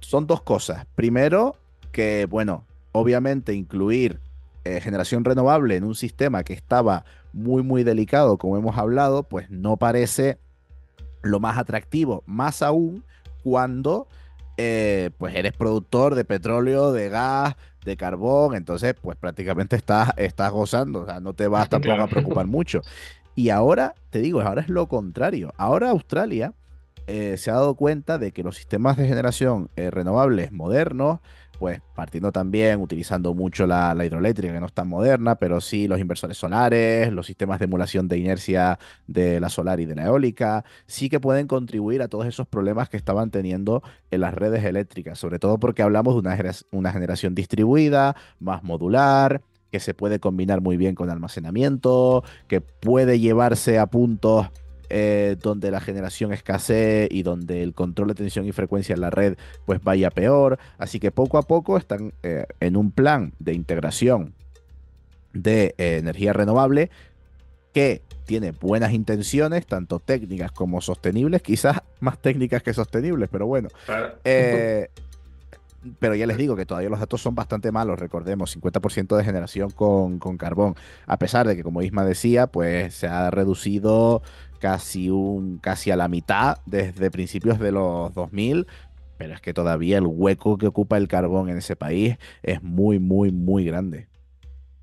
son 0.00 0.26
dos 0.26 0.42
cosas. 0.42 0.86
Primero, 0.96 1.56
que, 1.92 2.26
bueno, 2.28 2.64
obviamente 2.92 3.54
incluir 3.54 4.18
eh, 4.64 4.80
generación 4.80 5.24
renovable 5.24 5.74
en 5.76 5.82
un 5.82 5.96
sistema 5.96 6.44
que 6.44 6.52
estaba 6.52 7.04
muy, 7.32 7.64
muy 7.64 7.82
delicado, 7.82 8.38
como 8.38 8.56
hemos 8.56 8.78
hablado, 8.78 9.24
pues 9.24 9.50
no 9.50 9.76
parece 9.76 10.38
lo 11.22 11.40
más 11.40 11.58
atractivo, 11.58 12.22
más 12.26 12.62
aún 12.62 13.02
cuando 13.42 14.06
eh, 14.56 15.10
pues 15.18 15.34
eres 15.34 15.52
productor 15.52 16.14
de 16.14 16.24
petróleo, 16.24 16.92
de 16.92 17.08
gas, 17.08 17.56
de 17.84 17.96
carbón, 17.96 18.54
entonces 18.54 18.94
pues 19.00 19.16
prácticamente 19.16 19.76
estás, 19.76 20.10
estás 20.16 20.52
gozando, 20.52 21.02
o 21.02 21.06
sea, 21.06 21.20
no 21.20 21.34
te 21.34 21.48
vas 21.48 21.68
tampoco 21.68 21.82
Claro. 21.96 22.04
a 22.04 22.08
preocupar 22.08 22.46
mucho. 22.46 22.82
Y 23.34 23.50
ahora, 23.50 23.94
te 24.10 24.20
digo, 24.20 24.40
ahora 24.42 24.62
es 24.62 24.68
lo 24.68 24.88
contrario. 24.88 25.54
Ahora 25.56 25.90
Australia 25.90 26.52
eh, 27.06 27.36
se 27.38 27.50
ha 27.50 27.54
dado 27.54 27.74
cuenta 27.74 28.18
de 28.18 28.32
que 28.32 28.42
los 28.42 28.56
sistemas 28.56 28.96
de 28.96 29.08
generación 29.08 29.70
eh, 29.76 29.90
renovables 29.90 30.52
modernos, 30.52 31.20
pues 31.62 31.80
partiendo 31.94 32.32
también, 32.32 32.80
utilizando 32.80 33.34
mucho 33.34 33.68
la, 33.68 33.94
hidroeléctrica, 34.04 34.52
que 34.52 34.58
no 34.58 34.66
es 34.66 34.72
tan 34.72 34.88
moderna, 34.88 35.36
pero 35.36 35.60
sí 35.60 35.86
los 35.86 36.00
inversores 36.00 36.36
solares, 36.36 37.12
los 37.12 37.24
sistemas 37.24 37.60
de 37.60 37.66
emulación 37.66 38.08
de 38.08 38.18
inercia 38.18 38.80
de 39.06 39.38
la 39.38 39.48
solar 39.48 39.78
y 39.78 39.86
de 39.86 39.94
la 39.94 40.06
eólica, 40.06 40.64
sí 40.86 41.08
que 41.08 41.20
pueden 41.20 41.46
contribuir 41.46 42.02
a 42.02 42.08
todos 42.08 42.26
esos 42.26 42.48
problemas 42.48 42.88
que 42.88 42.96
estaban 42.96 43.30
teniendo 43.30 43.80
en 44.10 44.22
las 44.22 44.34
redes 44.34 44.64
eléctricas, 44.64 45.20
sobre 45.20 45.38
todo 45.38 45.58
porque 45.58 45.82
hablamos 45.82 46.14
de 46.14 46.18
una, 46.18 46.36
una 46.72 46.92
generación 46.92 47.36
distribuida, 47.36 48.16
más 48.40 48.64
modular, 48.64 49.40
que 49.70 49.78
se 49.78 49.94
puede 49.94 50.18
combinar 50.18 50.62
muy 50.62 50.76
bien 50.76 50.96
con 50.96 51.10
almacenamiento, 51.10 52.24
que 52.48 52.60
puede 52.60 53.20
llevarse 53.20 53.78
a 53.78 53.86
puntos 53.86 54.48
eh, 54.94 55.36
donde 55.40 55.70
la 55.70 55.80
generación 55.80 56.34
escasee 56.34 57.08
y 57.10 57.22
donde 57.22 57.62
el 57.62 57.72
control 57.72 58.08
de 58.08 58.14
tensión 58.14 58.46
y 58.46 58.52
frecuencia 58.52 58.94
en 58.94 59.00
la 59.00 59.08
red 59.08 59.38
pues 59.64 59.82
vaya 59.82 60.10
peor. 60.10 60.58
Así 60.76 61.00
que 61.00 61.10
poco 61.10 61.38
a 61.38 61.42
poco 61.42 61.78
están 61.78 62.12
eh, 62.22 62.44
en 62.60 62.76
un 62.76 62.90
plan 62.90 63.32
de 63.38 63.54
integración 63.54 64.34
de 65.32 65.74
eh, 65.78 65.96
energía 65.96 66.34
renovable 66.34 66.90
que 67.72 68.02
tiene 68.26 68.52
buenas 68.52 68.92
intenciones, 68.92 69.64
tanto 69.64 69.98
técnicas 69.98 70.52
como 70.52 70.82
sostenibles, 70.82 71.40
quizás 71.40 71.80
más 72.00 72.20
técnicas 72.20 72.62
que 72.62 72.74
sostenibles, 72.74 73.30
pero 73.32 73.46
bueno. 73.46 73.70
Claro. 73.86 74.18
Pero 75.98 76.14
ya 76.14 76.26
les 76.26 76.36
digo 76.36 76.54
que 76.56 76.66
todavía 76.66 76.88
los 76.88 77.00
datos 77.00 77.20
son 77.20 77.34
bastante 77.34 77.72
malos, 77.72 77.98
recordemos, 77.98 78.56
50% 78.56 79.16
de 79.16 79.24
generación 79.24 79.70
con, 79.70 80.18
con 80.18 80.36
carbón, 80.36 80.76
a 81.06 81.18
pesar 81.18 81.46
de 81.46 81.56
que, 81.56 81.62
como 81.62 81.82
Isma 81.82 82.04
decía, 82.04 82.46
pues 82.46 82.94
se 82.94 83.08
ha 83.08 83.30
reducido 83.30 84.22
casi, 84.60 85.10
un, 85.10 85.58
casi 85.58 85.90
a 85.90 85.96
la 85.96 86.06
mitad 86.08 86.58
desde 86.66 87.10
principios 87.10 87.58
de 87.58 87.72
los 87.72 88.14
2000, 88.14 88.66
pero 89.18 89.34
es 89.34 89.40
que 89.40 89.52
todavía 89.52 89.98
el 89.98 90.06
hueco 90.06 90.56
que 90.56 90.68
ocupa 90.68 90.96
el 90.98 91.08
carbón 91.08 91.48
en 91.48 91.58
ese 91.58 91.76
país 91.76 92.16
es 92.42 92.62
muy, 92.62 92.98
muy, 92.98 93.32
muy 93.32 93.64
grande. 93.64 94.06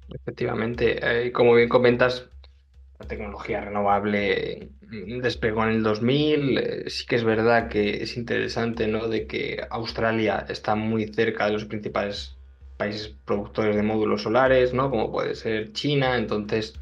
Efectivamente, 0.10 1.00
eh, 1.02 1.32
como 1.32 1.54
bien 1.54 1.70
comentas, 1.70 2.30
la 3.00 3.08
tecnología 3.08 3.62
renovable 3.62 4.72
despegó 5.22 5.64
en 5.64 5.70
el 5.72 5.84
2000. 5.84 6.58
eh, 6.58 6.90
sí 6.90 7.06
que 7.06 7.16
es 7.16 7.24
verdad 7.24 7.70
que 7.70 8.04
es 8.04 8.18
interesante, 8.18 8.88
¿no? 8.88 9.08
De 9.08 9.28
que 9.28 9.66
Australia 9.70 10.46
está 10.50 10.76
muy 10.76 11.08
cerca 11.14 11.46
de 11.46 11.54
los 11.54 11.66
principales 11.66 12.38
países 12.78 13.10
productores 13.26 13.76
de 13.76 13.84
módulos 13.84 14.24
solares, 14.24 14.74
¿no? 14.74 14.90
Como 14.90 15.12
puede 15.12 15.36
ser 15.36 15.72
China. 15.74 16.18
Entonces, 16.18 16.74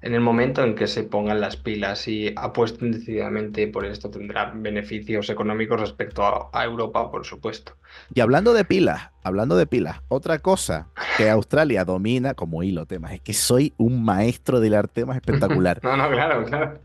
en 0.00 0.14
el 0.14 0.20
momento 0.20 0.62
en 0.62 0.74
que 0.74 0.86
se 0.86 1.02
pongan 1.02 1.40
las 1.40 1.56
pilas 1.56 2.06
y 2.06 2.32
apuesten 2.36 2.92
decididamente 2.92 3.66
por 3.66 3.84
esto, 3.84 4.10
tendrá 4.10 4.52
beneficios 4.54 5.28
económicos 5.28 5.80
respecto 5.80 6.24
a, 6.24 6.50
a 6.52 6.64
Europa, 6.64 7.10
por 7.10 7.24
supuesto. 7.24 7.72
Y 8.14 8.20
hablando 8.20 8.52
de 8.52 8.64
pilas, 8.64 9.10
hablando 9.24 9.56
de 9.56 9.66
pilas, 9.66 10.00
otra 10.08 10.38
cosa 10.38 10.88
que 11.16 11.28
Australia 11.30 11.84
domina 11.84 12.34
como 12.34 12.62
hilo 12.62 12.86
temas, 12.86 13.12
es 13.12 13.20
que 13.20 13.32
soy 13.32 13.74
un 13.76 14.04
maestro 14.04 14.60
de 14.60 14.68
hilar 14.68 14.88
temas 14.88 15.16
espectacular. 15.16 15.80
No, 15.88 15.96
no, 15.96 16.10
claro, 16.10 16.44
claro. 16.44 16.80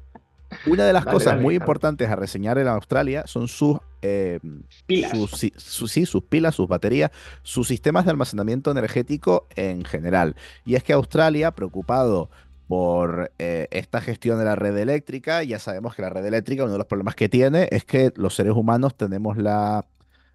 Una 0.65 0.85
de 0.85 0.93
las 0.93 1.05
Dale, 1.05 1.15
cosas 1.15 1.33
dale, 1.33 1.41
muy 1.41 1.55
importantes 1.55 2.09
a 2.09 2.15
reseñar 2.15 2.57
en 2.57 2.67
Australia 2.67 3.23
son 3.25 3.47
sus, 3.47 3.77
eh, 4.01 4.39
Pilas. 4.85 5.11
sus, 5.11 5.91
sí, 5.91 6.05
sus 6.05 6.23
pilas, 6.23 6.55
sus 6.55 6.67
baterías, 6.67 7.11
sus 7.41 7.67
sistemas 7.67 8.05
de 8.05 8.11
almacenamiento 8.11 8.71
energético 8.71 9.47
en 9.55 9.83
general. 9.83 10.35
Y 10.65 10.75
es 10.75 10.83
que 10.83 10.93
Australia, 10.93 11.51
preocupado 11.51 12.29
por 12.67 13.31
eh, 13.39 13.67
esta 13.71 14.01
gestión 14.01 14.39
de 14.39 14.45
la 14.45 14.55
red 14.55 14.77
eléctrica, 14.77 15.43
ya 15.43 15.59
sabemos 15.59 15.95
que 15.95 16.01
la 16.01 16.09
red 16.09 16.25
eléctrica, 16.25 16.63
uno 16.63 16.73
de 16.73 16.77
los 16.77 16.87
problemas 16.87 17.15
que 17.15 17.29
tiene 17.29 17.67
es 17.71 17.85
que 17.85 18.11
los 18.15 18.35
seres 18.35 18.53
humanos 18.53 18.95
tenemos 18.95 19.37
la 19.37 19.85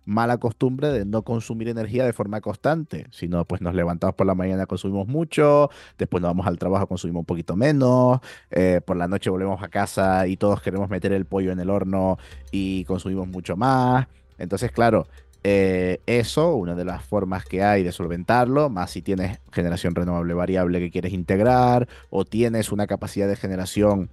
mala 0.09 0.39
costumbre 0.39 0.89
de 0.89 1.05
no 1.05 1.23
consumir 1.23 1.69
energía 1.69 2.07
de 2.07 2.15
forma 2.15 2.41
constante, 2.41 3.07
sino 3.11 3.45
pues 3.45 3.61
nos 3.61 3.75
levantamos 3.75 4.17
por 4.17 4.27
la 4.27 4.35
mañana, 4.35 4.65
consumimos 4.65 5.07
mucho, 5.07 5.69
después 5.99 6.23
nos 6.23 6.31
vamos 6.31 6.47
al 6.47 6.59
trabajo, 6.59 6.87
consumimos 6.87 7.21
un 7.21 7.27
poquito 7.27 7.57
menos, 7.57 8.21
eh, 8.51 8.81
por 8.87 8.97
la 8.97 9.07
noche 9.07 9.29
volvemos 9.29 9.63
a 9.63 9.69
casa 9.69 10.27
y 10.27 10.39
todos 10.39 10.63
queremos 10.63 10.89
meter 10.89 11.13
el 11.13 11.27
pollo 11.27 11.53
en 11.53 11.61
el 11.61 11.69
horno 11.69 12.17
y 12.51 12.85
consumimos 12.85 13.29
mucho 13.29 13.55
más. 13.57 14.07
Entonces, 14.39 14.71
claro, 14.71 15.09
eh, 15.45 16.01
eso, 16.07 16.55
una 16.55 16.75
de 16.75 16.85
las 16.85 17.05
formas 17.05 17.45
que 17.45 17.63
hay 17.63 17.83
de 17.83 17.93
solventarlo, 17.93 18.71
más 18.71 18.91
si 18.91 19.03
tienes 19.03 19.39
generación 19.53 19.95
renovable 19.95 20.35
variable 20.35 20.81
que 20.81 20.91
quieres 20.91 21.13
integrar 21.13 21.89
o 22.11 22.25
tienes 22.25 22.73
una 22.73 22.87
capacidad 22.87 23.29
de 23.29 23.37
generación 23.37 24.11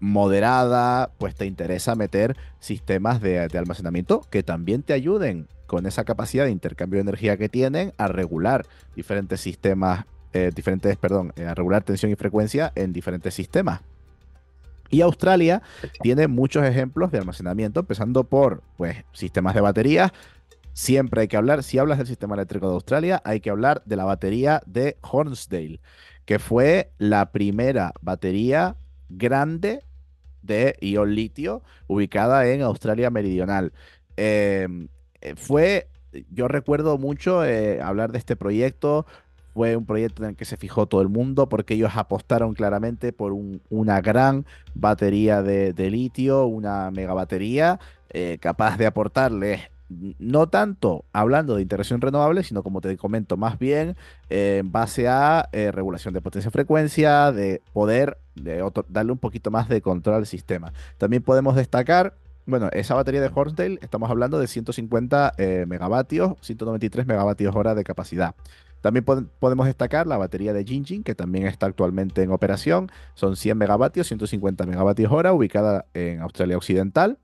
moderada, 0.00 1.10
pues 1.18 1.34
te 1.34 1.44
interesa 1.44 1.94
meter 1.94 2.36
sistemas 2.60 3.20
de, 3.20 3.48
de 3.48 3.58
almacenamiento 3.58 4.22
que 4.30 4.42
también 4.42 4.82
te 4.82 4.94
ayuden 4.94 5.48
con 5.66 5.86
esa 5.86 6.04
capacidad 6.04 6.44
de 6.44 6.50
intercambio 6.50 6.98
de 6.98 7.02
energía 7.02 7.36
que 7.36 7.48
tienen 7.48 7.92
a 7.98 8.08
regular 8.08 8.66
diferentes 8.94 9.40
sistemas, 9.40 10.06
eh, 10.32 10.50
diferentes, 10.54 10.96
perdón, 10.96 11.32
eh, 11.36 11.44
a 11.44 11.54
regular 11.54 11.82
tensión 11.82 12.10
y 12.12 12.16
frecuencia 12.16 12.72
en 12.74 12.92
diferentes 12.92 13.34
sistemas. 13.34 13.80
Y 14.88 15.00
Australia 15.00 15.62
tiene 16.00 16.28
muchos 16.28 16.64
ejemplos 16.64 17.10
de 17.10 17.18
almacenamiento, 17.18 17.80
empezando 17.80 18.22
por 18.22 18.62
pues, 18.76 19.04
sistemas 19.12 19.54
de 19.54 19.60
baterías. 19.60 20.12
Siempre 20.76 21.22
hay 21.22 21.28
que 21.28 21.38
hablar, 21.38 21.62
si 21.62 21.78
hablas 21.78 21.96
del 21.98 22.06
sistema 22.06 22.34
eléctrico 22.34 22.68
de 22.68 22.74
Australia, 22.74 23.22
hay 23.24 23.40
que 23.40 23.48
hablar 23.48 23.82
de 23.86 23.96
la 23.96 24.04
batería 24.04 24.60
de 24.66 24.98
Hornsdale, 25.00 25.80
que 26.26 26.38
fue 26.38 26.92
la 26.98 27.32
primera 27.32 27.94
batería 28.02 28.76
grande 29.08 29.84
de 30.42 30.76
ion 30.82 31.14
litio 31.14 31.62
ubicada 31.86 32.46
en 32.48 32.60
Australia 32.62 33.10
Meridional. 33.10 33.72
Eh, 34.18 34.68
eh, 35.22 35.34
fue, 35.36 35.88
yo 36.30 36.46
recuerdo 36.48 36.98
mucho 36.98 37.44
eh, 37.44 37.80
hablar 37.80 38.12
de 38.12 38.18
este 38.18 38.36
proyecto, 38.36 39.06
fue 39.54 39.76
un 39.76 39.86
proyecto 39.86 40.24
en 40.24 40.30
el 40.30 40.36
que 40.36 40.44
se 40.44 40.58
fijó 40.58 40.86
todo 40.86 41.00
el 41.00 41.08
mundo 41.08 41.48
porque 41.48 41.74
ellos 41.74 41.92
apostaron 41.96 42.52
claramente 42.54 43.12
por 43.14 43.32
un- 43.32 43.62
una 43.70 44.02
gran 44.02 44.44
batería 44.74 45.42
de, 45.42 45.72
de 45.72 45.90
litio, 45.90 46.44
una 46.46 46.90
megabatería 46.90 47.80
eh, 48.10 48.38
capaz 48.40 48.76
de 48.76 48.86
aportarles 48.86 49.62
no 49.88 50.48
tanto 50.48 51.04
hablando 51.12 51.54
de 51.56 51.62
integración 51.62 52.00
renovable, 52.00 52.42
sino 52.42 52.62
como 52.62 52.80
te 52.80 52.96
comento, 52.96 53.36
más 53.36 53.58
bien 53.58 53.96
eh, 54.30 54.58
en 54.60 54.72
base 54.72 55.06
a 55.08 55.48
eh, 55.52 55.70
regulación 55.72 56.12
de 56.14 56.20
potencia-frecuencia, 56.20 57.30
de 57.32 57.62
poder 57.72 58.18
de 58.34 58.62
otro- 58.62 58.84
darle 58.88 59.12
un 59.12 59.18
poquito 59.18 59.50
más 59.50 59.68
de 59.68 59.80
control 59.80 60.16
al 60.16 60.26
sistema. 60.26 60.72
También 60.98 61.22
podemos 61.22 61.54
destacar, 61.56 62.14
bueno, 62.46 62.68
esa 62.72 62.94
batería 62.94 63.20
de 63.20 63.30
Hornsdale, 63.32 63.78
estamos 63.80 64.10
hablando 64.10 64.38
de 64.38 64.46
150 64.48 65.34
eh, 65.38 65.64
megavatios, 65.68 66.34
193 66.40 67.06
megavatios 67.06 67.54
hora 67.54 67.74
de 67.74 67.84
capacidad. 67.84 68.34
También 68.80 69.04
pod- 69.04 69.26
podemos 69.40 69.66
destacar 69.66 70.06
la 70.06 70.16
batería 70.16 70.52
de 70.52 70.64
Jinjin, 70.64 71.02
que 71.02 71.14
también 71.14 71.46
está 71.46 71.66
actualmente 71.66 72.22
en 72.22 72.30
operación. 72.30 72.90
Son 73.14 73.34
100 73.36 73.56
megavatios, 73.58 74.06
150 74.08 74.66
megavatios 74.66 75.10
hora, 75.12 75.32
ubicada 75.32 75.86
en 75.94 76.20
Australia 76.20 76.56
Occidental 76.56 77.18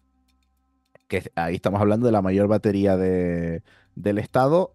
que 1.12 1.30
ahí 1.34 1.56
estamos 1.56 1.78
hablando 1.78 2.06
de 2.06 2.12
la 2.12 2.22
mayor 2.22 2.48
batería 2.48 2.96
de- 2.96 3.62
del 3.94 4.18
estado 4.18 4.72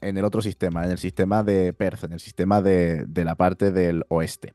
en 0.00 0.16
el 0.16 0.24
otro 0.24 0.42
sistema, 0.42 0.84
en 0.84 0.90
el 0.90 0.98
sistema 0.98 1.42
de 1.44 1.72
Perth, 1.72 2.04
en 2.04 2.12
el 2.12 2.20
sistema 2.20 2.60
de, 2.60 3.06
la 3.14 3.34
parte 3.36 3.70
del 3.70 4.04
oeste. 4.08 4.52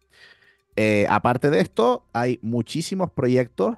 Eh, 0.75 1.05
aparte 1.09 1.49
de 1.49 1.59
esto, 1.61 2.05
hay 2.13 2.39
muchísimos 2.41 3.11
proyectos 3.11 3.75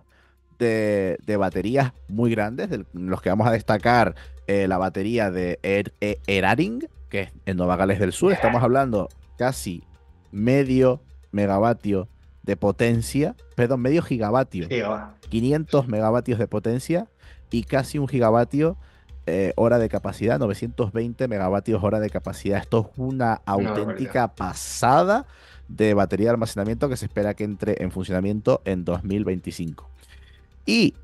de, 0.59 1.17
baterías 1.39 1.93
muy 2.07 2.31
grandes, 2.31 2.69
de 2.69 2.85
los 2.93 3.21
que 3.21 3.29
vamos 3.29 3.47
a 3.47 3.51
destacar 3.51 4.15
eh, 4.47 4.67
la 4.67 4.77
batería 4.77 5.31
de 5.31 5.59
er, 5.63 5.93
e, 6.01 6.19
Eraring, 6.27 6.87
que 7.09 7.21
es 7.21 7.31
en 7.45 7.57
Nueva 7.57 7.75
Gales 7.75 7.99
del 7.99 8.13
Sur. 8.13 8.31
Estamos 8.31 8.61
hablando 8.61 9.09
casi 9.37 9.83
medio 10.31 11.01
megavatio 11.31 12.07
de 12.43 12.55
potencia, 12.57 13.35
perdón, 13.55 13.81
medio 13.81 14.01
gigavatio, 14.03 14.67
500 15.31 15.87
megavatios 15.87 16.37
de 16.37 16.47
potencia 16.47 17.07
y 17.49 17.63
casi 17.63 17.97
un 17.97 18.07
gigavatio 18.07 18.77
eh, 19.25 19.53
hora 19.55 19.79
de 19.79 19.89
capacidad, 19.89 20.39
920 20.39 21.27
megavatios 21.27 21.83
hora 21.83 21.99
de 21.99 22.09
capacidad. 22.09 22.59
Esto 22.59 22.91
es 22.91 22.99
una 22.99 23.41
auténtica 23.45 24.27
pasada 24.35 25.25
de 25.67 25.93
batería 25.93 26.27
de 26.27 26.31
almacenamiento 26.31 26.89
que 26.89 26.97
se 26.97 27.05
espera 27.05 27.33
que 27.33 27.43
entre 27.43 27.81
en 27.81 27.91
funcionamiento 27.91 28.61
en 28.65 28.83
2025. 28.83 29.89
Y 30.65 30.95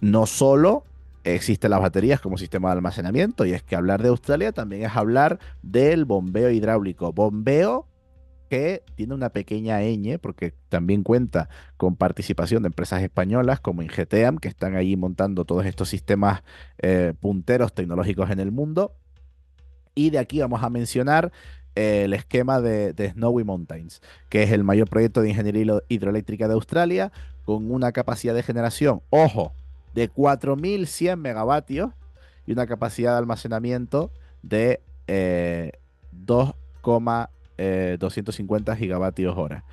no 0.00 0.26
solo 0.26 0.84
existen 1.24 1.70
las 1.70 1.80
baterías 1.80 2.20
como 2.20 2.38
sistema 2.38 2.68
de 2.70 2.76
almacenamiento, 2.76 3.44
y 3.44 3.52
es 3.52 3.62
que 3.62 3.76
hablar 3.76 4.02
de 4.02 4.08
Australia 4.08 4.52
también 4.52 4.84
es 4.84 4.96
hablar 4.96 5.38
del 5.62 6.04
bombeo 6.04 6.50
hidráulico. 6.50 7.12
Bombeo 7.12 7.86
que 8.48 8.82
tiene 8.94 9.14
una 9.14 9.30
pequeña 9.30 9.80
ñ, 9.80 10.18
porque 10.18 10.54
también 10.68 11.02
cuenta 11.02 11.48
con 11.76 11.96
participación 11.96 12.62
de 12.62 12.68
empresas 12.68 13.02
españolas 13.02 13.60
como 13.60 13.82
Ingeteam, 13.82 14.38
que 14.38 14.48
están 14.48 14.74
ahí 14.76 14.96
montando 14.96 15.44
todos 15.44 15.66
estos 15.66 15.88
sistemas 15.88 16.42
eh, 16.78 17.14
punteros 17.20 17.72
tecnológicos 17.72 18.30
en 18.30 18.40
el 18.40 18.50
mundo. 18.50 18.92
Y 19.94 20.10
de 20.10 20.18
aquí 20.18 20.40
vamos 20.40 20.62
a 20.62 20.70
mencionar 20.70 21.32
eh, 21.74 22.04
el 22.04 22.12
esquema 22.12 22.60
de, 22.60 23.10
Snowy 23.12 23.44
Mountains, 23.44 24.02
que 24.28 24.42
es 24.42 24.50
el 24.50 24.64
mayor 24.64 24.88
proyecto 24.88 25.22
de 25.22 25.30
ingeniería 25.30 25.80
hidroeléctrica 25.88 26.48
de 26.48 26.54
Australia, 26.54 27.12
con 27.44 27.70
una 27.70 27.92
capacidad 27.92 28.34
de 28.34 28.42
generación, 28.42 29.00
ojo, 29.10 29.52
de 29.94 30.10
4.100 30.10 31.16
megavatios 31.16 31.90
y 32.46 32.52
una 32.52 32.66
capacidad 32.66 33.12
de 33.12 33.18
almacenamiento 33.18 34.10
de 34.42 34.80
eh, 35.06 35.72
2, 37.58 37.98
250 37.98 38.72
eh, 38.72 38.76
gigavatios 38.76 39.36
hora. 39.36 39.64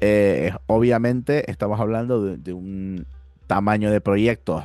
Eh, 0.00 0.52
obviamente 0.66 1.50
estamos 1.50 1.80
hablando 1.80 2.36
de, 2.36 2.52
un 2.52 3.06
tamaño 3.46 3.90
de 3.90 4.00
proyectos 4.00 4.64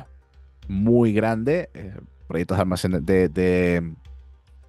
muy 0.68 1.12
grande, 1.12 1.70
eh, 1.74 1.94
proyectos 2.26 2.58
de, 3.02 3.28
de, 3.28 3.92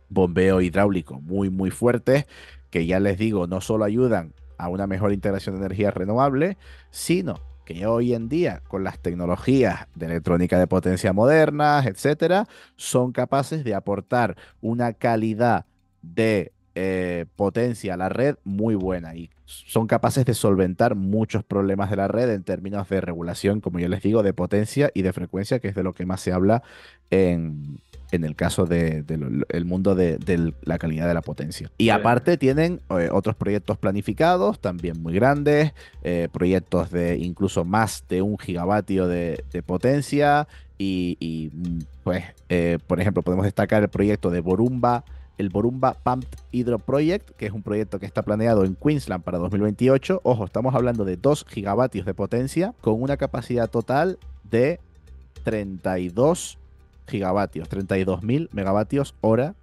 bombeo 0.09 0.61
hidráulico 0.61 1.19
muy, 1.19 1.49
muy 1.49 1.69
fuertes, 1.69 2.25
que 2.69 2.85
ya 2.85 2.99
les 2.99 3.17
digo, 3.17 3.47
no 3.47 3.61
solo 3.61 3.85
ayudan 3.85 4.33
a 4.57 4.69
una 4.69 4.87
mejor 4.87 5.13
integración 5.13 5.55
de 5.55 5.65
energías 5.65 5.93
renovables, 5.93 6.57
sino 6.91 7.39
que 7.65 7.85
hoy 7.85 8.13
en 8.13 8.29
día, 8.29 8.61
con 8.67 8.85
las 8.85 8.99
tecnologías 8.99 9.87
de 9.93 10.05
electrónica 10.05 10.57
de 10.57 10.67
potencia 10.67 11.11
modernas, 11.11 11.85
etcétera, 11.85 12.47
son 12.77 13.11
capaces 13.11 13.65
de 13.65 13.75
aportar 13.75 14.37
una 14.61 14.93
calidad 14.93 15.65
de 16.01 16.53
eh, 16.79 17.25
potencia 17.35 17.95
a 17.95 17.97
la 17.97 18.07
red 18.07 18.35
muy 18.43 18.75
buena 18.75 19.15
y 19.15 19.31
son 19.45 19.87
capaces 19.87 20.25
de 20.25 20.35
solventar 20.35 20.93
muchos 20.93 21.43
problemas 21.43 21.89
de 21.89 21.95
la 21.95 22.07
red 22.07 22.29
en 22.29 22.43
términos 22.43 22.87
de 22.87 23.01
regulación, 23.01 23.61
como 23.61 23.79
yo 23.79 23.87
les 23.87 24.03
digo, 24.03 24.21
de 24.21 24.31
potencia 24.31 24.91
y 24.93 25.01
de 25.01 25.11
frecuencia, 25.11 25.57
que 25.57 25.69
es 25.69 25.73
de 25.73 25.81
lo 25.81 25.93
que 25.93 26.05
más 26.05 26.21
se 26.21 26.33
habla 26.33 26.61
en, 27.09 27.79
el 28.11 28.35
caso 28.35 28.67
del 28.67 29.07
de, 29.07 29.63
mundo 29.65 29.95
de, 29.95 30.53
la 30.61 30.77
calidad 30.77 31.07
de 31.07 31.15
la 31.15 31.23
potencia. 31.23 31.71
Y 31.79 31.89
aparte 31.89 32.37
tienen 32.37 32.79
eh, 32.91 33.09
otros 33.11 33.35
proyectos 33.35 33.79
planificados, 33.79 34.59
también 34.59 35.01
muy 35.01 35.15
grandes, 35.15 35.73
eh, 36.03 36.27
proyectos 36.31 36.91
de 36.91 37.17
incluso 37.17 37.65
más 37.65 38.03
de 38.07 38.21
un 38.21 38.37
gigavatio 38.37 39.07
de, 39.07 39.43
potencia. 39.65 40.47
Y, 40.77 41.49
mm, 41.51 41.79
pues, 42.03 42.23
por 42.85 43.01
ejemplo, 43.01 43.23
podemos 43.23 43.45
destacar 43.45 43.81
el 43.81 43.89
proyecto 43.89 44.29
de 44.29 44.41
Borumba 44.41 45.03
el 45.37 45.49
Borumba 45.49 45.93
Pumped 45.93 46.39
Hydro 46.51 46.79
Project, 46.79 47.31
que 47.31 47.45
es 47.45 47.51
un 47.51 47.63
proyecto 47.63 47.99
que 47.99 48.05
está 48.05 48.23
planeado 48.23 48.65
en 48.65 48.75
Queensland 48.75 49.23
para 49.23 49.37
2028. 49.37 50.21
Ojo, 50.23 50.45
estamos 50.45 50.75
hablando 50.75 51.05
de 51.05 51.17
2 51.17 51.45
gigavatios 51.47 52.05
de 52.05 52.13
potencia 52.13 52.73
con 52.81 53.01
una 53.01 53.17
capacidad 53.17 53.69
total 53.69 54.17
de 54.43 54.79
32 55.43 56.57
gigavatios, 57.07 57.69
32.000 57.69 58.49
megavatios 58.51 59.15
hora 59.21 59.55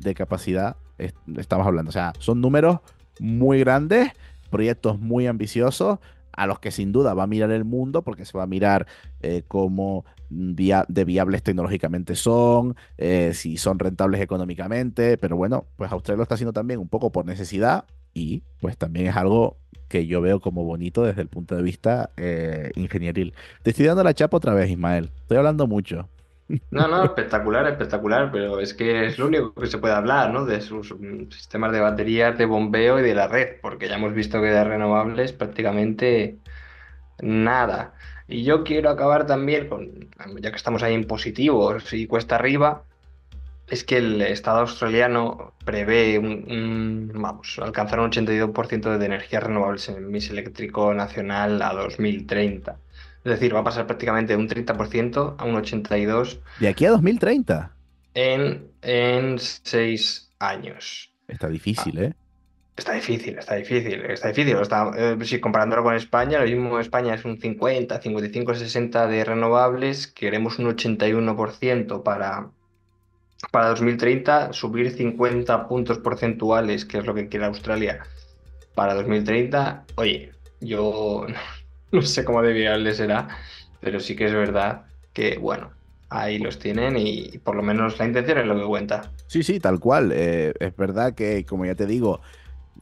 de 0.00 0.14
capacidad. 0.14 0.76
Estamos 1.36 1.66
hablando, 1.66 1.90
o 1.90 1.92
sea, 1.92 2.12
son 2.18 2.40
números 2.40 2.80
muy 3.18 3.60
grandes, 3.60 4.12
proyectos 4.50 4.98
muy 4.98 5.26
ambiciosos 5.26 5.98
a 6.32 6.46
los 6.46 6.58
que 6.58 6.70
sin 6.70 6.92
duda 6.92 7.14
va 7.14 7.24
a 7.24 7.26
mirar 7.26 7.50
el 7.50 7.64
mundo 7.64 8.02
porque 8.02 8.24
se 8.24 8.36
va 8.36 8.44
a 8.44 8.46
mirar 8.46 8.86
eh, 9.20 9.42
cómo 9.46 10.04
de 10.30 11.04
viables 11.04 11.42
tecnológicamente 11.42 12.14
son, 12.14 12.76
eh, 12.96 13.32
si 13.34 13.56
son 13.56 13.78
rentables 13.78 14.20
económicamente, 14.20 15.18
pero 15.18 15.36
bueno, 15.36 15.66
pues 15.76 15.90
Australia 15.92 16.18
lo 16.18 16.22
está 16.22 16.36
haciendo 16.36 16.52
también 16.52 16.80
un 16.80 16.88
poco 16.88 17.10
por 17.10 17.26
necesidad 17.26 17.84
y 18.14 18.42
pues 18.60 18.76
también 18.78 19.06
es 19.08 19.16
algo 19.16 19.56
que 19.88 20.06
yo 20.06 20.20
veo 20.20 20.40
como 20.40 20.64
bonito 20.64 21.02
desde 21.02 21.22
el 21.22 21.28
punto 21.28 21.56
de 21.56 21.62
vista 21.62 22.10
eh, 22.16 22.70
ingenieril. 22.76 23.34
Te 23.62 23.70
estoy 23.70 23.86
dando 23.86 24.04
la 24.04 24.14
chapa 24.14 24.36
otra 24.36 24.54
vez, 24.54 24.70
Ismael. 24.70 25.10
Estoy 25.22 25.36
hablando 25.36 25.66
mucho. 25.66 26.08
No, 26.70 26.88
no, 26.88 27.04
espectacular, 27.04 27.66
espectacular, 27.66 28.30
pero 28.32 28.60
es 28.60 28.74
que 28.74 29.06
es 29.06 29.18
lo 29.18 29.26
único 29.26 29.54
que 29.54 29.66
se 29.66 29.78
puede 29.78 29.94
hablar, 29.94 30.32
¿no? 30.32 30.44
De 30.44 30.60
sus 30.60 30.92
mm, 30.92 31.30
sistemas 31.30 31.72
de 31.72 31.80
baterías, 31.80 32.38
de 32.38 32.46
bombeo 32.46 32.98
y 32.98 33.02
de 33.02 33.14
la 33.14 33.28
red, 33.28 33.60
porque 33.60 33.88
ya 33.88 33.96
hemos 33.96 34.14
visto 34.14 34.40
que 34.40 34.48
de 34.48 34.64
renovables 34.64 35.32
prácticamente 35.32 36.38
nada. 37.20 37.94
Y 38.30 38.44
yo 38.44 38.62
quiero 38.62 38.90
acabar 38.90 39.26
también 39.26 39.68
con, 39.68 40.08
ya 40.40 40.50
que 40.50 40.56
estamos 40.56 40.82
ahí 40.82 40.94
en 40.94 41.06
positivos 41.06 41.92
y 41.92 42.06
cuesta 42.06 42.36
arriba, 42.36 42.84
es 43.68 43.84
que 43.84 43.98
el 43.98 44.22
Estado 44.22 44.60
australiano 44.60 45.52
prevé 45.64 46.18
un, 46.18 47.10
vamos, 47.14 47.58
alcanzar 47.60 48.00
un 48.00 48.10
82% 48.10 48.98
de 48.98 49.06
energías 49.06 49.42
renovables 49.42 49.88
en 49.88 49.96
el 49.96 50.06
mix 50.06 50.30
eléctrico 50.30 50.94
nacional 50.94 51.60
a 51.62 51.72
2030. 51.72 52.76
Es 53.24 53.32
decir, 53.32 53.54
va 53.54 53.60
a 53.60 53.64
pasar 53.64 53.86
prácticamente 53.86 54.32
de 54.34 54.38
un 54.38 54.48
30% 54.48 55.34
a 55.36 55.44
un 55.44 55.54
82%. 55.56 56.38
¿De 56.60 56.68
aquí 56.68 56.86
a 56.86 56.90
2030? 56.90 57.72
En, 58.14 58.68
en 58.82 59.38
seis 59.38 60.30
años. 60.38 61.12
Está 61.28 61.48
difícil, 61.48 61.98
ah. 61.98 62.02
¿eh? 62.04 62.14
Está 62.80 62.94
difícil, 62.94 63.38
está 63.38 63.56
difícil, 63.56 64.02
está 64.06 64.28
difícil. 64.28 64.56
Está, 64.56 64.90
eh, 64.96 65.18
si 65.24 65.38
comparándolo 65.38 65.82
con 65.82 65.94
España, 65.94 66.38
lo 66.38 66.46
mismo 66.46 66.80
España 66.80 67.12
es 67.12 67.26
un 67.26 67.38
50, 67.38 68.00
55, 68.00 68.54
60 68.54 69.06
de 69.06 69.22
renovables, 69.22 70.06
queremos 70.06 70.58
un 70.58 70.64
81% 70.74 72.02
para, 72.02 72.48
para 73.50 73.68
2030, 73.68 74.54
subir 74.54 74.92
50 74.92 75.68
puntos 75.68 75.98
porcentuales, 75.98 76.86
que 76.86 76.96
es 76.96 77.04
lo 77.04 77.14
que 77.14 77.28
quiere 77.28 77.44
Australia 77.44 78.00
para 78.74 78.94
2030. 78.94 79.84
Oye, 79.96 80.32
yo 80.62 81.26
no 81.92 82.00
sé 82.00 82.24
cómo 82.24 82.40
de 82.40 82.94
será, 82.94 83.28
pero 83.82 84.00
sí 84.00 84.16
que 84.16 84.24
es 84.24 84.32
verdad 84.32 84.86
que, 85.12 85.36
bueno, 85.36 85.70
ahí 86.08 86.38
los 86.38 86.58
tienen 86.58 86.96
y 86.96 87.36
por 87.44 87.56
lo 87.56 87.62
menos 87.62 87.98
la 87.98 88.06
intención 88.06 88.38
es 88.38 88.46
lo 88.46 88.56
que 88.58 88.64
cuenta. 88.64 89.12
Sí, 89.26 89.42
sí, 89.42 89.60
tal 89.60 89.80
cual. 89.80 90.12
Eh, 90.14 90.54
es 90.58 90.74
verdad 90.74 91.14
que, 91.14 91.44
como 91.44 91.66
ya 91.66 91.74
te 91.74 91.84
digo, 91.84 92.22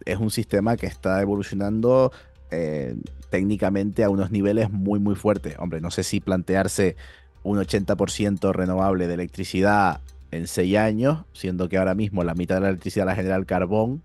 es 0.05 0.19
un 0.19 0.31
sistema 0.31 0.77
que 0.77 0.87
está 0.87 1.21
evolucionando 1.21 2.13
eh, 2.51 2.97
técnicamente 3.31 4.05
a 4.05 4.11
unos 4.11 4.31
niveles 4.31 4.71
muy, 4.71 5.01
muy 5.01 5.15
fuertes. 5.15 5.57
Hombre, 5.59 5.81
no 5.81 5.91
sé 5.91 6.03
si 6.03 6.21
plantearse 6.21 6.97
un 7.43 7.59
80% 7.59 8.53
renovable 8.53 9.07
de 9.07 9.15
electricidad 9.15 10.01
en 10.31 10.47
6 10.47 10.77
años, 10.77 11.25
siendo 11.33 11.69
que 11.69 11.79
ahora 11.79 11.95
mismo 11.95 12.25
la 12.25 12.35
mitad 12.35 12.57
de 12.57 12.63
la 12.63 12.69
electricidad 12.69 13.07
la 13.07 13.15
genera 13.15 13.37
el 13.37 13.47
carbón, 13.47 14.03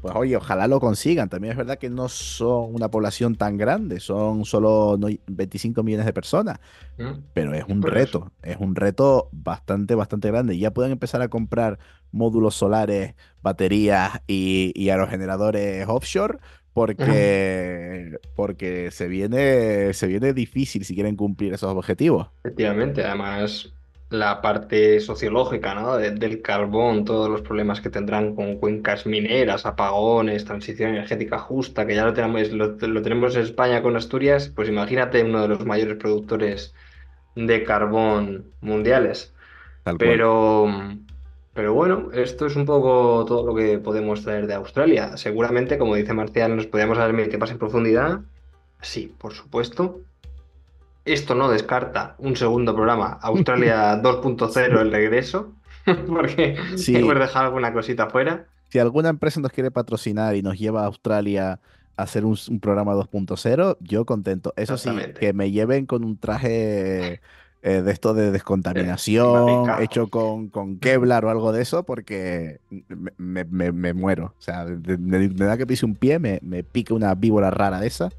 pues 0.00 0.14
oye, 0.16 0.36
ojalá 0.36 0.66
lo 0.66 0.80
consigan. 0.80 1.28
También 1.28 1.52
es 1.52 1.58
verdad 1.58 1.78
que 1.78 1.90
no 1.90 2.08
son 2.08 2.74
una 2.74 2.90
población 2.90 3.34
tan 3.34 3.56
grande, 3.56 4.00
son 4.00 4.44
solo 4.44 4.98
25 5.26 5.82
millones 5.82 6.06
de 6.06 6.12
personas. 6.12 6.58
Mm. 6.98 7.20
Pero 7.34 7.54
es 7.54 7.64
un 7.68 7.82
reto, 7.82 8.32
es 8.42 8.56
un 8.58 8.74
reto 8.74 9.28
bastante, 9.32 9.94
bastante 9.94 10.28
grande. 10.28 10.58
Ya 10.58 10.72
pueden 10.72 10.92
empezar 10.92 11.22
a 11.22 11.28
comprar 11.28 11.78
módulos 12.12 12.54
solares, 12.54 13.14
baterías 13.42 14.20
y, 14.26 14.88
aerogeneradores 14.88 15.86
offshore. 15.88 16.38
Porque, 16.72 18.16
porque 18.36 18.92
se 18.92 19.08
viene, 19.08 19.92
se 19.92 20.06
viene 20.06 20.32
difícil 20.32 20.84
si 20.84 20.94
quieren 20.94 21.16
cumplir 21.16 21.52
esos 21.52 21.74
objetivos. 21.74 22.28
Efectivamente, 22.44 23.04
además 23.04 23.74
la 24.10 24.40
parte 24.42 24.98
sociológica 24.98 25.74
¿no? 25.74 25.96
del 25.96 26.42
carbón, 26.42 27.04
todos 27.04 27.30
los 27.30 27.42
problemas 27.42 27.80
que 27.80 27.90
tendrán 27.90 28.34
con 28.34 28.56
cuencas 28.56 29.06
mineras, 29.06 29.64
apagones, 29.64 30.44
transición 30.44 30.90
energética 30.90 31.38
justa, 31.38 31.86
que 31.86 31.94
ya 31.94 32.04
lo 32.04 32.12
tenemos, 32.12 32.50
lo, 32.50 32.76
tenemos 32.76 33.36
en 33.36 33.42
España 33.42 33.82
con 33.82 33.96
Asturias, 33.96 34.52
pues 34.54 34.68
imagínate 34.68 35.22
uno 35.22 35.42
de 35.42 35.48
los 35.48 35.64
mayores 35.64 35.96
productores 35.96 36.74
de 37.36 37.62
carbón 37.62 38.46
mundiales. 38.60 39.32
Pero, 39.96 40.66
Pero 41.54 41.72
bueno, 41.72 42.10
esto 42.12 42.46
es 42.46 42.56
un 42.56 42.66
poco 42.66 43.24
todo 43.26 43.46
lo 43.46 43.54
que 43.54 43.78
podemos 43.78 44.24
traer 44.24 44.48
de 44.48 44.54
Australia. 44.54 45.16
Seguramente, 45.16 45.78
como 45.78 45.94
dice 45.94 46.12
Marcial, 46.14 46.56
nos 46.56 46.66
podríamos 46.66 46.98
dar 46.98 47.12
mil 47.12 47.38
más 47.38 47.50
en 47.52 47.58
profundidad. 47.58 48.20
Sí, 48.82 49.14
por 49.18 49.34
supuesto. 49.34 50.00
Esto 51.04 51.34
no 51.34 51.48
descarta 51.50 52.14
un 52.18 52.36
segundo 52.36 52.74
programa, 52.74 53.18
Australia 53.22 53.96
2.0, 54.02 54.80
el 54.80 54.92
regreso, 54.92 55.54
porque 56.08 56.56
Sí. 56.76 56.96
hemos 56.96 57.14
dejado 57.18 57.46
alguna 57.46 57.72
cosita 57.72 58.08
fuera. 58.10 58.46
Si 58.68 58.78
alguna 58.78 59.08
empresa 59.08 59.40
nos 59.40 59.50
quiere 59.52 59.70
patrocinar 59.70 60.36
y 60.36 60.42
nos 60.42 60.58
lleva 60.58 60.82
a 60.82 60.86
Australia 60.86 61.58
a 61.96 62.02
hacer 62.02 62.24
un, 62.24 62.36
un 62.48 62.60
programa 62.60 62.94
2.0, 62.94 63.76
yo 63.80 64.04
contento. 64.04 64.52
Eso 64.56 64.78
sí, 64.78 64.90
que 65.18 65.32
me 65.32 65.50
lleven 65.50 65.86
con 65.86 66.04
un 66.04 66.16
traje 66.18 67.20
eh, 67.62 67.82
de 67.82 67.90
esto 67.92 68.14
de 68.14 68.30
descontaminación, 68.30 69.68
hecho 69.80 70.08
con, 70.08 70.48
con 70.48 70.78
Kevlar 70.78 71.24
o 71.24 71.30
algo 71.30 71.52
de 71.52 71.62
eso, 71.62 71.82
porque 71.84 72.60
me, 72.88 73.10
me- 73.18 73.44
me- 73.44 73.72
me 73.72 73.92
muero. 73.92 74.34
O 74.38 74.42
sea, 74.42 74.64
me, 74.64 75.28
da 75.28 75.56
que 75.58 75.66
pise 75.66 75.84
un 75.84 75.94
pie, 75.96 76.18
me, 76.18 76.38
me 76.42 76.62
pique 76.62 76.94
una 76.94 77.14
víbora 77.14 77.50
rara 77.50 77.80
de 77.80 77.88
esa. 77.88 78.10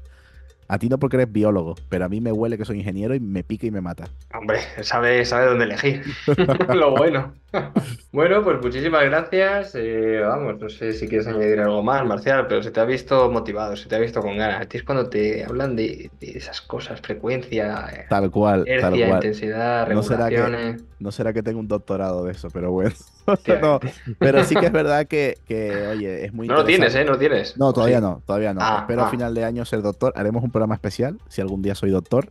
A 0.72 0.78
ti 0.78 0.88
no 0.88 0.98
porque 0.98 1.16
eres 1.16 1.30
biólogo, 1.30 1.74
pero 1.90 2.06
a 2.06 2.08
mí 2.08 2.22
me 2.22 2.32
huele 2.32 2.56
que 2.56 2.64
soy 2.64 2.78
ingeniero 2.78 3.14
y 3.14 3.20
me 3.20 3.44
pica 3.44 3.66
y 3.66 3.70
me 3.70 3.82
mata. 3.82 4.08
Hombre, 4.32 4.60
sabe, 4.80 5.22
sabe 5.26 5.44
dónde 5.44 5.64
elegir. 5.64 6.02
Lo 6.74 6.96
bueno. 6.96 7.34
Bueno, 8.12 8.42
pues 8.42 8.60
muchísimas 8.60 9.04
gracias. 9.04 9.74
Eh, 9.74 10.20
vamos, 10.20 10.60
no 10.60 10.68
sé 10.68 10.92
si 10.92 11.08
quieres 11.08 11.26
añadir 11.26 11.60
algo 11.60 11.82
más, 11.82 12.04
Marcial, 12.04 12.46
pero 12.46 12.62
se 12.62 12.70
te 12.70 12.78
ha 12.78 12.84
visto 12.84 13.30
motivado, 13.30 13.74
se 13.74 13.88
te 13.88 13.96
ha 13.96 13.98
visto 13.98 14.20
con 14.20 14.36
ganas. 14.36 14.66
Es 14.70 14.82
cuando 14.82 15.08
te 15.08 15.44
hablan 15.44 15.76
de, 15.76 16.10
de 16.20 16.30
esas 16.32 16.60
cosas, 16.60 17.00
frecuencia, 17.00 17.88
eh, 17.90 18.06
Tal 18.10 18.30
cual, 18.30 18.64
tal 18.64 18.94
inercia, 18.94 19.06
cual. 19.06 19.24
intensidad, 19.24 19.88
¿No 19.88 20.02
será 20.02 20.28
que-. 20.28 20.76
No 20.98 21.10
será 21.10 21.32
que 21.32 21.42
tenga 21.42 21.58
un 21.58 21.68
doctorado 21.68 22.24
de 22.24 22.32
eso, 22.32 22.48
pero 22.50 22.70
bueno. 22.70 22.94
No, 23.62 23.78
pero 24.18 24.42
sí 24.44 24.56
que 24.56 24.66
es 24.66 24.72
verdad 24.72 25.06
que, 25.06 25.38
que, 25.46 25.86
oye, 25.86 26.24
es 26.24 26.32
muy 26.32 26.48
No 26.48 26.54
lo 26.54 26.64
tienes. 26.64 26.94
¿eh? 26.94 27.04
No 27.04 27.12
lo 27.12 27.18
tienes. 27.18 27.56
No, 27.56 27.68
¿O 27.68 27.72
todavía 27.72 27.98
sí? 27.98 28.02
no, 28.02 28.22
todavía 28.26 28.52
no. 28.52 28.60
Ah, 28.62 28.78
Espero 28.80 29.02
a 29.02 29.06
ah. 29.06 29.10
final 29.10 29.32
de 29.32 29.44
año 29.44 29.64
ser 29.64 29.80
doctor. 29.80 30.12
Haremos 30.16 30.42
un 30.42 30.50
programa 30.50 30.74
especial, 30.74 31.18
si 31.28 31.40
algún 31.40 31.62
día 31.62 31.74
soy 31.74 31.90
doctor. 31.90 32.30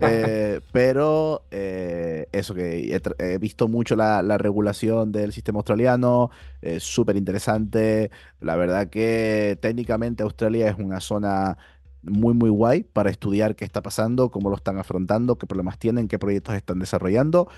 Eh, 0.00 0.60
pero 0.72 1.42
eh, 1.50 2.28
eso, 2.32 2.54
que 2.54 2.94
he, 2.94 3.00
he 3.18 3.38
visto 3.38 3.68
mucho 3.68 3.96
la, 3.96 4.22
la 4.22 4.38
regulación 4.38 5.10
del 5.12 5.32
sistema 5.32 5.58
australiano, 5.58 6.30
es 6.60 6.82
súper 6.82 7.16
interesante. 7.16 8.10
La 8.40 8.56
verdad 8.56 8.88
que 8.88 9.58
técnicamente 9.60 10.22
Australia 10.22 10.68
es 10.68 10.78
una 10.78 11.00
zona 11.00 11.58
muy, 12.02 12.34
muy 12.34 12.50
guay 12.50 12.82
para 12.82 13.10
estudiar 13.10 13.54
qué 13.56 13.64
está 13.64 13.82
pasando, 13.82 14.30
cómo 14.30 14.50
lo 14.50 14.56
están 14.56 14.78
afrontando, 14.78 15.36
qué 15.36 15.46
problemas 15.46 15.78
tienen, 15.78 16.08
qué 16.08 16.18
proyectos 16.18 16.54
están 16.54 16.78
desarrollando. 16.78 17.48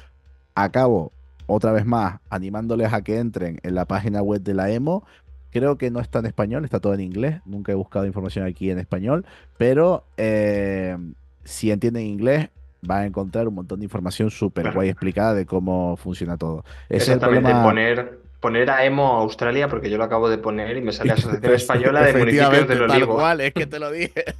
Acabo, 0.54 1.12
otra 1.46 1.72
vez 1.72 1.86
más, 1.86 2.20
animándoles 2.30 2.92
a 2.92 3.02
que 3.02 3.18
entren 3.18 3.58
en 3.62 3.74
la 3.74 3.86
página 3.86 4.22
web 4.22 4.42
de 4.42 4.54
la 4.54 4.70
EMO. 4.70 5.04
Creo 5.50 5.78
que 5.78 5.90
no 5.90 6.00
está 6.00 6.18
en 6.18 6.26
español, 6.26 6.64
está 6.64 6.80
todo 6.80 6.94
en 6.94 7.00
inglés. 7.00 7.40
Nunca 7.44 7.72
he 7.72 7.74
buscado 7.76 8.06
información 8.06 8.44
aquí 8.46 8.70
en 8.70 8.78
español, 8.78 9.24
pero 9.56 10.08
eh, 10.16 10.96
si 11.44 11.70
entienden 11.70 12.04
inglés, 12.06 12.50
van 12.82 13.02
a 13.02 13.06
encontrar 13.06 13.48
un 13.48 13.54
montón 13.54 13.80
de 13.80 13.84
información 13.86 14.30
súper 14.30 14.70
guay 14.70 14.88
explicada 14.90 15.34
de 15.34 15.46
cómo 15.46 15.96
funciona 15.96 16.36
todo. 16.36 16.64
Es 16.88 17.08
el 17.08 17.14
Exactamente, 17.14 17.40
problema. 17.40 17.62
poner, 17.62 18.20
poner 18.40 18.70
a 18.70 18.84
Emo 18.84 19.06
Australia, 19.18 19.68
porque 19.68 19.90
yo 19.90 19.98
lo 19.98 20.04
acabo 20.04 20.28
de 20.28 20.38
poner 20.38 20.76
y 20.76 20.82
me 20.82 20.92
sale 20.92 21.12
Asociación 21.12 21.54
Española 21.54 22.02
de 22.02 22.14
Municipios 22.14 22.68
del 22.68 22.82
tal 22.86 23.02
Olivo. 23.02 23.14
cual, 23.14 23.40
es 23.40 23.54
que 23.54 23.66
te 23.66 23.78
lo 23.78 23.90
dije. 23.90 24.24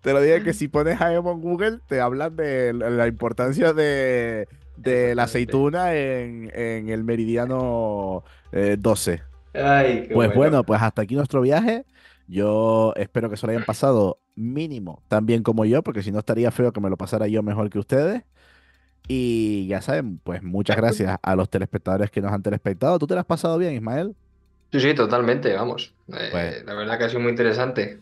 Te 0.00 0.12
lo 0.14 0.20
dije 0.22 0.42
que 0.42 0.54
si 0.54 0.68
pones 0.68 1.00
a 1.00 1.12
Emo 1.12 1.32
en 1.32 1.40
Google, 1.42 1.78
te 1.86 2.00
hablan 2.00 2.36
de 2.36 2.72
la 2.72 3.06
importancia 3.06 3.74
de, 3.74 4.48
de 4.76 5.14
la 5.14 5.24
aceituna 5.24 5.94
en, 5.94 6.50
en 6.54 6.88
el 6.88 7.04
meridiano 7.04 8.24
eh, 8.52 8.76
12. 8.78 9.22
Ay, 9.54 10.08
qué 10.08 10.14
Pues 10.14 10.32
bueno, 10.34 10.64
pues 10.64 10.80
hasta 10.82 11.02
aquí 11.02 11.14
nuestro 11.16 11.42
viaje. 11.42 11.84
Yo 12.26 12.94
espero 12.96 13.28
que 13.28 13.36
se 13.36 13.46
lo 13.46 13.52
hayan 13.52 13.64
pasado 13.64 14.20
mínimo 14.36 15.02
tan 15.08 15.26
bien 15.26 15.42
como 15.42 15.64
yo, 15.64 15.82
porque 15.82 16.02
si 16.02 16.10
no 16.12 16.18
estaría 16.20 16.50
feo 16.50 16.72
que 16.72 16.80
me 16.80 16.90
lo 16.90 16.96
pasara 16.96 17.26
yo 17.28 17.42
mejor 17.42 17.70
que 17.70 17.78
ustedes. 17.78 18.22
Y 19.06 19.66
ya 19.66 19.82
saben, 19.82 20.18
pues 20.18 20.42
muchas 20.42 20.76
gracias 20.76 21.18
a 21.22 21.36
los 21.36 21.50
telespectadores 21.50 22.10
que 22.10 22.22
nos 22.22 22.32
han 22.32 22.42
telespectado. 22.42 22.98
¿Tú 22.98 23.06
te 23.06 23.14
lo 23.14 23.20
has 23.20 23.26
pasado 23.26 23.58
bien, 23.58 23.74
Ismael? 23.74 24.14
Sí, 24.72 24.80
sí, 24.80 24.94
totalmente, 24.94 25.52
vamos. 25.54 25.92
Eh, 26.08 26.28
Pues- 26.30 26.64
la 26.64 26.74
verdad 26.74 26.98
que 26.98 27.04
ha 27.04 27.08
sido 27.08 27.20
muy 27.20 27.30
interesante. 27.30 28.00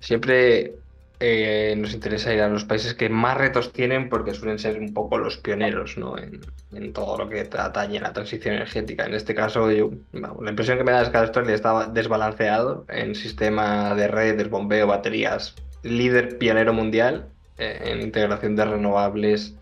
Siempre 0.00 0.74
eh, 1.20 1.74
nos 1.78 1.94
interesa 1.94 2.34
ir 2.34 2.42
a 2.42 2.48
los 2.48 2.64
países 2.66 2.92
que 2.94 3.08
más 3.08 3.38
retos 3.38 3.72
tienen 3.72 4.10
porque 4.10 4.34
suelen 4.34 4.58
ser 4.58 4.78
un 4.78 4.92
poco 4.92 5.16
los 5.16 5.38
pioneros, 5.38 5.96
¿no? 5.96 6.18
En, 6.18 6.40
en 6.72 6.92
todo 6.92 7.16
lo 7.16 7.28
que 7.30 7.40
atañe 7.56 7.98
a 7.98 8.02
la 8.02 8.12
transición 8.12 8.56
energética. 8.56 9.06
En 9.06 9.14
este 9.14 9.34
caso, 9.34 9.70
yo, 9.70 9.92
la 10.12 10.50
impresión 10.50 10.76
que 10.76 10.84
me 10.84 10.92
da 10.92 11.02
es 11.02 11.08
que 11.08 11.16
Australia 11.16 11.54
estaba 11.54 11.86
desbalanceado 11.86 12.84
en 12.88 13.14
sistema 13.14 13.94
de 13.94 14.08
redes, 14.08 14.50
bombeo, 14.50 14.86
baterías, 14.88 15.54
líder 15.84 16.38
pionero 16.38 16.72
mundial 16.74 17.32
eh, 17.58 17.80
en 17.86 18.02
integración 18.02 18.56
de 18.56 18.66
renovables. 18.66 19.56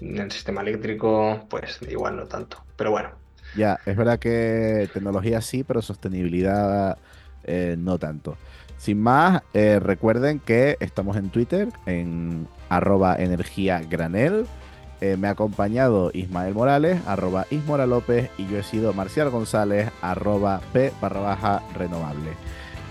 En 0.00 0.18
el 0.18 0.30
sistema 0.32 0.62
eléctrico, 0.62 1.46
pues 1.50 1.80
igual 1.88 2.16
no 2.16 2.26
tanto. 2.28 2.64
Pero 2.76 2.90
bueno, 2.92 3.10
Ya, 3.52 3.80
es 3.86 3.96
verdad 3.96 4.18
que 4.18 4.90
tecnología 4.92 5.40
sí, 5.40 5.64
pero 5.64 5.82
sostenibilidad 5.82 6.98
eh, 7.44 7.76
no 7.78 7.98
tanto. 7.98 8.40
Sin 8.76 9.00
más, 9.00 9.42
eh, 9.54 9.78
recuerden 9.80 10.40
que 10.40 10.76
estamos 10.80 11.16
en 11.16 11.30
Twitter, 11.30 11.74
en 11.86 12.50
arroba 12.68 13.16
energía 13.16 13.80
granel. 13.82 14.50
Eh, 15.00 15.16
me 15.18 15.28
ha 15.28 15.32
acompañado 15.32 16.10
Ismael 16.14 16.54
Morales, 16.54 17.02
arroba 17.06 17.46
Ismora 17.50 17.86
López, 17.86 18.32
y 18.38 18.48
yo 18.48 18.58
he 18.58 18.64
sido 18.64 18.94
Marcial 18.94 19.30
González, 19.30 19.92
arroba 20.00 20.66
P 20.72 20.96
barra 21.00 21.20
baja 21.20 21.68
renovable. 21.74 22.40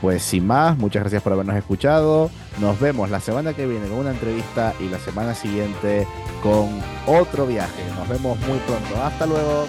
Pues 0.04 0.22
sin 0.22 0.45
más, 0.45 0.78
muchas 0.78 1.04
gracias 1.04 1.24
por 1.24 1.32
habernos 1.32 1.56
escuchado. 1.56 2.30
Nos 2.60 2.78
vemos 2.78 3.10
la 3.10 3.22
semana 3.22 3.54
que 3.54 3.66
viene 3.66 3.88
con 3.88 3.99
una 3.99 4.12
entrevista 4.12 4.74
y 4.82 4.89
la 4.89 4.99
semana 4.99 5.34
siguiente 5.34 6.06
con 6.41 6.68
otro 7.08 7.47
viaje. 7.47 7.82
Nos 7.95 8.10
vemos 8.10 8.38
muy 8.39 8.58
pronto. 8.68 9.01
Hasta 9.01 9.26
luego. 9.26 9.66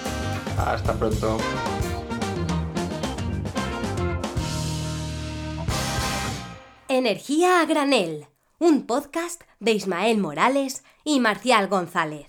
hasta 0.58 0.92
pronto. 0.94 1.38
Energía 6.88 7.60
a 7.60 7.66
granel, 7.66 8.26
un 8.58 8.86
podcast 8.88 9.40
de 9.60 9.70
Ismael 9.70 10.18
Morales 10.18 10.82
y 11.04 11.20
Marcial 11.20 11.68
González. 11.68 12.26